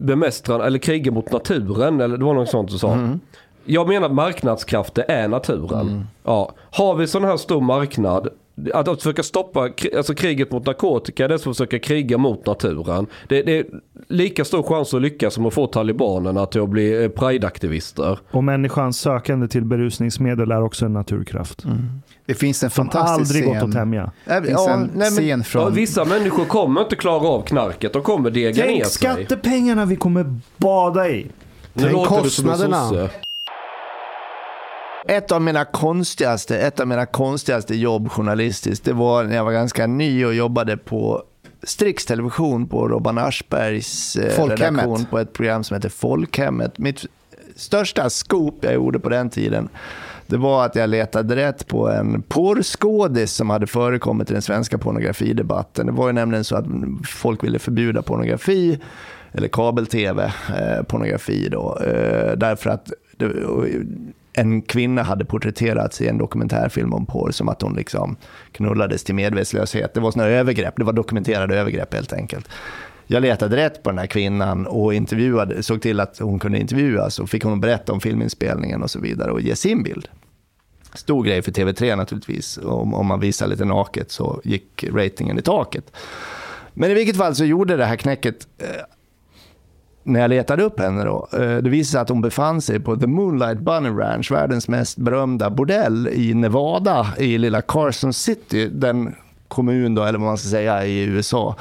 [0.02, 2.02] bemästra eller kriga mot naturen.
[2.02, 2.94] Eller det var något sånt du sa.
[2.94, 3.20] Mm.
[3.66, 5.88] Jag menar att marknadskrafter är naturen.
[5.88, 6.04] Mm.
[6.24, 6.52] Ja.
[6.72, 8.30] Har vi sån här stor marknad
[8.74, 12.46] att, att försöka stoppa alltså kriget mot narkotika det är som att försöka kriga mot
[12.46, 13.08] naturen.
[13.28, 13.66] Det, det, är
[14.08, 18.20] lika stor chans att lyckas som att få talibanerna till att bli eh, prideaktivister.
[18.32, 21.64] Och människans sökande till berusningsmedel är också en naturkraft.
[21.64, 22.02] Mm.
[22.26, 23.54] Det finns en fantastisk aldrig scen.
[23.54, 24.12] gått att tämja.
[24.26, 25.62] Det finns en nej, men, scen från...
[25.62, 27.94] Ja, vissa människor kommer inte klara av knarket.
[27.94, 28.76] De kommer dega ner sig.
[28.78, 31.28] Tänk skattepengarna vi kommer bada i.
[31.74, 33.10] Tänk låter kostnaderna.
[35.12, 39.52] Ett av mina konstigaste, ett av mina konstigaste jobb journalistiskt, det var när jag var
[39.52, 41.24] ganska ny och jobbade på
[41.64, 46.78] Strix Television på Robban Aschbergs eh, redaktion på ett program som heter Folkhemmet.
[46.78, 47.06] Mitt
[47.56, 49.70] största scoop jag gjorde på den tiden
[50.28, 54.78] det var att jag letade rätt på en porrskådis som hade förekommit i den svenska
[54.78, 55.86] pornografidebatten.
[55.86, 56.66] Det var ju nämligen så att
[57.08, 58.80] folk ville förbjuda pornografi,
[59.32, 63.26] eller kabel-tv, eh, pornografi då, eh, därför att det,
[64.34, 68.16] en kvinna hade porträtterats i en dokumentärfilm om porr som att hon liksom
[68.52, 69.94] knullades till medvetslöshet.
[69.94, 72.50] Det var sådana övergrepp, det var dokumenterade övergrepp helt enkelt.
[73.08, 77.20] Jag letade rätt på den här kvinnan och intervjuade, såg till att hon kunde intervjuas
[77.20, 80.08] och fick hon berätta om filminspelningen och så vidare och ge sin bild.
[80.94, 82.58] Stor grej för TV3 naturligtvis.
[82.58, 85.92] Om, om man visar lite naket så gick ratingen i taket.
[86.74, 88.68] Men i vilket fall så gjorde det här knäcket eh,
[90.04, 92.96] när jag letade upp henne då, eh, det visade sig att hon befann sig på
[92.96, 99.16] The Moonlight Bunny Ranch, världens mest berömda bordell i Nevada, i lilla Carson City, den
[99.48, 101.56] kommun då, eller vad man ska säga, i USA,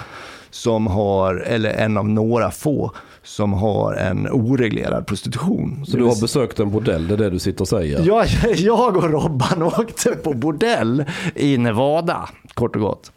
[0.51, 2.93] som har, eller en av några få,
[3.23, 5.85] som har en oreglerad prostitution.
[5.87, 8.07] Så du har besökt en bordell, det är det du sitter och säger?
[8.07, 8.27] Jag,
[8.57, 11.05] jag och Robban åkte på bordell
[11.35, 13.13] i Nevada, kort och gott.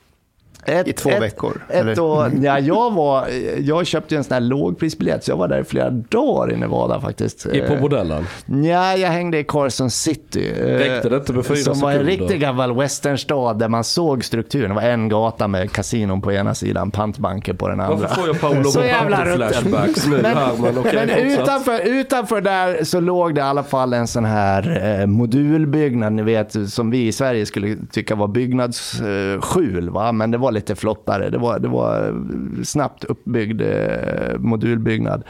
[0.66, 1.66] Ett, I två ett, veckor?
[1.70, 3.28] Ett år, ja, jag, var,
[3.60, 7.02] jag köpte en sån här lågprisbiljett så jag var där i flera dagar i Nevada
[7.02, 7.46] faktiskt.
[7.46, 8.28] I på bordellen?
[8.46, 10.54] Ja, jag hängde i Carson City.
[10.60, 11.98] Räckte det inte med fyra Som sekunder?
[11.98, 14.70] var en riktig gammal westernstad där man såg strukturen.
[14.70, 17.96] Det var en gata med kasinon på ena sidan, pantbanker på den andra.
[17.96, 20.52] Varför får jag Paolo flashbacks nu men, här?
[20.62, 25.00] Men, okay, men utanför, utanför där så låg det i alla fall en sån här
[25.02, 29.90] eh, modulbyggnad, ni vet, som vi i Sverige skulle tycka var byggnadsskjul.
[29.90, 30.12] Va?
[30.12, 31.30] Men det var lite flottare.
[31.30, 35.24] Det var, det var eh, snabbt uppbyggd eh, modulbyggnad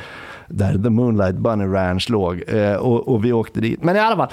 [0.47, 2.43] där The Moonlight Bunny Ranch låg.
[2.47, 3.83] Eh, och, och, vi åkte dit.
[3.83, 4.31] Men i alla fall,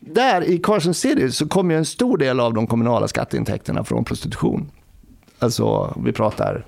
[0.00, 4.04] där i Carson City så kom ju en stor del av de kommunala skatteintäkterna från
[4.04, 4.70] prostitution.
[5.38, 6.64] Alltså, vi pratar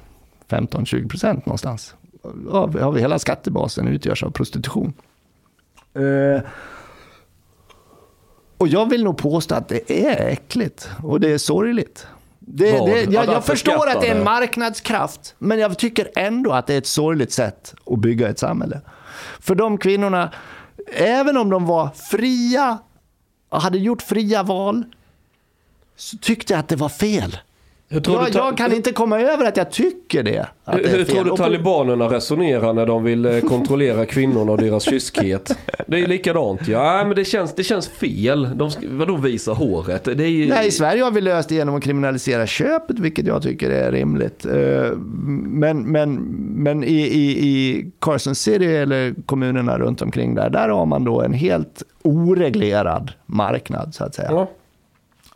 [0.49, 1.95] 15-20 procent någonstans.
[2.51, 4.93] Av, av hela skattebasen utgörs av prostitution.
[5.95, 6.43] Eh,
[8.59, 12.07] och jag vill nog påstå att det är äckligt och det är sorgligt.
[12.49, 16.67] Det, det, jag, jag förstår att det är en marknadskraft, men jag tycker ändå att
[16.67, 18.81] det är ett sorgligt sätt att bygga ett samhälle.
[19.41, 20.33] För de kvinnorna,
[20.93, 22.79] även om de var fria
[23.49, 24.85] och hade gjort fria val,
[25.97, 27.39] så tyckte jag att det var fel.
[27.89, 30.47] Jag, jag kan inte komma över att jag tycker det.
[30.65, 34.83] Hur, det hur tror du talibanerna resonerar när de vill eh, kontrollera kvinnorna och deras
[34.83, 35.59] kyskhet?
[35.87, 37.05] Det är ju likadant ja.
[37.07, 38.59] Men det känns, det känns fel.
[38.59, 40.05] De vadå visa håret?
[40.05, 40.49] Det är ju...
[40.49, 43.93] Nej, i Sverige har vi löst det genom att kriminalisera köpet, vilket jag tycker är
[43.93, 44.47] rimligt.
[44.47, 44.93] Eh,
[45.47, 46.15] Men, men,
[46.63, 51.23] men i, i, i Carson City eller kommunerna runt omkring där, där har man då
[51.23, 54.29] en helt oreglerad marknad så att säga.
[54.31, 54.49] Ja.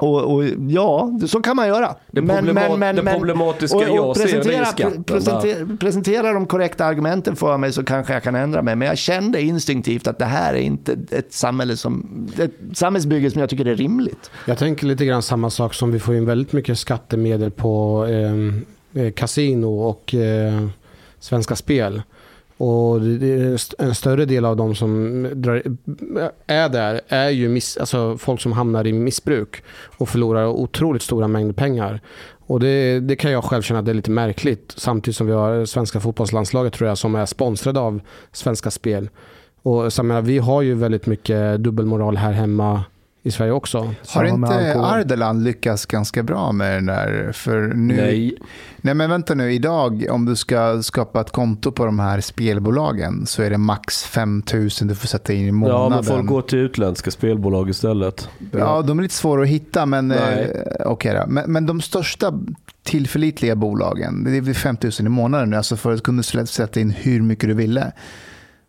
[0.02, 1.94] Och, och ja, så kan man göra.
[2.10, 7.56] Det problema- det problematiska jag ser, det är presentera, presentera, presentera de korrekta argumenten för
[7.56, 8.76] mig så kanske jag kan ändra mig.
[8.76, 13.40] Men jag kände instinktivt att det här är inte ett samhälle som, ett samhällsbygge som
[13.40, 14.30] jag tycker är rimligt.
[14.46, 18.06] Jag tänker lite grann samma sak som vi får in väldigt mycket skattemedel på
[18.94, 20.66] eh, eh, kasino och eh,
[21.20, 22.02] Svenska Spel.
[22.62, 25.62] Och det är en större del av de som drar,
[26.46, 29.62] är där är ju miss, alltså folk som hamnar i missbruk
[29.98, 32.00] och förlorar otroligt stora mängder pengar.
[32.46, 34.74] Och det, det kan jag själv känna att det är lite märkligt.
[34.76, 38.00] Samtidigt som vi har svenska fotbollslandslaget tror jag som är sponsrade av
[38.32, 39.08] Svenska Spel.
[39.62, 42.84] Och så menar, vi har ju väldigt mycket dubbelmoral här hemma
[43.22, 43.94] i Sverige också.
[44.08, 44.74] Har inte.
[44.80, 47.32] Ardelan lyckats ganska bra med den där?
[47.32, 48.34] För nu, Nej.
[48.76, 53.26] Nej men vänta nu, idag om du ska skapa ett konto på de här spelbolagen
[53.26, 55.82] så är det max 5 000 du får sätta in i månaden.
[55.82, 58.28] Ja, men folk går till utländska spelbolag istället.
[58.52, 60.62] Ja, de är lite svåra att hitta, men Nej.
[60.80, 61.24] eh, okej då.
[61.28, 62.32] Men, men de största
[62.82, 66.80] tillförlitliga bolagen, det är väl 5 000 i månaden nu, alltså för att kunna sätta
[66.80, 67.92] in hur mycket du ville.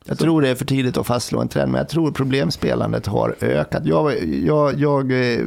[0.06, 3.36] Jag tror det är för tidigt att fastslå en trend, men jag tror problemspelandet har
[3.42, 3.86] ökat.
[3.86, 5.46] Jag, jag, jag eh,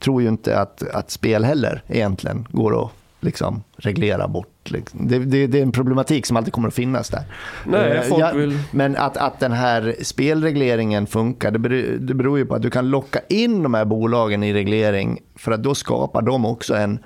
[0.00, 2.90] tror ju inte att, att spel heller egentligen går att
[3.20, 4.48] liksom reglera bort.
[4.70, 5.08] Liksom.
[5.08, 7.22] Det, det, det är en problematik som alltid kommer att finnas där.
[7.64, 8.58] Nej, Eh, jag- vill...
[8.70, 12.70] Men att, att den här spelregleringen funkar, det beror, det beror ju på att du
[12.70, 16.98] kan locka in de här bolagen i reglering, för att då skapar de också en,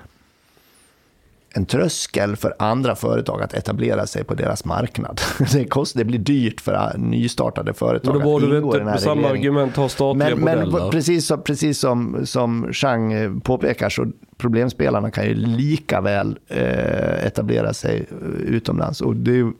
[1.55, 5.21] en tröskel för andra företag att etablera sig på deras marknad.
[5.53, 8.97] Det, kost, det blir dyrt för nystartade företag Men då att ingå i den här
[8.97, 9.37] samma regleringen.
[9.57, 10.91] argument ha statliga Men, men modeller.
[10.91, 14.05] precis, som, precis som, som Chang eh, påpekar så
[14.37, 19.01] problemspelarna kan ju lika väl eh, etablera sig eh, utomlands.
[19.01, 19.51] Och det,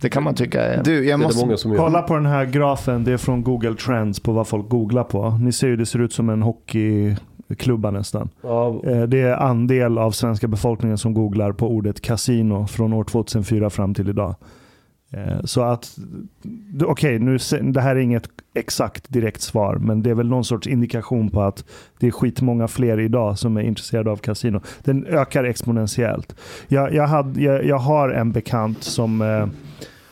[0.00, 0.82] det kan man tycka är...
[0.84, 1.46] Du, det jag är det måste...
[1.46, 1.78] många som gör.
[1.78, 5.30] Kolla på den här grafen, det är från Google Trends på vad folk googlar på.
[5.30, 8.28] Ni ser ju, det ser ut som en hockeyklubba nästan.
[8.42, 13.04] Ja, Eh, Det är andel av svenska befolkningen som googlar på ordet kasino från år
[13.04, 14.34] 2004 fram till idag.
[15.12, 15.98] Eh, så att,
[16.84, 20.66] okej, nu det här är inget exakt direkt svar, men det är väl någon sorts
[20.66, 21.64] indikation på att
[21.98, 24.60] det är skitmånga fler idag som är intresserade av kasino.
[24.82, 26.36] Den ökar exponentiellt.
[26.68, 29.46] Jag, jag, hade, jag, jag har en bekant som eh,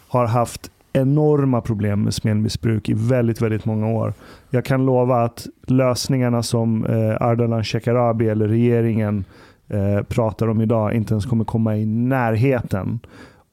[0.09, 4.15] har haft enorma problem med spelmissbruk i väldigt, väldigt många år.
[4.51, 9.25] Jag kan lova att lösningarna som eh, Ardalan Shekarabi eller regeringen
[9.69, 13.01] eh, pratar om idag inte ens kommer komma i närheten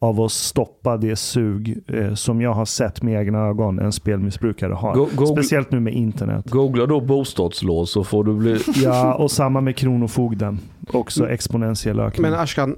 [0.06, 4.74] av att stoppa det sug eh, som jag har sett med egna ögon en spelmissbrukare
[4.74, 4.94] har.
[4.96, 6.46] Go- Google- Speciellt nu med internet.
[6.50, 8.60] Googla då bostadslån så får du bli...
[8.84, 10.60] Ja, och samma med Kronofogden.
[10.94, 12.22] Också exponentiell ökning.
[12.22, 12.76] Men Ashkan,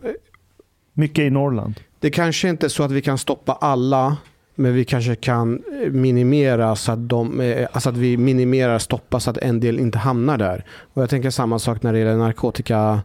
[0.93, 1.79] Mycket i Norrland.
[1.99, 4.17] det kanske inte är så att vi kan stoppa alla,
[4.55, 9.19] men vi kanske kan eh, minimera så att, de, eh, alltså att vi minimerar, stoppa
[9.19, 10.65] så att en del inte hamnar där.
[10.93, 12.99] Och jag tänker samma sak när det gäller narkotika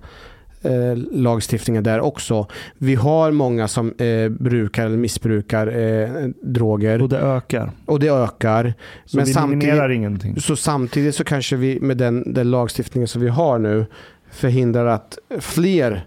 [0.62, 2.46] eh, lagstiftningen där också.
[2.78, 7.70] Vi har många som eh, brukar eller missbrukar eh, droger Och det ökar.
[7.86, 8.74] och det ökar.
[9.04, 10.40] Så Men vi samtidigt- ingenting.
[10.40, 13.86] Så samtidigt så kanske vi med den, den lagstiftningen som vi har nu
[14.30, 16.04] förhindrar att fler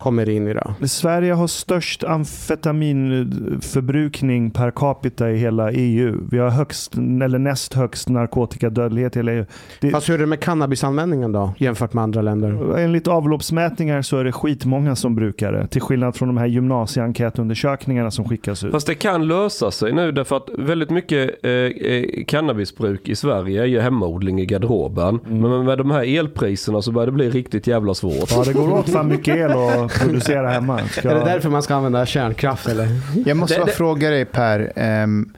[0.00, 0.74] kommer in i det.
[0.88, 6.16] Sverige har störst amfetaminförbrukning per capita i hela EU.
[6.30, 9.44] Vi har högst, eller näst högst narkotikadödlighet i hela EU.
[9.80, 12.78] Det, Fast hur är det med cannabisanvändningen då jämfört med andra länder?
[12.78, 15.66] enligt avloppsmätningar så är det skitmånga som brukar det.
[15.66, 18.72] Till skillnad från de här gymnasieenkätundersökningarna som skickas ut.
[18.72, 23.62] Fast det kan lösa sig nu därför att väldigt mycket eh, eh, cannabisbruk i Sverige
[23.62, 25.20] är ju hemmaodling i garderoben.
[25.24, 28.30] Men med de här elpriserna så börjar det bli riktigt jävla svårt.
[28.30, 30.88] Ja, det går åt fan mycket el att producera hemma.
[30.88, 31.10] Ska...
[31.10, 32.88] Är det därför man ska använda kärnkraft eller?
[33.26, 34.72] Jag måste Det- bara det- fråga dig Per.
[34.76, 35.32] ehm,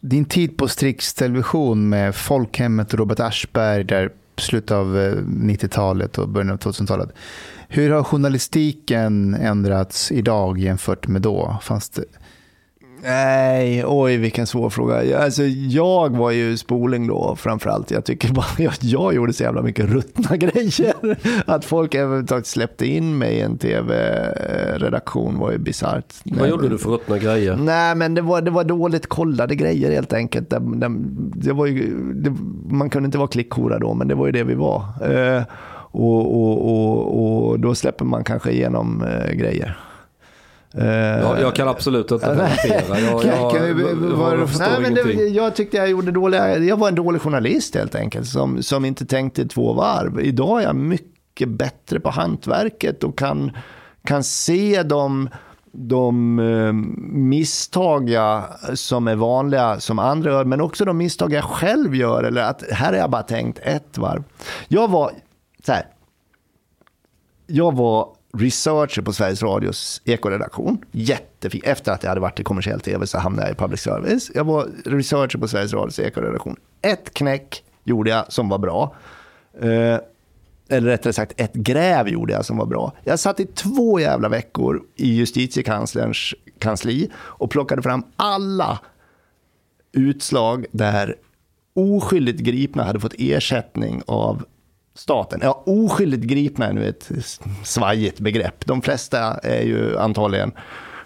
[0.00, 6.18] din tid på Strix Television med Folkhemmet och Robert Aschberg där slutet av eh, 90-talet
[6.18, 7.08] och början av 2000-talet.
[7.68, 11.56] Hur har journalistiken ändrats idag jämfört med då?
[11.62, 12.04] Fanns det...
[13.04, 15.18] Nej, oj vilken svår fråga.
[15.18, 17.90] Alltså, jag var ju spoling då framförallt.
[17.90, 20.94] Jag tycker bara jag, jag gjorde så jävla mycket ruttna grejer.
[21.46, 26.14] Att folk överhuvudtaget släppte in mig i en tv-redaktion var ju bisarrt.
[26.24, 27.56] Vad gjorde du för ruttna grejer?
[27.56, 30.50] Nej, men det var, det var dåligt kollade grejer helt enkelt.
[30.50, 30.88] Det, det,
[31.34, 32.36] det var ju, det,
[32.70, 34.84] man kunde inte vara klickhora då, men det var ju det vi var.
[35.10, 35.42] Eh,
[35.94, 39.78] och, och, och, och, då släpper man kanske igenom eh, grejer.
[40.74, 43.00] Eh, ja, jag kan absolut inte relatera.
[43.00, 46.88] Jag, jag, jag, jag, jag nej, men det, jag tyckte jag gjorde dåliga, jag var
[46.88, 50.20] en dålig journalist helt enkelt, som, som inte tänkte två varv.
[50.20, 53.50] Idag är jag mycket bättre på hantverket och kan,
[54.04, 55.28] kan se de
[55.74, 56.72] de eh,
[57.12, 58.42] misstag jag,
[58.74, 62.22] som är vanliga som andra gör, men också de misstag jag själv gör.
[62.24, 64.24] Eller att här har jag bara tänkt ett varv.
[64.68, 65.12] Jag var
[65.66, 65.86] så här.
[67.46, 68.08] Jag var
[68.38, 70.84] researcher på Sveriges Radios ekoredaktion.
[70.90, 71.60] Jättefin.
[71.64, 74.30] Efter att jag hade varit i kommersiell tv så hamnade jag i public service.
[74.34, 76.56] Jag var researcher på Sveriges Radios ekoredaktion.
[76.82, 78.94] Ett knäck gjorde jag som var bra.
[79.60, 79.98] Eh,
[80.68, 82.92] eller rättare sagt ett gräv gjorde jag som var bra.
[83.04, 88.78] Jag satt i två jävla veckor i justitiekanslerns kansli och plockade fram alla
[89.92, 91.16] utslag där
[91.74, 94.44] oskyldigt gripna hade fått ersättning av
[94.94, 95.40] staten.
[95.42, 97.10] Ja, oskyldigt gripna är nu ett
[97.64, 98.66] svajigt begrepp.
[98.66, 100.52] De flesta är ju antagligen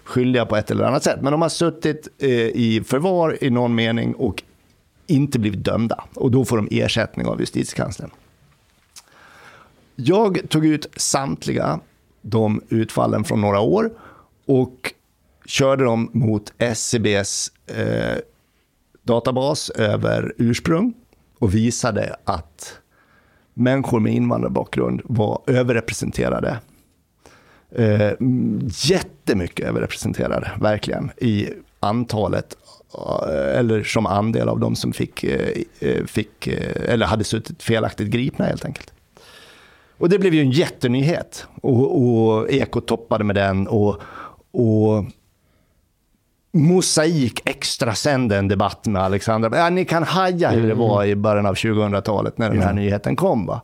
[0.03, 1.21] skyldiga på ett eller annat sätt.
[1.21, 4.43] Men de har suttit eh, i förvar i någon mening och
[5.07, 6.03] inte blivit dömda.
[6.13, 8.09] Och då får de ersättning av justitiekanslern.
[9.95, 11.79] Jag tog ut samtliga
[12.21, 13.91] de utfallen från några år
[14.45, 14.93] och
[15.45, 18.17] körde dem mot SCBs eh,
[19.03, 20.93] databas över ursprung
[21.39, 22.79] och visade att
[23.57, 26.59] människor med invandrarbakgrund var överrepresenterade.
[27.71, 28.11] Eh,
[28.83, 32.57] jättemycket överrepresenterade, verkligen, i antalet
[32.93, 37.63] eh, eller som andel av de som fick, eh, eh fick eh, eller hade suttit
[37.63, 38.93] felaktigt gripna helt enkelt.
[39.97, 41.47] Och det blev ju en jättenyhet.
[41.61, 43.67] Och, och Ekot toppade med den.
[43.67, 44.01] Och,
[44.51, 45.05] och
[46.57, 49.57] Mosaik extra sände en debatt med Alexandra.
[49.57, 50.77] Ja, ni kan haja hur det mm.
[50.77, 52.73] var i början av 2000-talet när den här ja.
[52.73, 53.45] nyheten kom.
[53.45, 53.61] Va?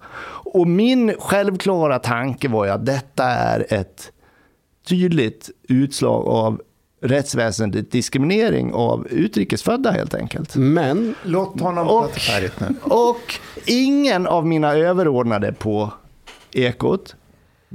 [0.53, 4.11] Och min självklara tanke var ju att detta är ett
[4.87, 6.61] tydligt utslag av
[7.01, 10.55] rättsväsendet diskriminering av utrikesfödda helt enkelt.
[10.55, 11.15] Men...
[11.23, 12.75] Låt honom och, prata färdigt nu.
[12.81, 15.91] Och ingen av mina överordnade på
[16.51, 17.15] Ekot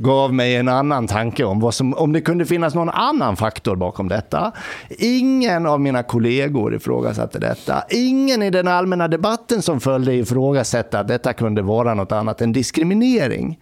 [0.01, 3.77] gav mig en annan tanke om vad som, om det kunde finnas någon annan faktor
[3.77, 4.53] bakom detta.
[4.89, 7.85] Ingen av mina kollegor ifrågasatte detta.
[7.91, 12.53] Ingen i den allmänna debatten som följde ifrågasatte att detta kunde vara något annat än
[12.53, 13.59] diskriminering.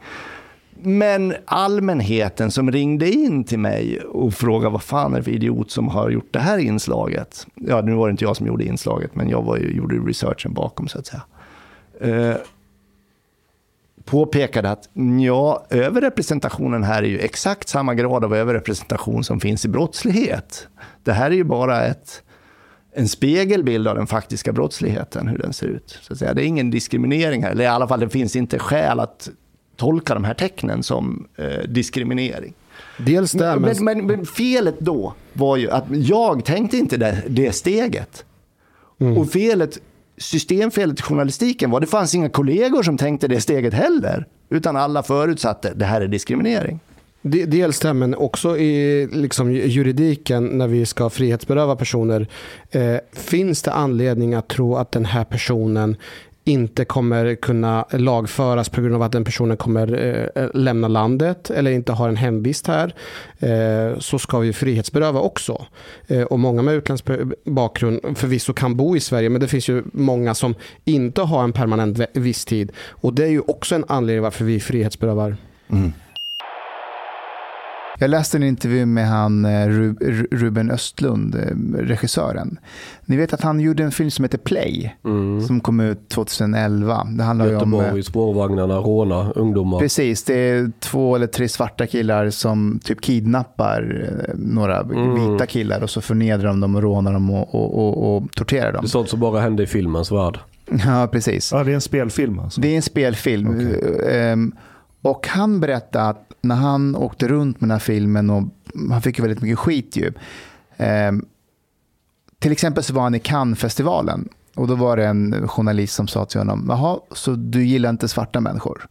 [0.83, 5.71] Men allmänheten som ringde in till mig och frågade vad fan är det för idiot
[5.71, 7.47] som har gjort det här inslaget.
[7.55, 10.55] Ja, nu var det inte jag som gjorde inslaget, men jag var ju, gjorde researchen
[10.55, 11.23] bakom så att säga.
[12.01, 12.37] Eh,
[14.07, 14.89] Påpekade att
[15.20, 20.69] ja, överrepresentationen här är ju exakt samma grad av överrepresentation som finns i brottslighet.
[21.05, 22.23] Det här är ju bara ett,
[22.95, 25.99] en spegelbild av den faktiska brottsligheten, hur den ser ut.
[26.03, 26.35] Så att säga.
[26.35, 29.28] Det är ingen diskriminering här, eller i alla fall det finns inte skäl att
[29.77, 32.55] tolka de här tecknen som eh, diskriminering.
[32.99, 37.53] Dels det, men, men, men, felet då var ju att jag tänkte inte det, det
[37.53, 38.24] steget.
[39.01, 39.19] Mm.
[39.19, 39.78] Och felet
[40.18, 44.26] systemfelet i journalistiken var det fanns inga kollegor som tänkte det steget heller.
[44.48, 46.80] Utan alla förutsatte det här är diskriminering.
[47.22, 52.26] Dels det, men också i liksom, juridiken när vi ska frihetsberöva personer.
[52.70, 55.97] Eh, finns det anledning att tro att den här personen
[56.48, 61.51] inte kommer kunna lagföras på grund av att den personen kommer eh, eh, lämna landet
[61.51, 62.94] eller inte har en hemvist här
[63.39, 65.66] eh, så ska vi frihetsberöva också.
[66.06, 67.05] Eh, och många med utländsk
[67.44, 70.55] bakgrund förvisso kan bo i Sverige men det finns ju många som
[70.85, 75.36] inte har en permanent visstid och det är ju också en anledning varför vi frihetsberövar.
[75.70, 75.93] Mm.
[77.98, 79.68] Jag läste en intervju med han eh,
[80.31, 82.59] Ruben Östlund, eh, regissören.
[83.05, 85.40] Ni vet att han gjorde en film som heter Play, mm.
[85.40, 87.06] som kom ut 2011.
[87.10, 89.78] Det handlar Göteborg, om, eh, spårvagnarna, råna ungdomar.
[89.78, 95.32] Precis, det är två eller tre svarta killar som typ kidnappar några mm.
[95.32, 98.73] vita killar och så förnedrar de dem och rånar dem och, och, och, och torterar
[98.73, 98.82] dem.
[98.82, 100.39] Det är sånt som bara händer i filmens värld.
[100.86, 101.52] Ja, precis.
[101.52, 102.60] Ja, det är en spelfilm alltså?
[102.60, 103.48] Det är en spelfilm.
[103.48, 104.32] Okay.
[104.32, 104.55] Um,
[105.02, 108.43] och han berättade att när han åkte runt med den här filmen och
[108.90, 110.12] han fick ju väldigt mycket skit ju.
[110.77, 111.12] Eh,
[112.39, 116.24] till exempel så var han i Cannes-festivalen och då var det en journalist som sa
[116.24, 118.89] till honom, jaha, så du gillar inte svarta människor?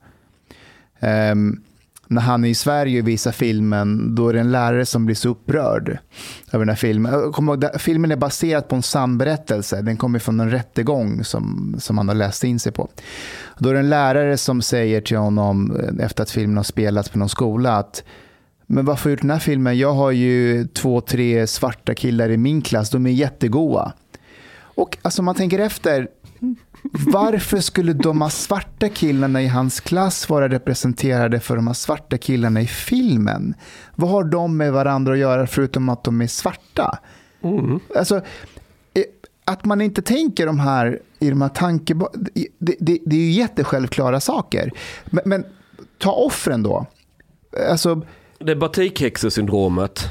[0.99, 1.35] Eh,
[2.07, 5.15] när han är i Sverige och visar filmen, då är det en lärare som blir
[5.15, 5.97] så upprörd
[6.51, 7.13] över den här filmen.
[7.13, 9.81] Ihåg, filmen är baserad på en sann berättelse.
[9.81, 12.89] Den kommer från en rättegång som, som han har läst in sig på.
[13.57, 17.09] Då är det en lärare som säger till honom, eh, efter att filmen har spelats
[17.09, 18.03] på någon skola, att
[18.67, 19.77] men varför har jag gjort den här filmen?
[19.77, 23.93] Jag har ju två, tre svarta killar i min klass, de är jättegoa.
[24.57, 26.07] Och alltså man tänker efter,
[26.91, 32.17] varför skulle de här svarta killarna i hans klass vara representerade för de här svarta
[32.17, 33.53] killarna i filmen?
[33.95, 36.99] Vad har de med varandra att göra förutom att de är svarta?
[37.95, 38.15] Alltså,
[38.93, 39.03] eh,
[39.45, 41.93] att man inte tänker de här i de här tanke...
[42.13, 44.71] Det, det, det är ju jättesjälvklara saker.
[45.05, 45.45] Men, men
[45.97, 46.85] ta offren då.
[47.69, 48.01] Alltså,
[48.39, 50.09] Det är batikhäxesyndromet.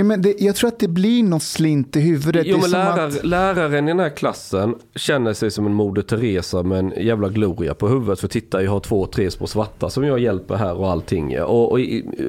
[0.00, 2.46] Ja, men det, jag tror att det blir något slint i huvudet.
[2.46, 6.02] Jo men som lärar, att, läraren i den här klassen känner sig som en Moder
[6.02, 8.20] Teresa med en jävla gloria på huvudet.
[8.20, 11.42] För titta jag har två, tre små svarta som jag hjälper här och allting.
[11.42, 11.78] Och, och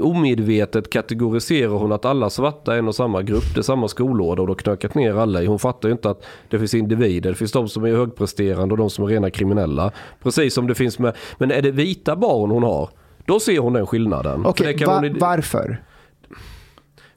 [0.02, 3.53] omedvetet kategoriserar hon att alla svarta är en och samma grupp.
[3.53, 5.45] Det är samma skolorder och då knökat ner alla.
[5.45, 7.30] Hon fattar ju inte att det finns individer.
[7.30, 9.91] Det finns de som är högpresterande och de som är rena kriminella.
[10.23, 12.89] Precis som det finns med, men är det vita barn hon har?
[13.26, 14.45] Då ser hon den skillnaden.
[14.45, 15.81] Okej, kan va, varför?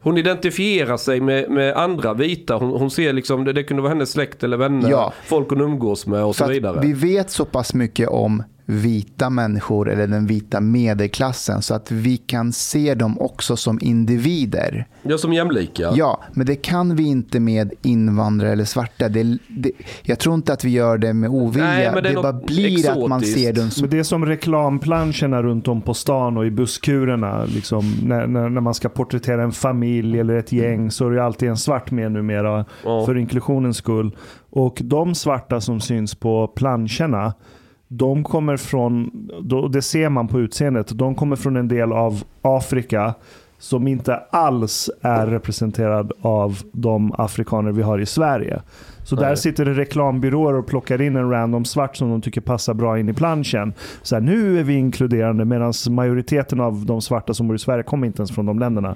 [0.04, 2.54] Hon identifierar sig med, med andra vita.
[2.56, 4.90] Hon, hon ser liksom, det, det kunde vara hennes släkt eller vänner.
[4.90, 5.12] Ja.
[5.26, 6.78] Folk hon umgås med och så För vidare.
[6.78, 11.90] att vi vet så pass mycket om vita människor eller den vita medelklassen så att
[11.90, 14.86] vi kan se dem också som individer.
[15.02, 15.92] Ja, som jämlika.
[15.94, 19.08] Ja, men det kan vi inte med invandrare eller svarta.
[19.08, 19.70] Det, det,
[20.02, 21.64] jag tror inte att vi gör det med ovilja.
[21.68, 23.38] Nej, men det det bara blir att man exotiskt.
[23.38, 23.80] ser dem som...
[23.80, 27.44] Men det är som reklamplanscherna runt om på stan och i busskurerna.
[27.44, 31.24] Liksom, när, när, när man ska porträttera en familj eller ett gäng så är det
[31.24, 33.06] alltid en svart med numera Ja.
[33.06, 34.16] för inklusionens skull.
[34.50, 37.34] Och de svarta som syns på planscherna,
[37.88, 39.10] de kommer från,
[39.42, 43.14] då- det ser man på utseendet, de kommer från en del av Afrika
[43.58, 48.62] som inte alls är representerad av de afrikaner vi har i Sverige.
[49.04, 49.36] Så där Nej.
[49.36, 53.08] sitter det reklambyråer och plockar in en random svart som de tycker passar bra in
[53.08, 53.72] i planschen.
[54.02, 57.82] Så här, nu är vi inkluderande medan majoriteten av de svarta som bor i Sverige
[57.82, 58.94] kommer inte ens från de länderna.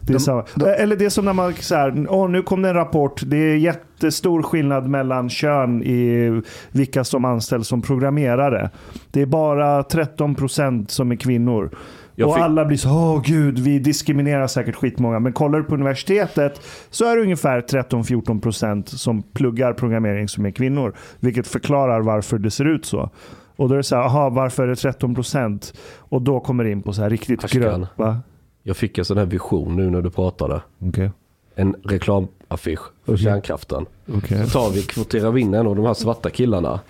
[0.00, 0.44] Det är De- samma.
[0.54, 3.22] de- Eller det är som när man så här, åh, nu kom det en rapport.
[3.26, 6.42] Det är jättestor skillnad mellan kön i
[6.72, 8.70] vilka som anställs som programmerare.
[9.10, 11.70] Det är bara 13% som är kvinnor.
[12.14, 15.18] Jag och fick- alla blir så, åh gud, vi diskriminerar säkert skitmånga.
[15.20, 16.60] Men kollar du på universitetet
[16.90, 20.94] så är det ungefär 13-14% som pluggar programmering som är kvinnor.
[21.20, 23.10] Vilket förklarar varför det ser ut så.
[23.56, 25.74] Och då är det så här, aha, varför är det 13%?
[25.98, 27.62] Och då kommer det in på så här riktigt Ashkan.
[27.62, 27.88] grönt.
[27.96, 28.18] Va?
[28.62, 30.60] Jag fick en sån här vision nu när du pratade.
[30.78, 31.10] Okej.
[31.54, 33.24] En reklamaffisch för Okej.
[33.24, 33.86] kärnkraften.
[34.14, 34.46] Okej.
[34.46, 36.80] Så tar vi, kvoterar vi in en av de här svarta killarna.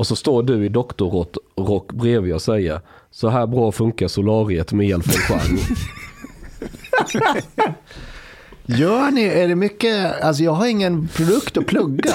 [0.00, 4.88] Och så står du i doktorrock bredvid och säger så här bra funkar solariet med
[4.88, 5.58] el från Chang.
[8.64, 12.12] Gör ni, är det mycket, alltså jag har ingen produkt att plugga.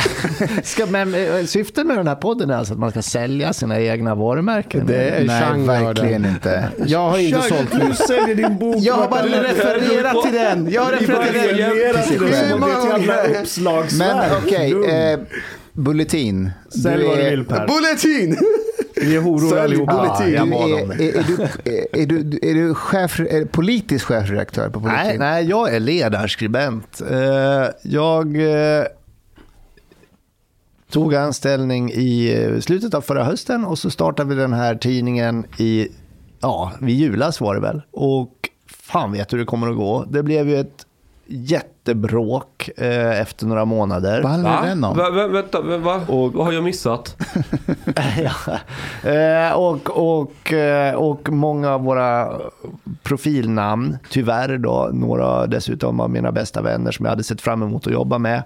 [0.62, 3.80] ska, men eh, syftet med den här podden är alltså att man ska sälja sina
[3.80, 4.86] egna varumärken.
[4.86, 5.66] Det är Nej, det.
[5.66, 6.68] verkligen inte.
[6.86, 8.76] Jag har inte sålt Du säljer din bok.
[8.78, 10.70] Jag har bara refererat till den.
[10.70, 12.50] Jag har refererat till den.
[12.50, 13.40] Hur många ett jävla gånger?
[13.40, 14.16] uppslagsverk.
[14.16, 14.72] Men okej,
[15.12, 15.18] eh,
[15.76, 16.50] Bulletin.
[16.82, 17.66] Sälj vad du vill Per.
[17.66, 18.36] Bulletin!
[19.00, 20.16] Vi är horor allihopa.
[20.20, 21.18] Ja, jag bad är, är, det.
[21.18, 25.04] är, du, är, är, du, är du chef, är du politisk chefredaktör på Bulletin?
[25.06, 27.00] Nej, nej, jag är ledarskribent.
[27.10, 28.84] Eh, Jag eh,
[30.90, 35.44] tog anställning i eh, slutet av förra hösten och så startade vi den här tidningen
[35.58, 35.88] i,
[36.40, 37.82] ja, vid julas var det väl.
[37.90, 38.32] Och
[38.66, 40.04] fan vet hur det kommer att gå.
[40.10, 40.86] Det blev ju ett
[41.88, 44.22] jättebråk eh, efter några månader.
[44.22, 44.66] Vad handlar Va?
[44.66, 44.96] den om?
[44.96, 46.00] Va, va, vänta, va, va?
[46.08, 47.16] Och- vad har jag missat?
[48.16, 49.10] ja.
[49.10, 52.28] eh, och, och, eh, och många av våra
[53.02, 57.86] profilnamn, tyvärr då, några dessutom av mina bästa vänner som jag hade sett fram emot
[57.86, 58.42] att jobba med,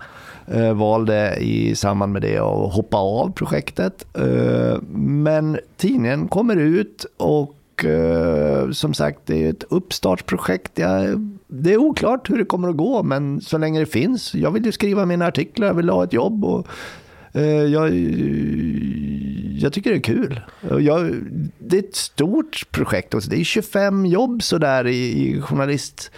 [0.46, 4.06] eh, valde i samband med det att hoppa av projektet.
[4.14, 7.54] Eh, men tidningen kommer ut och
[7.84, 10.78] eh, som sagt, det är ett uppstartsprojekt.
[10.78, 14.34] Jag, det är oklart hur det kommer att gå, men så länge det finns.
[14.34, 16.66] Jag vill ju skriva mina artiklar, jag vill ha ett jobb och
[17.32, 17.94] Eh, Jag,
[19.60, 20.40] jag tycker det är kul.
[20.80, 21.14] Jag,
[21.58, 23.14] det är ett stort projekt.
[23.14, 23.30] också.
[23.30, 26.10] Det är 25 jobb sådär i, i journalist...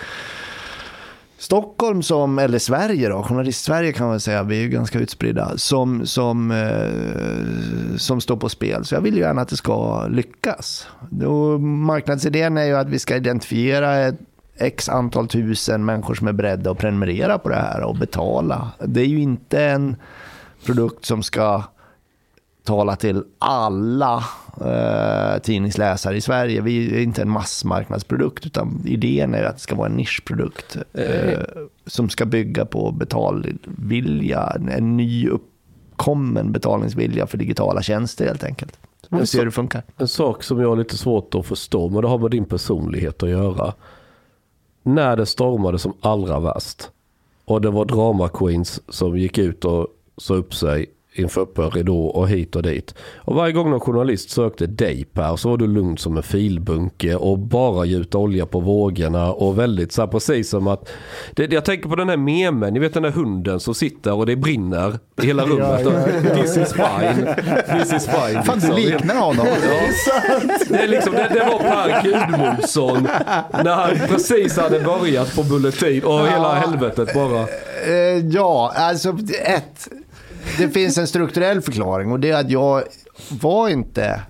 [1.42, 6.06] Stockholm som, eller Sverige då, journalist-Sverige kan man säga, vi är ju ganska utspridda, som,
[6.06, 8.84] som, eh, som står på spel.
[8.84, 10.86] Så jag vill ju gärna att det ska lyckas.
[11.26, 14.18] Och marknadsidén är ju att vi ska identifiera ett
[14.56, 18.70] x antal tusen människor som är beredda att prenumerera på det här och betala.
[18.78, 19.96] Det är ju inte en
[20.66, 21.62] produkt som ska
[22.64, 24.24] tala till alla
[24.60, 26.60] eh, tidningsläsare i Sverige.
[26.60, 31.40] Vi är inte en massmarknadsprodukt utan idén är att det ska vara en nischprodukt eh,
[31.86, 38.78] som ska bygga på betalvilja, en ny uppkommen betalningsvilja för digitala tjänster helt enkelt.
[39.10, 39.82] Så vi se hur det funkar.
[39.96, 43.22] En sak som jag har lite svårt att förstå, men det har med din personlighet
[43.22, 43.74] att göra.
[44.82, 46.90] När det stormade som allra värst
[47.44, 52.06] och det var drama queens som gick ut och sa upp sig inför öppen ridå
[52.06, 52.94] och hit och dit.
[53.16, 57.14] Och varje gång någon journalist sökte dig Per så var du lugn som en filbunke
[57.16, 60.88] och bara gjuta olja på vågorna och väldigt så här precis som att
[61.32, 64.26] det, jag tänker på den här memen, ni vet den där hunden som sitter och
[64.26, 65.80] det brinner i hela rummet.
[65.84, 66.34] Ja, ja, ja.
[66.42, 67.26] This is fine.
[67.78, 68.42] This is fine.
[68.42, 68.76] Fan, du liksom.
[68.76, 69.46] liknar honom.
[70.68, 73.02] Det, är liksom, det, det var Per Gudmundsson
[73.64, 77.40] när han precis hade börjat på Bulletin och hela helvetet bara.
[77.86, 79.88] Eh, ja, alltså ett.
[80.58, 82.82] Det finns en strukturell förklaring och det är att jag
[83.28, 84.22] var inte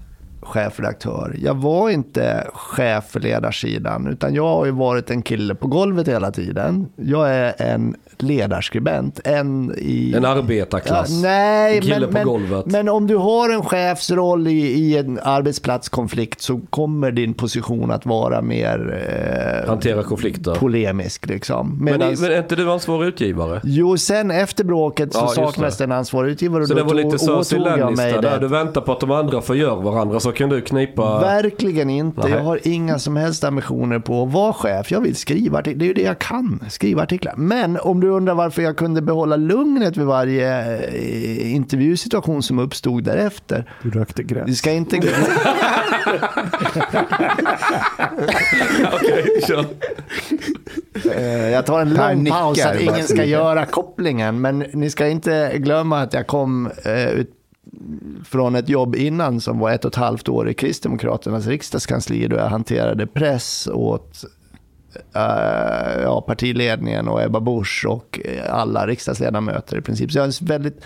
[0.42, 1.36] chefredaktör.
[1.42, 6.08] Jag var inte chef för ledarsidan utan jag har ju varit en kille på golvet
[6.08, 6.86] hela tiden.
[6.96, 9.20] Jag är en ledarskribent.
[9.24, 11.10] En, i, En arbetarklass.
[11.10, 12.66] Ja, nej, En kille men, på men, golvet.
[12.66, 18.06] men om du har en chefsroll i, i en arbetsplatskonflikt så kommer din position att
[18.06, 19.04] vara mer
[19.62, 20.54] eh, Hantera konflikter.
[20.54, 21.26] polemisk.
[21.26, 21.78] Liksom.
[21.80, 23.60] Men, Medans- men är inte du ansvarig utgivare?
[23.64, 25.84] Jo, sen efter bråket så Ja, saknas det.
[25.84, 26.66] en ansvarig utgivare.
[26.66, 28.30] Så det var lite Cersei Lannister där.
[28.30, 28.38] det.
[28.38, 31.20] Du väntar på att de andra förgör varandra så kan du knipa...
[31.20, 32.20] Verkligen inte.
[32.20, 32.30] Nej.
[32.30, 34.90] Jag har inga som helst ambitioner på att vara chef.
[34.90, 35.78] Jag vill skriva artiklar.
[35.78, 36.64] Det är ju det jag kan.
[36.70, 37.34] Skriva artiklar.
[37.36, 43.04] Men om du undrar varför jag kunde behålla lugnet vid varje eh, intervjusituation som uppstod
[43.04, 43.70] därefter.
[43.82, 44.58] Du rökte Vi gräs.
[44.58, 44.96] ska inte.
[48.92, 49.64] Okej, kör.
[51.16, 54.40] Eh, Jag tar en lång paus så att ingen ska göra kopplingen.
[54.40, 57.30] Men ni ska inte glömma att jag kom eh, ut
[58.24, 62.36] från ett jobb innan som var ett och ett halvt år i Kristdemokraternas riksdagskansli då
[62.36, 64.24] jag hanterade press åt
[65.16, 70.12] Uh, ja, partiledningen och Ebba Busch och eh, alla riksdagsledamöter i princip.
[70.12, 70.84] Så jag har en väldigt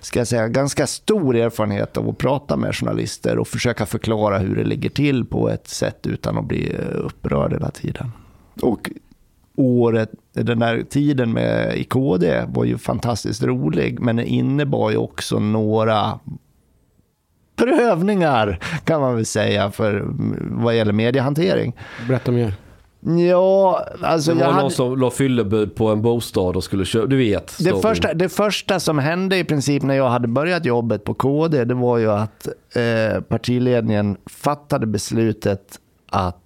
[0.00, 4.56] ska jag säga, ganska stor erfarenhet av att prata med journalister och försöka förklara hur
[4.56, 8.12] det ligger till på ett sätt utan att bli eh, upprörd hela tiden.
[8.62, 8.90] Och
[9.56, 10.10] året,
[10.44, 15.38] den där tiden med i KD var ju fantastiskt rolig, men den innebar ju också
[15.38, 16.18] några
[17.56, 20.04] prövningar kan man väl säga för
[20.50, 21.76] vad gäller mediehantering.
[22.08, 22.54] Berätta mer.
[23.28, 24.62] Ja, alltså Det jag var hade...
[24.62, 27.56] någon som la fyllebud på en bostad och skulle köpa, du vet.
[27.64, 31.64] Det första, det första som hände i princip när jag hade börjat jobbet på KD,
[31.64, 35.78] det var ju att eh, partiledningen fattade beslutet
[36.10, 36.45] att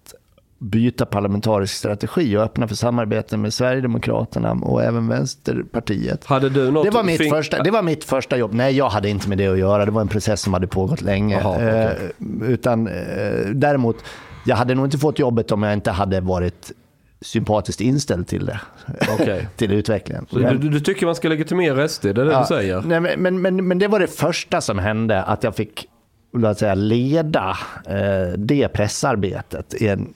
[0.61, 6.25] byta parlamentarisk strategi och öppna för samarbete med Sverigedemokraterna och även Vänsterpartiet.
[6.25, 6.85] Hade du något...
[6.85, 8.55] Det var, mitt första, det var mitt första jobb.
[8.55, 9.85] Nej, jag hade inte med det att göra.
[9.85, 11.41] Det var en process som hade pågått länge.
[11.41, 12.13] Jaha, okej.
[12.43, 12.93] eh, utan, eh,
[13.55, 13.97] däremot,
[14.47, 16.73] jag hade nog inte fått jobbet om jag inte hade varit
[17.21, 18.61] sympatiskt inställd till det.
[19.13, 19.49] Okej.
[19.57, 20.27] till utvecklingen.
[20.31, 22.83] Så du, du, tycker man ska legitimera SD, det är det Ja, du säger?
[22.83, 25.87] Nej, men, men, men, men det var det första som hände, att jag fick
[26.33, 27.57] låt säga, leda
[27.87, 30.15] eh, det pressarbetet i en,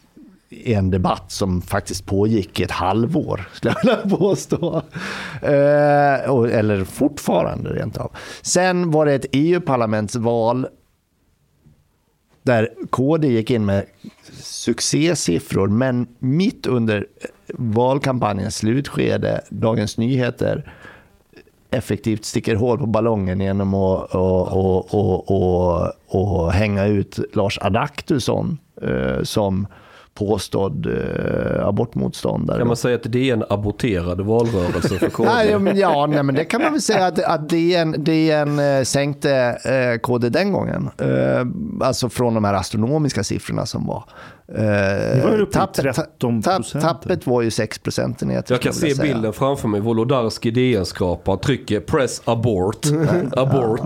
[0.64, 4.82] en debatt som faktiskt pågick i ett halvår, skulle jag vilja påstå.
[5.43, 8.12] Eh, eller fortfarande rent av.
[8.43, 10.66] Sen var det ett EU-parlamentsval
[12.43, 13.85] där KD gick in med
[14.32, 17.06] succésiffror, men mitt under
[17.55, 20.72] valkampanjens slutskede, Dagens Nyheter,
[21.70, 27.59] effektivt sticker hål på ballongen genom att och, och, och, och, och hänga ut Lars
[27.59, 29.66] Adaktusson eh, som
[30.15, 32.59] påstådd eh, abortmotståndare.
[32.59, 35.28] Kan man säga att det är en aborterad valrörelse för KD?
[35.35, 38.82] Nej, men ja, nej, men det kan man väl säga att, att DN, DN eh,
[38.82, 39.32] sänkte
[39.65, 40.91] eh, KD den gången.
[40.99, 41.47] Eh,
[41.86, 44.05] alltså från de här astronomiska siffrorna som var.
[44.49, 48.55] Eh, 13 tapp, tappet var ju 6 procentenheter.
[48.55, 49.15] Jag kan se säga.
[49.15, 49.81] bilden framför mig.
[49.81, 52.87] Wolodarski DN-skaparen trycker press abort.
[53.33, 53.81] abort.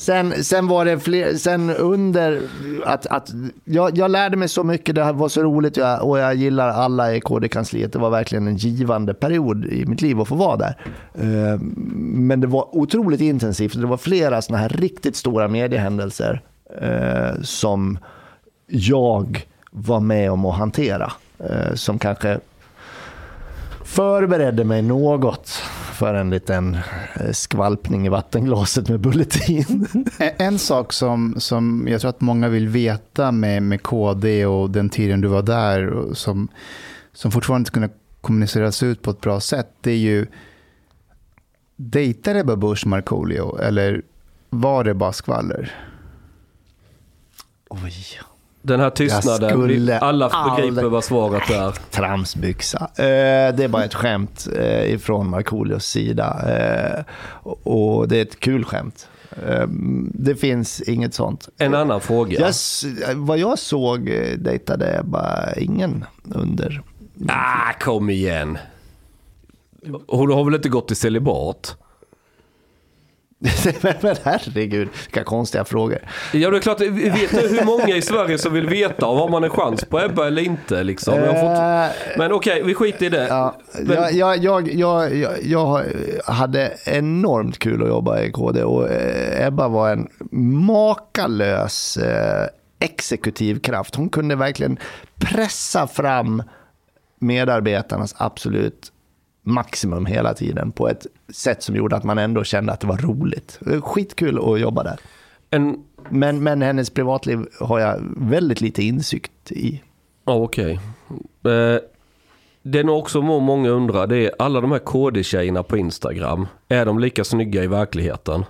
[0.00, 2.42] Sen, sen var det fler, sen under
[2.84, 3.30] att, att
[3.64, 7.14] jag, jag lärde mig så mycket, det var så roligt jag, och jag gillar alla
[7.14, 7.92] i KD-kansliet.
[7.92, 10.76] Det var verkligen en givande period i mitt liv att få vara där.
[11.14, 11.60] Eh,
[11.96, 13.80] Men det var otroligt intensivt.
[13.80, 16.42] Det var flera sådana här riktigt stora mediehändelser
[16.80, 17.98] eh, som
[18.66, 19.46] jag
[19.78, 21.12] var med om att hantera.
[21.38, 22.40] eh, Som kanske
[23.84, 25.48] förberedde mig något
[25.92, 26.74] för en liten
[27.20, 29.86] eh, skvalpning i vattenglaset med Bulletin.
[30.18, 34.70] En- En sak som, som jag tror att många vill veta med, med KD och
[34.70, 36.48] den tiden du var där och som,
[37.12, 37.88] som fortfarande inte kunde
[38.20, 40.26] kommuniceras ut på ett bra sätt det är ju
[41.76, 44.02] dejtade Ebba Busch Markoolio eller
[44.50, 45.74] var det bara skvaller?
[47.68, 47.92] Oj.
[48.66, 51.74] Den här tystnaden, vi, alla begriper aldrig- vad svaret är.
[51.90, 52.78] Tramsbyxa.
[52.96, 56.26] Eh, det är bara ett skämt eh, ifrån Markoolios sida.
[56.48, 57.04] Eh,
[57.62, 59.08] och, det är ett kul skämt.
[60.12, 61.48] Det finns inget sånt.
[61.58, 62.38] En annan fråga.
[62.40, 64.04] Jag, vad jag såg
[64.38, 66.82] dejtade bara ingen under.
[67.28, 68.58] Ah, kom igen.
[70.08, 71.76] Hon har väl inte gått i celibat?
[74.02, 75.98] men, herregud, vilka konstiga frågor.
[76.32, 76.80] Ja, det är klart.
[76.80, 79.84] Vi vet du hur många i Sverige som vill veta om har man en chans
[79.84, 80.82] på Ebba eller inte?
[80.82, 81.14] Liksom.
[81.14, 82.02] Har fått...
[82.12, 83.26] Eh, Men okej, vi skiter i det.
[83.28, 85.84] Ja, Men- jag, jag, jag, jag, jag, jag
[86.32, 90.08] hade enormt kul att jobba i KD och eh, Ebba var en
[90.66, 92.46] makalös eh,
[92.80, 93.94] exekutiv kraft.
[93.94, 94.78] Hon kunde verkligen
[95.20, 96.42] pressa fram
[97.20, 98.92] medarbetarnas absolut
[99.46, 102.98] maximum hela tiden på ett sätt som gjorde att man ändå kände att det var
[102.98, 103.60] roligt.
[103.82, 105.00] Skitkul att jobba där.
[105.50, 105.84] En...
[106.08, 109.82] Men, men hennes privatliv har jag väldigt lite insikt i.
[110.24, 110.80] Ja, okej.
[111.44, 111.80] Eh,
[112.62, 116.46] det är nog också må- många undrar, det är alla de här KD-tjejerna på Instagram.
[116.68, 118.44] Är de lika snygga i verkligheten?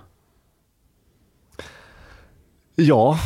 [2.75, 3.19] Ja,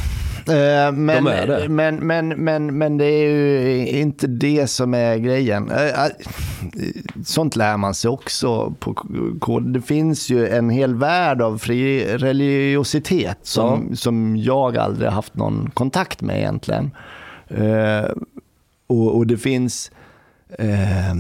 [0.46, 1.70] men, De är det.
[1.70, 5.72] Men, men, men, men det är ju inte det som är grejen.
[5.72, 6.12] Eh, eh,
[7.26, 8.94] Sånt lär man sig också på
[9.40, 9.74] kod.
[9.74, 15.36] Det finns ju en hel värld av fri religiositet som, som jag aldrig har haft
[15.36, 16.92] någon kontakt med egentligen.
[17.48, 18.12] Eh,
[18.88, 19.92] och, och det finns
[20.60, 21.16] eh,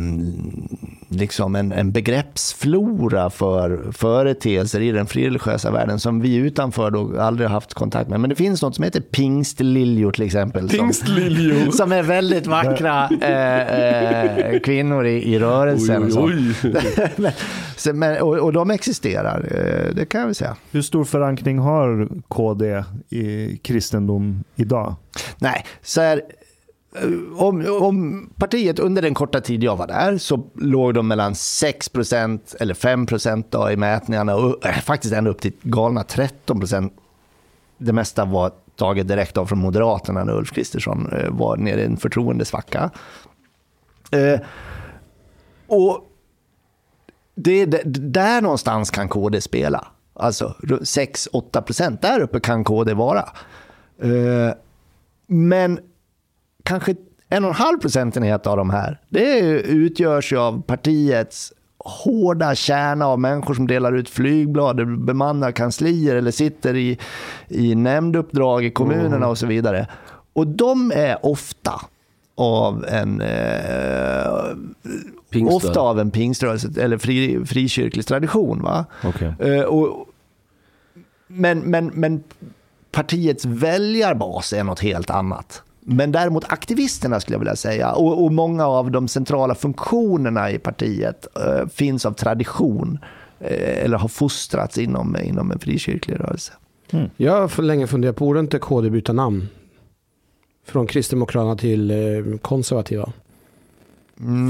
[1.11, 7.47] liksom en, en begreppsflora för företeelser i den frireligiösa världen som vi utanför då aldrig
[7.47, 8.19] har haft kontakt med.
[8.19, 10.69] Men det finns något som heter pingstliljor till exempel.
[10.69, 10.93] Som,
[11.71, 16.03] som är väldigt vackra eh, eh, kvinnor i, i rörelsen.
[16.03, 16.27] och så.
[17.15, 17.31] men,
[17.75, 20.55] så, men, och, och de existerar, eh, det kan jag väl säga.
[20.71, 24.95] Hur stor förankring har KD i kristendom idag?
[25.37, 26.21] Nej, så här,
[26.95, 31.33] Eh, om, om partiet under den korta tid jag var där så låg de mellan
[31.33, 33.07] 6% eller 5
[33.49, 36.91] då i mätningarna och eh, faktiskt ända upp till galna 13%
[37.77, 41.85] Det mesta var taget direkt av från Moderaterna när Ulf Kristersson eh, var nere i
[41.85, 42.91] en förtroendesvacka.
[44.11, 44.39] Eh,
[45.67, 46.07] och
[47.35, 49.87] det är där någonstans kan KD spela.
[50.13, 53.29] Alltså 6-8 procent, där uppe kan KD vara.
[54.01, 54.53] Eh,
[55.27, 55.79] men
[56.71, 56.95] kanske
[57.29, 63.07] en och en halv procentenhet av de här, det utgörs ju av partiets hårda kärna
[63.07, 66.99] av människor som delar ut flygblad, bemannar kanslier eller sitter i,
[67.47, 69.87] i nämnduppdrag i kommunerna och så vidare.
[70.33, 71.81] Och de är ofta
[72.35, 78.61] av en eh, ofta av en pingströrelse eller fri, frikyrklig tradition.
[78.61, 78.85] Va?
[79.03, 79.31] Okay.
[79.39, 80.07] Eh, och,
[81.27, 82.23] men, men, men
[82.91, 85.63] partiets väljarbas är något helt annat.
[85.83, 90.59] Men däremot aktivisterna skulle jag vilja säga och, och många av de centrala funktionerna i
[90.59, 92.99] partiet eh, finns av tradition
[93.39, 96.53] eh, eller har fostrats inom, inom en frikyrklig rörelse.
[97.17, 99.47] Jag har för länge funderat på, borde inte KD byta namn?
[100.65, 103.11] Från Kristdemokraterna till eh, konservativa.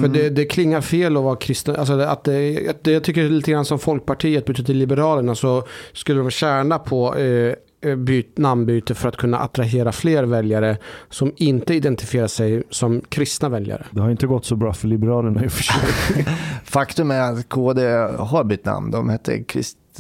[0.01, 1.75] För det, det klingar fel att vara kristen.
[1.75, 5.63] Alltså att det, att det, jag tycker lite grann som Folkpartiet bytte till Liberalerna så
[5.93, 7.53] skulle de tjäna på eh,
[7.97, 10.77] byt, namnbyte för att kunna attrahera fler väljare
[11.09, 13.85] som inte identifierar sig som kristna väljare.
[13.91, 16.25] Det har inte gått så bra för Liberalerna i och för sig.
[16.63, 17.81] Faktum är att KD
[18.17, 18.91] har bytt namn.
[18.91, 19.43] De hette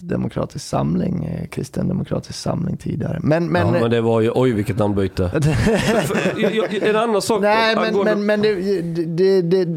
[0.01, 3.19] Kristdemokratisk samling, eh, Kristendemokratisk samling tidigare.
[3.21, 5.31] Men, men, ja, men det var ju, oj vilket namnbyte.
[6.81, 7.41] En annan sak.
[7.41, 9.67] Nej, men, angående- men, men det, det, det,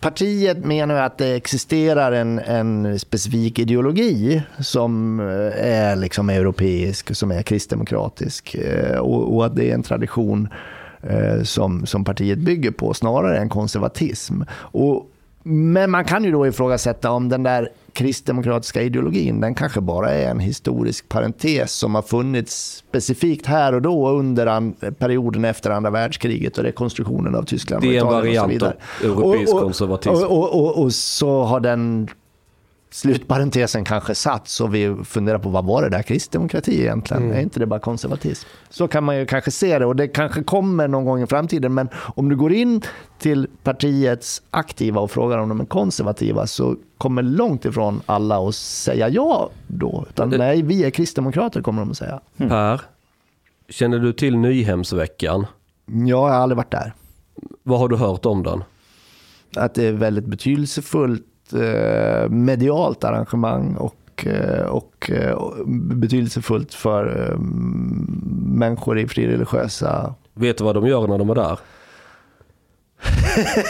[0.00, 7.30] partiet menar att det existerar en, en specifik ideologi som eh, är liksom europeisk, som
[7.30, 10.48] är kristdemokratisk eh, och, och att det är en tradition
[11.42, 14.42] som, som partiet bygger på snarare än konservatism.
[14.52, 15.08] Och,
[15.42, 20.30] men man kan ju då ifrågasätta om den där kristdemokratiska ideologin, den kanske bara är
[20.30, 26.58] en historisk parentes som har funnits specifikt här och då under perioden efter andra världskriget
[26.58, 27.82] och rekonstruktionen av Tyskland.
[27.82, 29.24] Det är en och Italien och så variant av vidare.
[29.30, 30.24] europeisk konservatism.
[30.24, 32.08] Och, och, och, och så har den
[32.92, 37.32] slutparentesen kanske satts och vi funderar på vad var det där kristdemokrati egentligen?
[37.32, 38.48] Är inte det bara konservatism?
[38.70, 41.74] Så kan man ju kanske se det och det kanske kommer någon gång i framtiden
[41.74, 42.82] men om du går in
[43.18, 48.54] till partiets aktiva och frågar om de är konservativa så kommer långt ifrån alla att
[48.54, 50.06] säga ja då.
[50.10, 52.20] Utan Det- nej, vi är kristdemokrater kommer de att säga.
[52.36, 52.80] Per,
[53.68, 55.46] känner du till Nyhemsveckan?
[55.86, 56.92] Jag har aldrig varit där.
[57.62, 58.64] Vad har du hört om den?
[59.56, 61.22] att det är väldigt betydelsefullt
[62.28, 67.38] medialt arrangemang och och, eh, och, eh, och betydelsefullt för eh,
[68.58, 70.14] människor i frireligiösa...
[70.34, 71.58] Vet du vad de gör när de är där?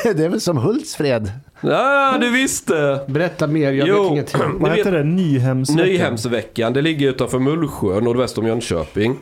[0.14, 1.32] det är väl som Hultsfred?
[1.60, 3.00] Ja, du visste!
[3.09, 4.02] Berätta mer, jag Jo.
[4.02, 4.40] vet ingenting.
[4.60, 5.04] Vad vet- heter det?
[5.04, 5.86] Nyhemsveckan?
[5.86, 9.18] Nyhemsveckan, det ligger utanför Mullsjö, nordväst om Jönköping.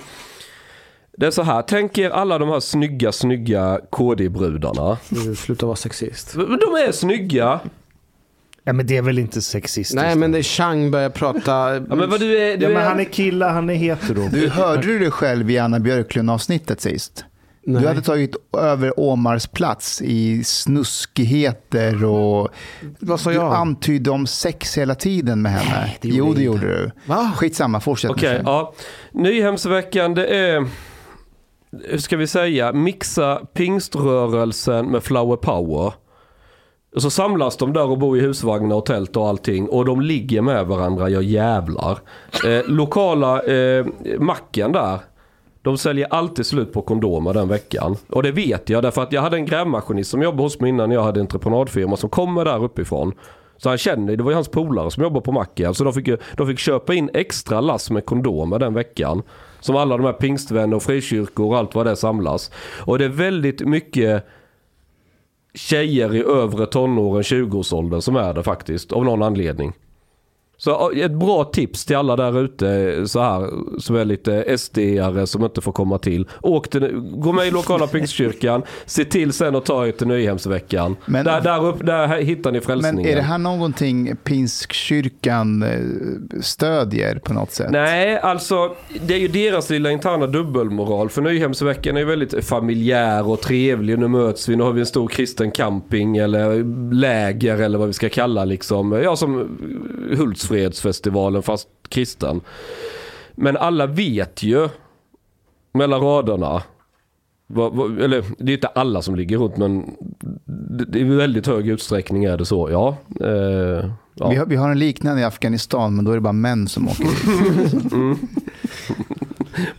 [1.16, 4.98] Det är så här, tänk er alla de här snygga, snygga KD-brudarna.
[5.08, 6.32] Du, Sluta vara sexist.
[6.34, 6.42] De
[6.88, 7.60] är snygga.
[8.64, 9.94] Ja, men det är väl inte sexistiskt?
[9.94, 11.74] Nej, men det är Chang börjar prata.
[11.74, 14.28] Ja, men vad du är, du Ja, men han är kille, han är hetero.
[14.32, 17.24] Du hörde du dig själv i Anna Björklund-avsnittet sist?
[17.66, 17.82] Nej.
[17.82, 22.48] Du hade tagit över Omars plats i snuskigheter och
[23.00, 23.54] Vad sa du jag?
[23.54, 25.94] antydde om sex hela tiden med henne.
[26.00, 26.90] det gjorde jo, det gjorde du.
[27.06, 27.32] Va?
[27.36, 28.42] Skitsamma, fortsätt Okej, nu.
[28.44, 28.74] ja.
[29.12, 30.66] Nyhemsveckan, det är...
[31.88, 32.72] Hur ska vi säga?
[32.72, 35.92] Mixa pingströrelsen med flower power.
[36.94, 39.68] Och så samlas de där och bor i husvagnar och tält och allting.
[39.68, 41.98] Och de ligger med varandra, jag jävlar.
[42.46, 43.86] Eh, lokala eh,
[44.18, 44.98] macken där.
[45.62, 47.96] De säljer alltid slut på kondomer den veckan.
[48.08, 50.90] Och det vet jag därför att jag hade en grävmaskinist som jobbade hos mig innan
[50.90, 53.12] jag hade entreprenadfirma som kommer där uppifrån.
[53.56, 55.74] Så han känner, det var ju hans polare som jobbade på macken.
[55.74, 59.22] Så de fick, de fick köpa in extra lass med kondomer den veckan.
[59.60, 62.50] Som alla de här pingstvänner och frikyrkor och allt vad det samlas.
[62.84, 64.26] Och det är väldigt mycket
[65.54, 68.92] tjejer i övre tonåren, 20-årsåldern som är det faktiskt.
[68.92, 69.72] Av någon anledning.
[70.60, 73.50] Så ett bra tips till alla där ute så här
[73.80, 76.28] som är lite SD-are som inte får komma till.
[76.42, 80.96] Åk till, gå med i lokala pingstkyrkan, se till sen att ta er till Nyhemsveckan.
[81.06, 82.96] Men- där, där, upp, där hittar ni frälsningen.
[82.96, 87.70] Men är det här någonting Pingskkyrkan eh, stödjer på något sätt?
[87.70, 88.74] Nej, alltså
[89.06, 91.08] det är ju deras lilla interna dubbelmoral.
[91.08, 93.98] För Nyhemsveckan är ju väldigt familjär och trevlig.
[93.98, 96.64] Nu möts vi, nu har vi en stor kristen camping eller
[96.94, 98.92] läger eller vad vi ska kalla liksom.
[98.92, 99.48] Ja, som
[100.50, 102.40] Hultsfredsfestivalen fast kristen.
[103.34, 104.68] Men alla vet ju
[105.72, 106.62] mellan raderna
[108.02, 109.96] eller det är inte alla som ligger runt men
[110.44, 112.70] det, det är i väldigt hög utsträckning är det så.
[112.70, 112.96] Ja.
[113.20, 114.28] Eh, ja.
[114.30, 116.88] Vi, har, vi har en liknande i Afghanistan, men då är det bara män som
[116.88, 117.04] åker
[118.14, 118.20] dit.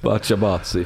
[0.01, 0.85] Bachabazi.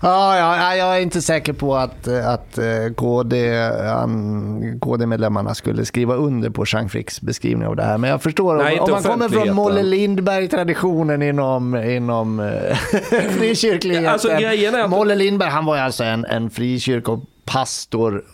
[0.00, 2.64] Ja, ja, jag är inte säker på att, att eh,
[2.96, 3.58] KD,
[3.92, 7.98] an- KD-medlemmarna skulle skriva under på Jean Fricks beskrivning av det här.
[7.98, 9.54] Men jag förstår, Nej, om, om man kommer från.
[9.54, 12.76] Molle Lindberg-traditionen inom, inom eh,
[13.30, 14.08] frikyrkligheten.
[14.08, 18.24] Alltså, Molle Lindberg, han var ju alltså en, en frikyrkopastor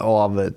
[0.00, 0.50] av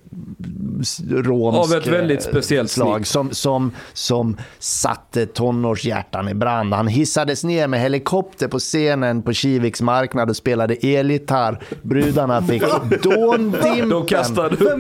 [1.10, 6.74] romsk Av ett väldigt eh, speciellt slag som, som, som satte tonårshjärtan i brand.
[6.74, 11.64] Han hissades ner med helikopter på scenen på Kiviks marknad och spelade elgitarr.
[11.82, 12.62] Brudarna fick
[13.04, 13.90] dåndimpen.
[13.90, 14.80] De kastade upp en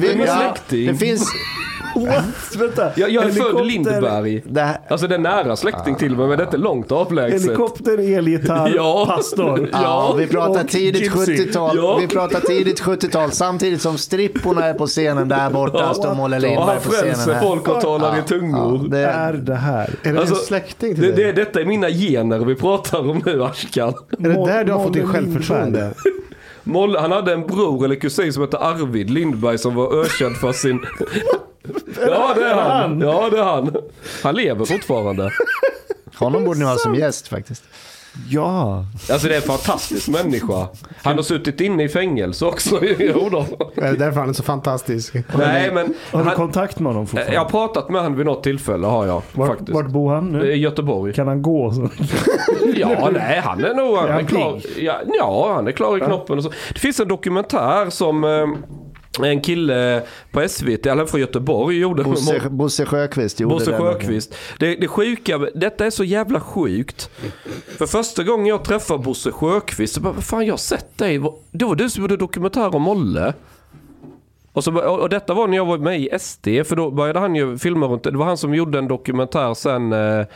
[0.00, 0.20] bild.
[0.26, 0.54] Ja?
[0.68, 1.28] Det finns...
[2.06, 2.56] What?
[2.58, 2.90] Vänta.
[2.96, 4.42] Jag, jag är född Helikopter- i Lindberg.
[4.46, 7.42] Det här, Alltså det är nära släkting till mig men det är inte långt avlägset.
[7.42, 9.06] Helikopter, elgitarr, Ja.
[9.16, 9.68] pastor.
[9.72, 11.36] Ja, vi pratar tidigt gypsy.
[11.36, 11.76] 70-tal.
[11.76, 11.96] Ja.
[12.00, 16.80] Vi pratar tidigt 70-tal samtidigt som stripporna är på scenen där borta står Molle Lindberg
[16.80, 17.40] på scenen här.
[17.42, 18.88] folk och talar i Ja, tungor.
[18.88, 19.90] det, är det här?
[20.02, 21.24] Är det Alltså, en släkting till Det, dig?
[21.24, 23.88] det, detta är mina gener vi pratar om nu Ashkan.
[23.88, 25.90] är det där du har fått din självförtroende?
[26.62, 30.52] Molle, han hade en bror eller kusin som hette Arvid Lindberg som var ökänd för
[30.52, 30.80] sin...
[32.06, 33.00] Ja det är han.
[33.00, 33.76] Ja det är han.
[34.22, 35.30] Han lever fortfarande.
[36.16, 37.64] honom borde ni ha som gäst faktiskt.
[38.28, 38.84] Ja.
[39.10, 40.68] Alltså det är en fantastisk människa.
[41.02, 42.80] Han har suttit inne i fängelse också.
[42.98, 43.46] Jo då.
[43.82, 45.14] Är det därför han är så fantastisk?
[45.38, 45.94] Nej men...
[46.10, 47.34] Har du Han, kontakt med honom fortfarande?
[47.34, 49.22] jag har pratat med honom vid något tillfälle har jag.
[49.32, 49.70] Vart, faktiskt.
[49.70, 50.54] vart bor han I nu?
[50.54, 51.12] Göteborg.
[51.12, 51.72] Kan han gå?
[51.72, 51.88] Så?
[52.74, 54.60] Ja, nej, han är nog han Är han är klar.
[54.78, 56.50] Ja, ja, han är klar i knoppen och så.
[56.74, 58.46] Det finns en dokumentär som eh,
[59.18, 62.02] en kille på SVT, eller från Göteborg, gjorde.
[62.02, 63.78] Bosse, Bosse Sjöqvist gjorde Bosse.
[63.78, 64.34] Sjöqvist.
[64.58, 67.10] Det, det sjuka, detta är så jävla sjukt.
[67.78, 71.20] För första gången jag träffade Bosse Sjöqvist så bara, vad fan jag har sett dig.
[71.50, 73.34] Det var du som gjorde dokumentär om Molle.
[74.52, 77.34] Och, så, och detta var när jag var med i SD, för då började han
[77.34, 78.10] ju filma runt det.
[78.10, 80.26] Det var han som gjorde en dokumentär sen, eh,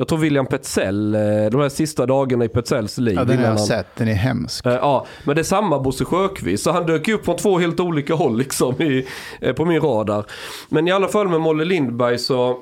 [0.00, 1.20] jag tror William Petzell, eh,
[1.50, 3.14] de här sista dagarna i Petzells liv.
[3.16, 4.66] Ja, den har jag han- sett, den är hemsk.
[4.66, 6.64] Eh, Ja, men det är samma Bosse Sjöqvist.
[6.64, 9.06] Så han dök upp från två helt olika håll liksom i,
[9.40, 10.24] eh, på min radar.
[10.68, 12.58] Men i alla fall med Molle Lindberg så...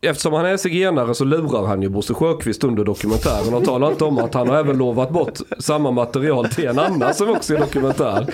[0.00, 4.04] Eftersom han är zigenare så lurar han ju Bosse Sjöqvist under dokumentären och talar inte
[4.04, 7.58] om att han har även lovat bort samma material till en annan som också är
[7.58, 8.26] dokumentär.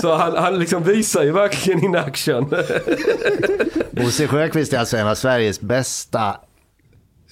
[0.00, 2.54] Så han, han liksom visar ju verkligen in action.
[3.90, 6.36] Bosse Sjöqvist är alltså en av Sveriges bästa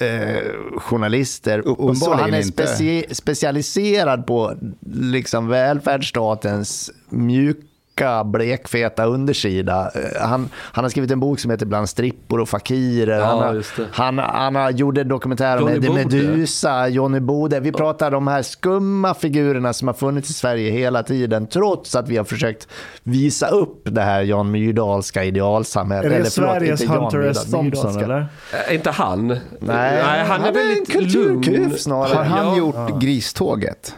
[0.01, 1.81] eh, journalister.
[1.81, 2.65] Och så han är inte.
[2.65, 4.55] speci- specialiserad på
[4.93, 7.67] liksom välfärdsstatens mjuka
[8.01, 9.91] tjocka, blekfeta undersida.
[9.95, 13.19] Eh, Han, han har skrivit en bok som heter Bland strippor och fakirer.
[13.19, 16.05] Ja, han, har, han, han har gjort en dokumentär om Eddie Bode.
[16.05, 17.61] Meduza, Johnny Bode.
[17.61, 21.95] Vi pratar om de här skumma figurerna som har funnits i Sverige hela tiden, trots
[21.95, 22.69] att vi har försökt
[23.03, 26.07] visa upp det här Jan Myrdalska idealsamhället.
[26.07, 27.51] Är det Eller förlåt, Sveriges Jan Hunter S.
[27.51, 28.27] Thompson eller?
[28.69, 29.27] Eh, inte han.
[29.61, 31.79] Nej, han är en väldigt kulturkuf lugn.
[31.79, 32.15] snarare.
[32.17, 32.59] Har han Ja.
[32.59, 33.95] gjort Griståget?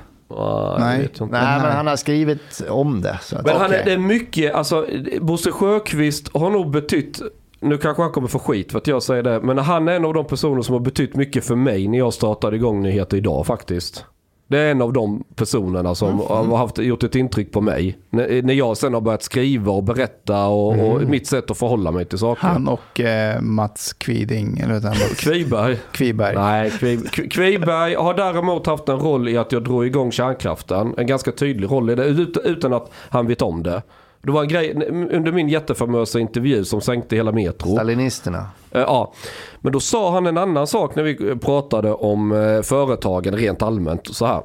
[0.79, 1.03] Nej.
[1.03, 1.25] inte.
[1.25, 3.19] Nej, men han har skrivit om det.
[3.23, 4.87] Så att, Men han är, det är mycket, alltså
[5.21, 7.21] Bosse Sjöqvist har nog betytt,
[7.61, 10.05] nu kanske han kommer få skit för att jag säger det, men han är en
[10.05, 13.47] av de personer som har betytt mycket för mig när jag startade igång Nyheter Idag
[13.47, 14.05] faktiskt.
[14.53, 17.99] Det är en av de personerna som har haft, gjort ett intryck på mig.
[18.11, 21.91] När, när jag sen har börjat skriva och berätta och, och mitt sätt att förhålla
[21.91, 22.43] mig till saker.
[22.43, 24.95] Han och eh, Mats Kviding, eller vad han?
[25.17, 25.79] Kviberg.
[25.93, 26.35] Kviberg.
[26.35, 30.95] Nej, Kvi- Kvi- Kviberg har däremot haft en roll i att jag drog igång kärnkraften.
[30.99, 33.83] En ganska tydlig roll i det, ut- utan att han vet om det.
[34.23, 37.73] Det var en grej under min jättefamösa intervju som sänkte hela Metro.
[37.73, 38.47] Stalinisterna.
[38.71, 39.13] Eh, Ja,
[39.61, 44.15] men då sa han en annan sak när vi pratade om eh, företagen rent allmänt.
[44.15, 44.43] Så här.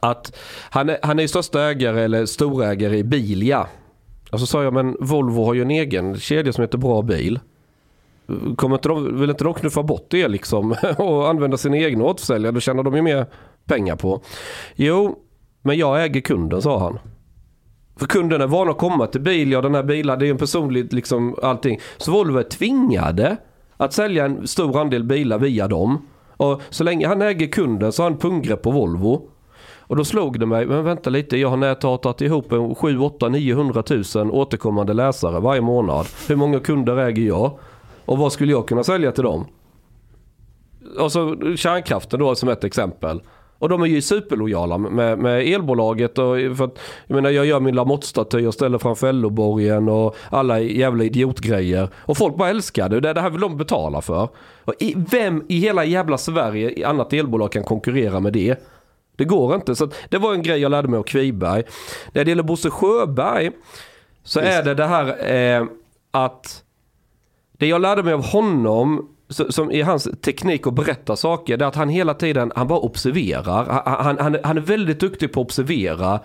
[0.00, 0.36] Att
[0.70, 3.66] han är, han är största ägare eller storägare i Bilia.
[4.30, 7.40] Och så sa jag, men Volvo har ju en egen kedja som heter Bra Bil.
[8.56, 12.52] Kommer inte de, vill inte de knuffa bort det liksom och använda sina egna återförsäljare?
[12.52, 13.26] Då tjänar de ju mer
[13.64, 14.20] pengar på.
[14.74, 15.18] Jo,
[15.62, 16.98] men jag äger kunden sa han.
[17.98, 20.32] För kunden är van att komma till bil, ja den här bilen, det är ju
[20.32, 21.80] en personlig liksom allting.
[21.96, 23.36] Så Volvo är tvingade
[23.76, 26.06] att sälja en stor andel bilar via dem.
[26.36, 29.28] Och så länge han äger kunden så har han punggrepp på Volvo.
[29.88, 33.28] Och då slog det mig, men vänta lite, jag har näthatat ihop en 7, 8,
[33.28, 33.82] 900
[34.14, 36.06] 000 återkommande läsare varje månad.
[36.28, 37.58] Hur många kunder äger jag?
[38.04, 39.44] Och vad skulle jag kunna sälja till dem?
[40.98, 43.20] Och så kärnkraften då som ett exempel.
[43.58, 46.18] Och de är ju superlojala med, med elbolaget.
[46.18, 50.60] Och för att, jag menar jag gör min Lamotte-staty och ställer framför LO-borgen och alla
[50.60, 51.88] jävla idiotgrejer.
[51.96, 53.00] Och folk bara älskar det.
[53.00, 54.28] Det här vill de betala för.
[54.64, 58.56] Och i, vem i hela jävla Sverige annat elbolag kan konkurrera med det?
[59.16, 59.76] Det går inte.
[59.76, 61.62] Så att det var en grej jag lärde mig av Kviberg.
[62.12, 63.50] När det gäller Bosse Sjöberg
[64.24, 65.66] så är det det här eh,
[66.10, 66.62] att
[67.52, 71.68] det jag lärde mig av honom som i hans teknik att berätta saker, det är
[71.68, 73.82] att han hela tiden, han bara observerar.
[73.86, 76.20] Han, han, han, är- är väldigt duktig på att observera.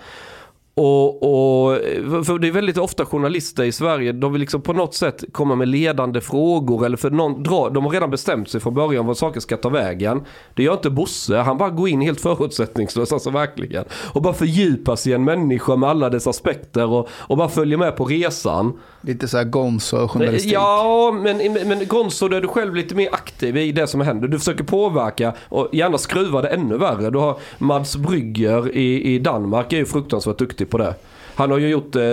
[0.74, 1.77] Och, och,
[2.25, 5.56] för det är väldigt ofta journalister i Sverige, de vill liksom på något sätt komma
[5.56, 9.17] med ledande frågor eller för någon dra, de har redan bestämt sig från början vad
[9.17, 10.22] saker ska ta vägen.
[10.53, 13.85] Det gör inte Bosse, han bara går in helt förutsättningslöst, alltså verkligen.
[14.14, 17.77] Och bara fördjupa sig i en människa med alla dess aspekter och, och bara följer
[17.77, 18.80] med på resan.
[19.01, 20.53] Lite så här gonzo-journalistik.
[20.53, 24.27] Ja, men, men Gonzo, då är du själv lite mer aktiv i det som händer.
[24.27, 27.09] Du försöker påverka och gärna skruva det ännu värre.
[27.09, 30.93] Du har Mads Brygger i, i Danmark är ju fruktansvärt duktig på det.
[31.35, 32.03] Han har ju gjort eh,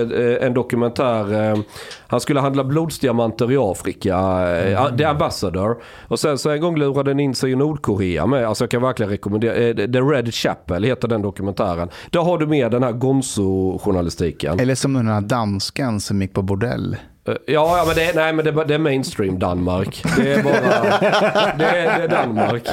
[0.40, 1.50] en dokumentär.
[1.52, 1.58] Eh,
[2.06, 4.16] han skulle handla blodsdiamanter i Afrika.
[4.58, 5.76] Eh, The Ambassador.
[6.08, 8.44] Och sen så en gång lurade den in sig i Nordkorea med.
[8.46, 9.54] Alltså jag kan verkligen rekommendera.
[9.54, 11.88] Eh, The Red Chapel heter den dokumentären.
[12.10, 14.60] Där har du med den här Gonzo-journalistiken.
[14.60, 16.96] Eller som den här dansken som gick på bordell.
[17.28, 20.02] Eh, Ja, ja men, det är, nej, men det, är bara- det är mainstream Danmark.
[20.16, 20.52] Det är bara...
[21.58, 22.68] det, är, det är Danmark.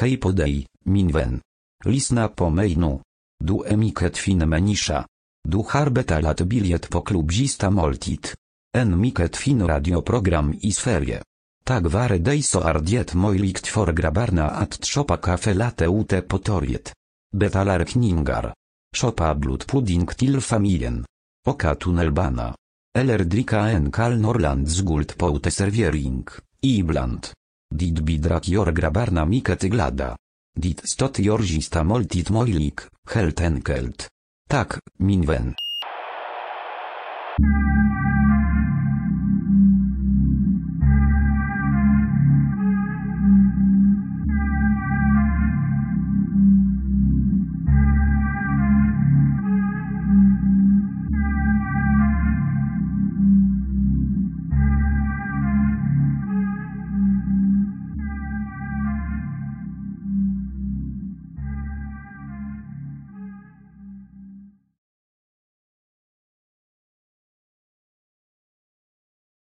[0.00, 1.40] Hej på dig, min vän.
[1.84, 3.00] Lisna po mejnu.
[3.44, 5.06] Du emiket fin menisza.
[5.48, 8.36] Du harbeta lat biliet po klubzista moltit.
[8.76, 11.22] En miket fin radioprogram i sferie.
[11.64, 16.92] Tak ware dejso ardiet mojlikt for grabarna at trzopa kafe late ute potoriet.
[17.32, 18.52] Betalar kningar.
[18.96, 21.04] Szopa blut pudding til familien.
[21.46, 22.54] Oka tunnelbana.
[22.94, 26.28] Eller drika en kal norland zgult poute serviering.
[26.60, 27.32] Ibland.
[27.74, 30.16] Dit bidrak jor grabarna miket glada.
[30.52, 34.08] Dit stot jorzista moltit mojlik, helt enkelt.
[34.48, 35.54] Tak, minwen.